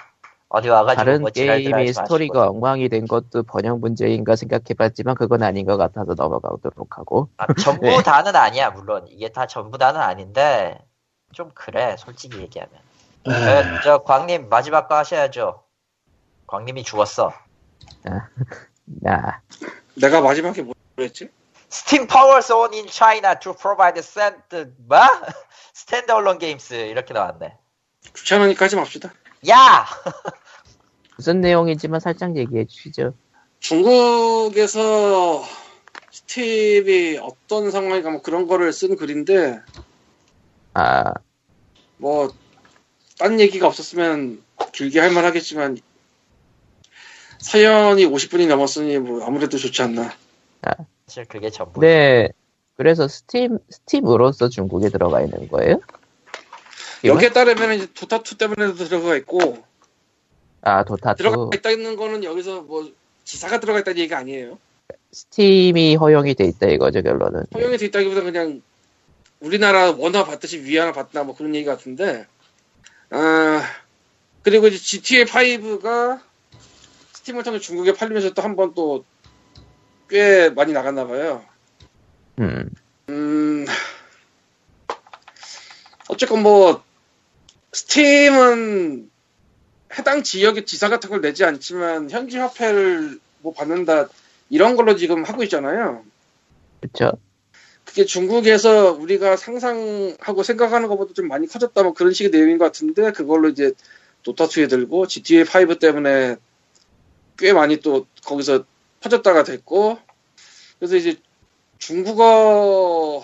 어디 0.51 0.69
와가지고 0.69 1.05
다른 1.05 1.20
뭐 1.20 1.31
게임이 1.31 1.69
마시고. 1.69 2.05
스토리가 2.05 2.49
엉망이 2.49 2.89
된 2.89 3.07
것도 3.07 3.43
번역 3.43 3.81
문제인가 3.81 4.35
생각해봤지만 4.35 5.15
그건 5.15 5.43
아닌 5.43 5.66
것 5.66 5.77
같아서 5.77 6.15
넘어가도록 6.15 6.97
하고. 6.99 7.29
아, 7.37 7.47
전부 7.55 7.87
네. 7.87 8.03
다는 8.03 8.35
아니야 8.35 8.70
물론 8.70 9.07
이게 9.09 9.29
다 9.29 9.47
전부 9.47 9.77
다는 9.77 10.01
아닌데 10.01 10.79
좀 11.33 11.51
그래 11.55 11.97
솔직히 11.99 12.39
얘기하면 12.39 12.75
아, 13.27 13.81
저, 13.81 13.83
저 13.83 13.99
광님 13.99 14.49
마지막 14.49 14.89
거 14.89 14.97
하셔야죠 14.97 15.62
광님이 16.47 16.85
죽었어 16.85 17.33
야, 19.07 19.41
내가 19.95 20.20
마지막에 20.20 20.62
뭐? 20.62 20.75
Steam 21.70 22.07
powers 22.07 22.51
on 22.51 22.73
in 22.73 22.87
China 22.89 23.39
to 23.39 23.53
provide 23.53 23.99
stand 23.99 24.39
뭐? 24.79 24.99
스탠드얼론 25.75 26.39
게임스 26.39 26.75
이렇게 26.75 27.12
나왔네 27.12 27.57
귀찮으니까 28.16 28.65
하지 28.65 28.77
맙시다. 28.77 29.12
야 29.48 29.86
무슨 31.16 31.40
내용이지만 31.40 32.01
살짝 32.01 32.36
얘기해 32.36 32.66
주시죠. 32.66 33.15
중국에서 33.60 35.44
스팀이 36.10 37.19
어떤 37.19 37.70
상황인가 37.70 38.10
뭐 38.10 38.23
그런 38.23 38.47
거를 38.47 38.73
쓴 38.73 38.97
글인데 38.97 39.60
아, 40.74 41.12
뭐 41.98 42.31
딴 43.19 43.40
얘기가 43.40 43.66
없었으면 43.66 44.43
길게 44.73 45.01
할 45.01 45.10
만 45.10 45.24
하겠지만 45.24 45.78
사연이 47.40 48.05
50분이 48.06 48.47
넘었으니 48.48 48.98
뭐 48.98 49.24
아무래도 49.24 49.59
좋지 49.59 49.82
않나. 49.82 50.12
사실 51.06 51.24
그게 51.24 51.51
전부 51.51 51.81
네. 51.81 52.28
그래서 52.77 53.09
스팀, 53.09 53.59
스팀으로서 53.70 54.48
중국에 54.48 54.89
들어가 54.89 55.20
있는 55.20 55.48
거예요? 55.48 55.81
여기에 57.05 57.31
따르면 57.31 57.75
이제 57.75 57.87
도타2 57.87 58.39
때문에도 58.39 58.75
들어가 58.75 59.16
있고 59.16 59.62
아 60.62 60.85
도타 60.85 61.12
2 61.12 61.16
들어가 61.16 61.51
있다는 61.55 61.97
거는 61.97 62.25
여기서 62.25 62.62
뭐 62.62 62.91
기사가 63.25 63.61
들어가 63.61 63.81
있다는 63.81 63.99
얘기가 63.99 64.19
아니에요. 64.19 64.59
스팀이 65.12 65.97
허용이 65.97 66.35
돼 66.35 66.45
있다 66.47 66.66
이거죠 66.69 67.03
결론은. 67.03 67.45
허용이 67.55 67.77
돼 67.79 67.87
있다기보다 67.87 68.23
그냥 68.23 68.62
우리나라 69.41 69.93
원화 69.93 70.25
받듯이 70.25 70.62
위안화 70.65 70.93
받나 70.93 71.23
뭐 71.25 71.37
그런 71.37 71.55
얘기 71.55 71.65
같은데 71.65 72.27
아 73.11 73.62
그리고 74.43 74.66
이제 74.66 74.77
GTA 74.79 75.25
5가 75.25 76.20
스팀을 77.12 77.43
통해 77.45 77.59
중국에 77.59 77.93
팔리면서 77.93 78.33
또 78.35 78.43
한 78.43 78.57
번 78.57 78.75
또 78.75 79.05
꽤 80.09 80.49
많이 80.49 80.73
나갔나 80.73 81.07
봐요. 81.07 81.45
음. 82.39 82.70
음 83.11 83.66
어쨌건 86.09 86.43
뭐 86.43 86.83
스팀은 87.73 89.11
해당 89.99 90.23
지역의 90.23 90.66
지사 90.66 90.89
같은 90.89 91.11
걸 91.11 91.20
내지 91.20 91.45
않지만 91.45 92.11
현지 92.11 92.39
화폐를 92.39 93.19
뭐 93.40 93.53
받는다 93.53 94.09
이런 94.51 94.77
걸로 94.77 94.97
지금 94.97 95.24
하고 95.24 95.43
있잖아요. 95.43 96.05
그쵸? 96.81 97.12
그게 97.85 98.05
중국에서 98.05 98.93
우리가 98.93 99.36
상상하고 99.36 100.43
생각하는 100.43 100.89
것보다 100.89 101.15
좀 101.15 101.28
많이 101.28 101.47
커졌다 101.47 101.82
뭐 101.82 101.95
그런 101.95 102.12
식의 102.12 102.31
내용인 102.31 102.59
것 102.59 102.66
같은데 102.66 103.12
그걸로 103.12 103.49
이제 103.49 103.73
도타2에 104.24 104.69
들고 104.69 105.07
GTA 105.07 105.43
5 105.43 105.78
때문에 105.78 106.36
꽤 107.39 107.53
많이 107.53 107.78
또 107.78 108.07
거기서 108.24 108.65
퍼졌다가 109.01 109.45
됐고 109.45 109.99
그래서 110.78 110.97
이제 110.97 111.16
중국어를 111.78 113.23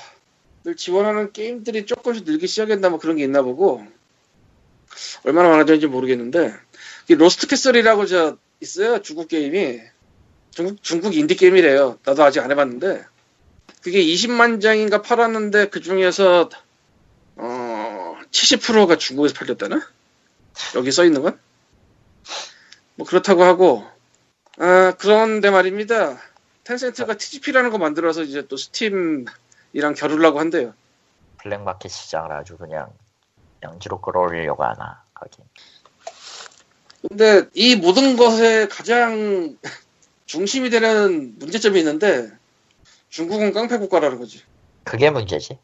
지원하는 0.76 1.32
게임들이 1.32 1.86
조금씩 1.86 2.24
늘기 2.24 2.46
시작했나 2.46 2.88
뭐 2.88 2.98
그런 2.98 3.16
게 3.16 3.24
있나 3.24 3.42
보고 3.42 3.84
얼마나 5.24 5.48
많아졌는지 5.48 5.86
모르겠는데 5.86 6.54
이 7.08 7.14
로스트 7.14 7.46
캐슬이라고 7.46 8.06
저 8.06 8.36
있어요 8.60 9.02
중국 9.02 9.28
게임이 9.28 9.80
중국, 10.50 10.82
중국 10.82 11.14
인디 11.14 11.36
게임이래요 11.36 11.98
나도 12.04 12.24
아직 12.24 12.40
안 12.40 12.50
해봤는데 12.50 13.04
그게 13.82 14.02
20만 14.02 14.62
장인가 14.62 15.02
팔았는데 15.02 15.68
그 15.68 15.80
중에서 15.80 16.48
어 17.36 18.16
70%가 18.30 18.96
중국에서 18.96 19.34
팔렸다나? 19.34 19.86
여기 20.74 20.90
써 20.90 21.04
있는 21.04 21.22
건? 21.22 21.38
뭐 22.94 23.06
그렇다고 23.06 23.44
하고 23.44 23.84
아 24.58 24.94
그런데 24.98 25.50
말입니다. 25.50 26.18
텐센트가 26.64 27.14
TGP라는 27.14 27.70
거 27.70 27.78
만들어서 27.78 28.22
이제 28.22 28.46
또 28.46 28.56
스팀이랑 28.56 29.94
겨루려고 29.96 30.40
한대요. 30.40 30.72
블랙마켓 31.42 31.90
시장을 31.90 32.32
아주 32.32 32.56
그냥 32.56 32.88
양지로 33.64 34.00
끌어올리려고 34.00 34.64
하나 34.64 35.02
거기. 35.14 35.42
근데 37.08 37.48
이 37.54 37.76
모든 37.76 38.16
것에 38.16 38.68
가장 38.68 39.56
중심이 40.26 40.70
되는 40.70 41.38
문제점이 41.38 41.78
있는데 41.78 42.30
중국은 43.08 43.52
깡패 43.52 43.78
국가라는 43.78 44.18
거지. 44.18 44.42
그게 44.84 45.10
문제지. 45.10 45.58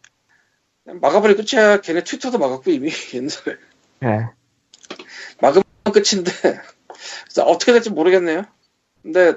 막아버리 0.85 1.35
끝이야. 1.37 1.81
걔네 1.81 2.05
트위터도 2.05 2.39
막았고 2.39 2.71
이미 2.71 2.91
옛날에. 3.15 3.59
예. 4.05 4.29
막으면 5.41 5.65
끝인데 5.85 6.31
어떻게 7.45 7.73
될지 7.73 7.91
모르겠네요. 7.91 8.45
근데 9.03 9.35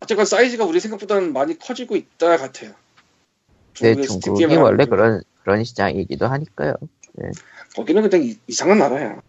어쨌건 0.00 0.26
사이즈가 0.26 0.64
우리 0.64 0.80
생각보다는 0.80 1.32
많이 1.32 1.58
커지고 1.58 1.96
있다 1.96 2.36
같아요. 2.36 2.72
네, 3.80 3.94
중국이 3.94 4.44
원래 4.56 4.84
그런 4.84 5.22
그런 5.42 5.64
시장이기도 5.64 6.26
하니까요. 6.26 6.74
거기는 7.76 8.08
그냥 8.08 8.26
이- 8.26 8.38
이상한 8.46 8.78
나라야. 8.78 9.20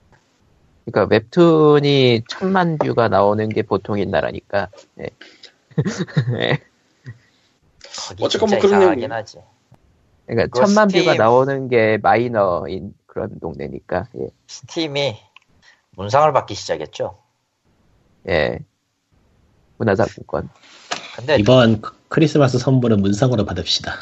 그러니까 0.86 1.14
웹툰이 1.16 2.24
천만 2.28 2.78
뷰가 2.78 3.10
나오는 3.10 3.48
게 3.49 3.61
보통인 3.61 4.10
나라니까. 4.11 4.70
예. 4.99 5.10
예. 6.40 6.60
거기 8.10 8.24
어쨌건 8.24 8.49
뭐 8.49 8.60
그런 8.60 8.91
얘기. 8.99 9.06
하지. 9.06 9.40
그러니까 10.26 10.60
천만 10.60 10.88
뷰가 10.88 11.14
스팀- 11.14 11.18
나오는 11.18 11.68
게 11.70 11.98
마이너인 12.02 12.94
그런 13.06 13.40
동네니까. 13.40 14.07
예. 14.20 14.28
스팀이 14.48 15.18
문상을 15.91 16.32
받기 16.34 16.56
시작했죠. 16.56 17.18
예. 18.30 18.60
문화상품권. 19.78 20.49
근데 21.16 21.38
이번 21.38 21.82
크- 21.82 21.94
크리스마스 22.10 22.57
선물은 22.57 23.02
문상으로 23.02 23.45
받읍시다. 23.45 23.94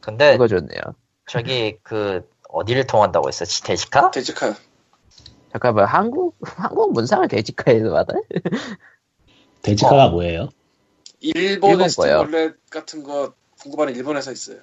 근데 0.00 0.32
그거 0.32 0.48
좋네요. 0.48 0.80
저기 1.26 1.76
그 1.82 2.28
어디를 2.48 2.86
통한다고 2.86 3.28
했어? 3.28 3.44
데지카? 3.44 4.10
데지카. 4.10 4.54
잠깐만 5.52 5.86
한국 5.86 6.36
한국 6.44 6.92
문상을 6.92 7.26
데지카에서 7.28 7.90
받아? 7.90 8.14
데지카가 9.62 10.08
뭐예요? 10.08 10.48
일본의 11.20 11.72
일본 11.72 11.88
스팀 11.88 12.04
거요. 12.04 12.18
원래 12.18 12.52
같은 12.70 13.02
거 13.02 13.32
궁금하는 13.60 13.94
일본 13.94 14.16
회사 14.16 14.30
있어요. 14.30 14.58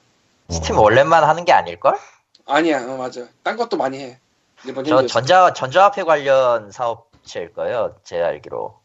스팀 0.49 0.77
원래만 0.77 1.23
하는 1.23 1.45
게 1.45 1.51
아닐걸? 1.51 1.97
아니야, 2.45 2.85
어, 2.87 2.97
맞아. 2.97 3.27
딴 3.41 3.57
것도 3.57 3.77
많이 3.77 3.99
해. 3.99 4.19
일본 4.65 4.85
저. 4.85 5.05
전자 5.07 5.53
전자화폐 5.53 6.03
관련 6.03 6.71
사업체일 6.71 7.53
거예요. 7.53 7.95
제 8.03 8.21
알기로. 8.21 8.79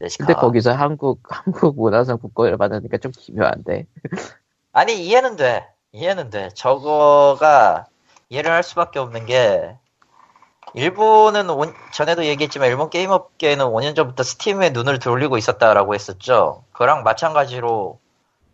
데지카. 0.00 0.26
근데 0.26 0.40
거기서 0.40 0.72
한국 0.72 1.20
한국 1.28 1.76
문화상품권을 1.76 2.58
받으니까 2.58 2.98
좀 2.98 3.12
기묘한데. 3.12 3.86
아니 4.72 5.04
이해는 5.06 5.36
돼. 5.36 5.68
이해는 5.92 6.30
돼. 6.30 6.48
저거가 6.54 7.86
이해를 8.32 8.50
할 8.50 8.62
수밖에 8.62 8.98
없는 8.98 9.26
게 9.26 9.76
일본은 10.74 11.50
오- 11.50 11.74
전에도 11.92 12.24
얘기했지만 12.24 12.68
일본 12.68 12.88
게임 12.88 13.10
업계는 13.10 13.66
5년 13.66 13.94
전부터 13.94 14.22
스팀에 14.22 14.70
눈을 14.70 14.98
돌리고 14.98 15.36
있었다라고 15.36 15.94
했었죠. 15.94 16.64
그랑 16.72 17.02
마찬가지로 17.02 17.98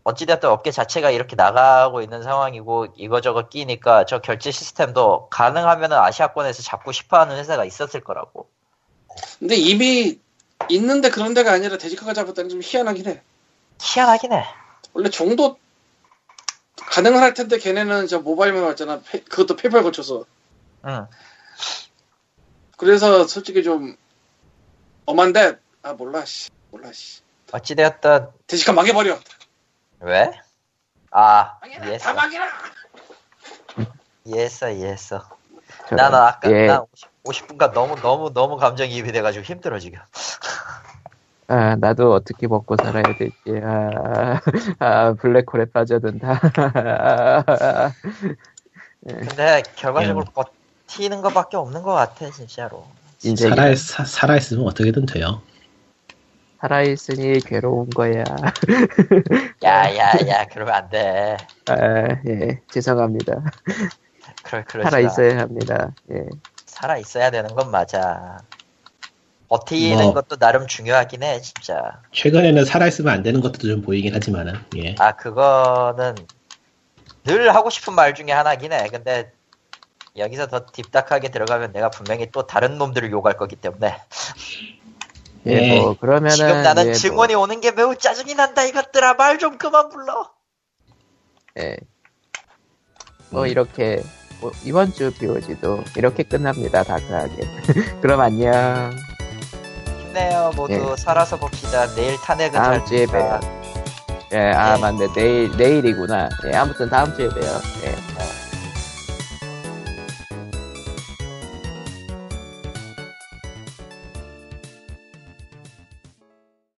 어찌됐든 0.02 0.48
업계 0.48 0.72
자체가 0.72 1.10
이렇게 1.10 1.36
나가고 1.36 2.02
있는 2.02 2.24
상황이고 2.24 2.88
이거저거 2.96 3.48
끼니까 3.48 4.04
저 4.04 4.18
결제 4.18 4.50
시스템도 4.50 5.28
가능하면 5.30 5.92
아시아권에서 5.92 6.62
잡고 6.64 6.90
싶어하는 6.90 7.36
회사가 7.36 7.64
있었을 7.64 8.00
거라고. 8.00 8.48
근데 9.38 9.54
이미 9.54 10.18
있는데 10.70 11.10
그런 11.10 11.34
데가 11.34 11.52
아니라 11.52 11.78
데지카가 11.78 12.14
잡았다는 12.14 12.48
게좀 12.48 12.60
희한하긴 12.64 13.06
해. 13.06 13.22
희한하긴 13.80 14.32
해. 14.32 14.44
원래 14.92 15.08
정도 15.10 15.56
가능은 16.90 17.20
할 17.20 17.34
텐데 17.34 17.58
걔네는 17.58 18.06
저 18.06 18.20
모바일만 18.20 18.62
왔잖아. 18.62 19.00
페- 19.00 19.22
그것도 19.22 19.56
페이팔 19.56 19.82
거쳐서. 19.82 20.24
응. 20.86 21.06
그래서 22.76 23.26
솔직히 23.26 23.62
좀 23.62 23.96
엄한데 25.04 25.58
아 25.82 25.92
몰라 25.94 26.24
씨 26.24 26.48
몰라 26.70 26.92
씨 26.92 27.22
어찌되었든 27.50 28.28
데지카 28.46 28.72
망해버려 28.72 29.18
왜? 30.00 30.30
아 31.10 31.58
망해라 31.60 31.84
이해했어. 31.86 32.04
다 32.04 32.12
망해라 32.14 32.48
이해했어 34.24 34.70
이해했어. 34.70 35.28
나는 35.90 36.18
아까 36.18 36.50
예. 36.50 36.66
난 36.66 36.84
50, 37.24 37.48
분간 37.48 37.72
너무 37.72 37.96
너무 38.00 38.32
너무 38.32 38.56
감정이입이 38.56 39.10
돼가지고 39.12 39.44
힘들어 39.44 39.78
지금. 39.78 39.98
아, 41.48 41.76
나도 41.76 42.12
어떻게 42.12 42.46
먹고 42.46 42.76
살아야 42.76 43.14
될지, 43.16 43.34
아, 43.64 44.40
아 44.78 45.14
블랙홀에 45.14 45.66
빠져든다. 45.72 46.40
근데 49.02 49.62
결과적으로 49.76 50.26
버티는 50.86 51.22
것밖에 51.22 51.56
없는 51.56 51.82
것 51.82 51.94
같아 51.94 52.30
진짜로. 52.30 52.84
인생이 53.24 53.50
살아, 53.50 53.74
사, 53.74 54.04
살아있으면 54.04 54.66
어떻게든 54.66 55.06
돼요. 55.06 55.42
살아있으니 56.60 57.40
괴로운 57.40 57.88
거야. 57.90 58.24
야 59.64 59.94
야 59.96 60.12
야 60.28 60.44
그러면 60.52 60.74
안 60.74 60.90
돼. 60.90 61.36
아, 61.66 61.76
예, 62.26 62.60
죄송합니다. 62.70 63.42
그럴 64.42 64.64
살아있어야 64.84 65.38
합니다. 65.38 65.92
예. 66.12 66.26
살아 66.66 66.96
있어야 66.98 67.30
되는 67.30 67.54
건 67.54 67.70
맞아. 67.70 68.38
버티는 69.48 70.04
뭐. 70.04 70.14
것도 70.14 70.36
나름 70.36 70.66
중요하긴 70.66 71.22
해 71.22 71.40
진짜. 71.40 72.00
최근에는 72.12 72.64
살아있으면 72.64 73.12
안 73.12 73.22
되는 73.22 73.40
것도 73.40 73.58
좀 73.66 73.80
보이긴 73.82 74.14
하지만은, 74.14 74.54
예. 74.76 74.94
아 74.98 75.12
그거는 75.16 76.14
늘 77.24 77.54
하고 77.54 77.70
싶은 77.70 77.94
말 77.94 78.14
중에 78.14 78.30
하나긴 78.32 78.72
해. 78.72 78.88
근데 78.88 79.32
여기서 80.16 80.48
더 80.48 80.66
딥닥하게 80.72 81.30
들어가면 81.30 81.72
내가 81.72 81.90
분명히 81.90 82.30
또 82.30 82.46
다른 82.46 82.76
놈들을 82.76 83.10
욕할 83.12 83.36
거기 83.36 83.56
때문에 83.56 83.96
예, 85.46 85.52
예. 85.76 85.80
뭐, 85.80 85.96
그러면은. 85.98 86.30
지금 86.36 86.62
나는 86.62 86.82
예, 86.82 86.86
뭐, 86.88 86.92
증언이 86.94 87.34
오는 87.34 87.60
게 87.60 87.70
매우 87.72 87.94
짜증이 87.96 88.34
난다 88.34 88.64
이것들아 88.64 89.14
말 89.14 89.38
좀 89.38 89.56
그만 89.58 89.88
불러. 89.88 90.30
예. 91.58 91.76
뭐, 93.30 93.42
음. 93.42 93.46
이렇게, 93.48 94.02
뭐, 94.40 94.50
이번 94.64 94.92
주 94.92 95.12
POG도 95.14 95.84
이렇게 95.96 96.22
끝납니다, 96.22 96.82
다크하게. 96.82 97.36
그럼 98.02 98.20
안녕. 98.20 98.90
힘내요 100.08 100.52
모두 100.56 100.96
살아서 100.96 101.36
봅시다. 101.36 101.86
내일 101.94 102.16
탄핵은 102.18 102.54
예. 102.54 102.58
다음 102.58 102.78
잘 102.78 102.86
주에. 102.86 103.06
봬요. 103.06 103.40
예, 104.32 104.52
아, 104.52 104.76
예. 104.76 104.80
맞네. 104.80 105.08
내일, 105.14 105.50
내일이구나. 105.56 106.28
예, 106.46 106.56
아무튼 106.56 106.88
다음 106.88 107.14
주에 107.14 107.28
봬요. 107.28 107.60
예. 107.84 108.47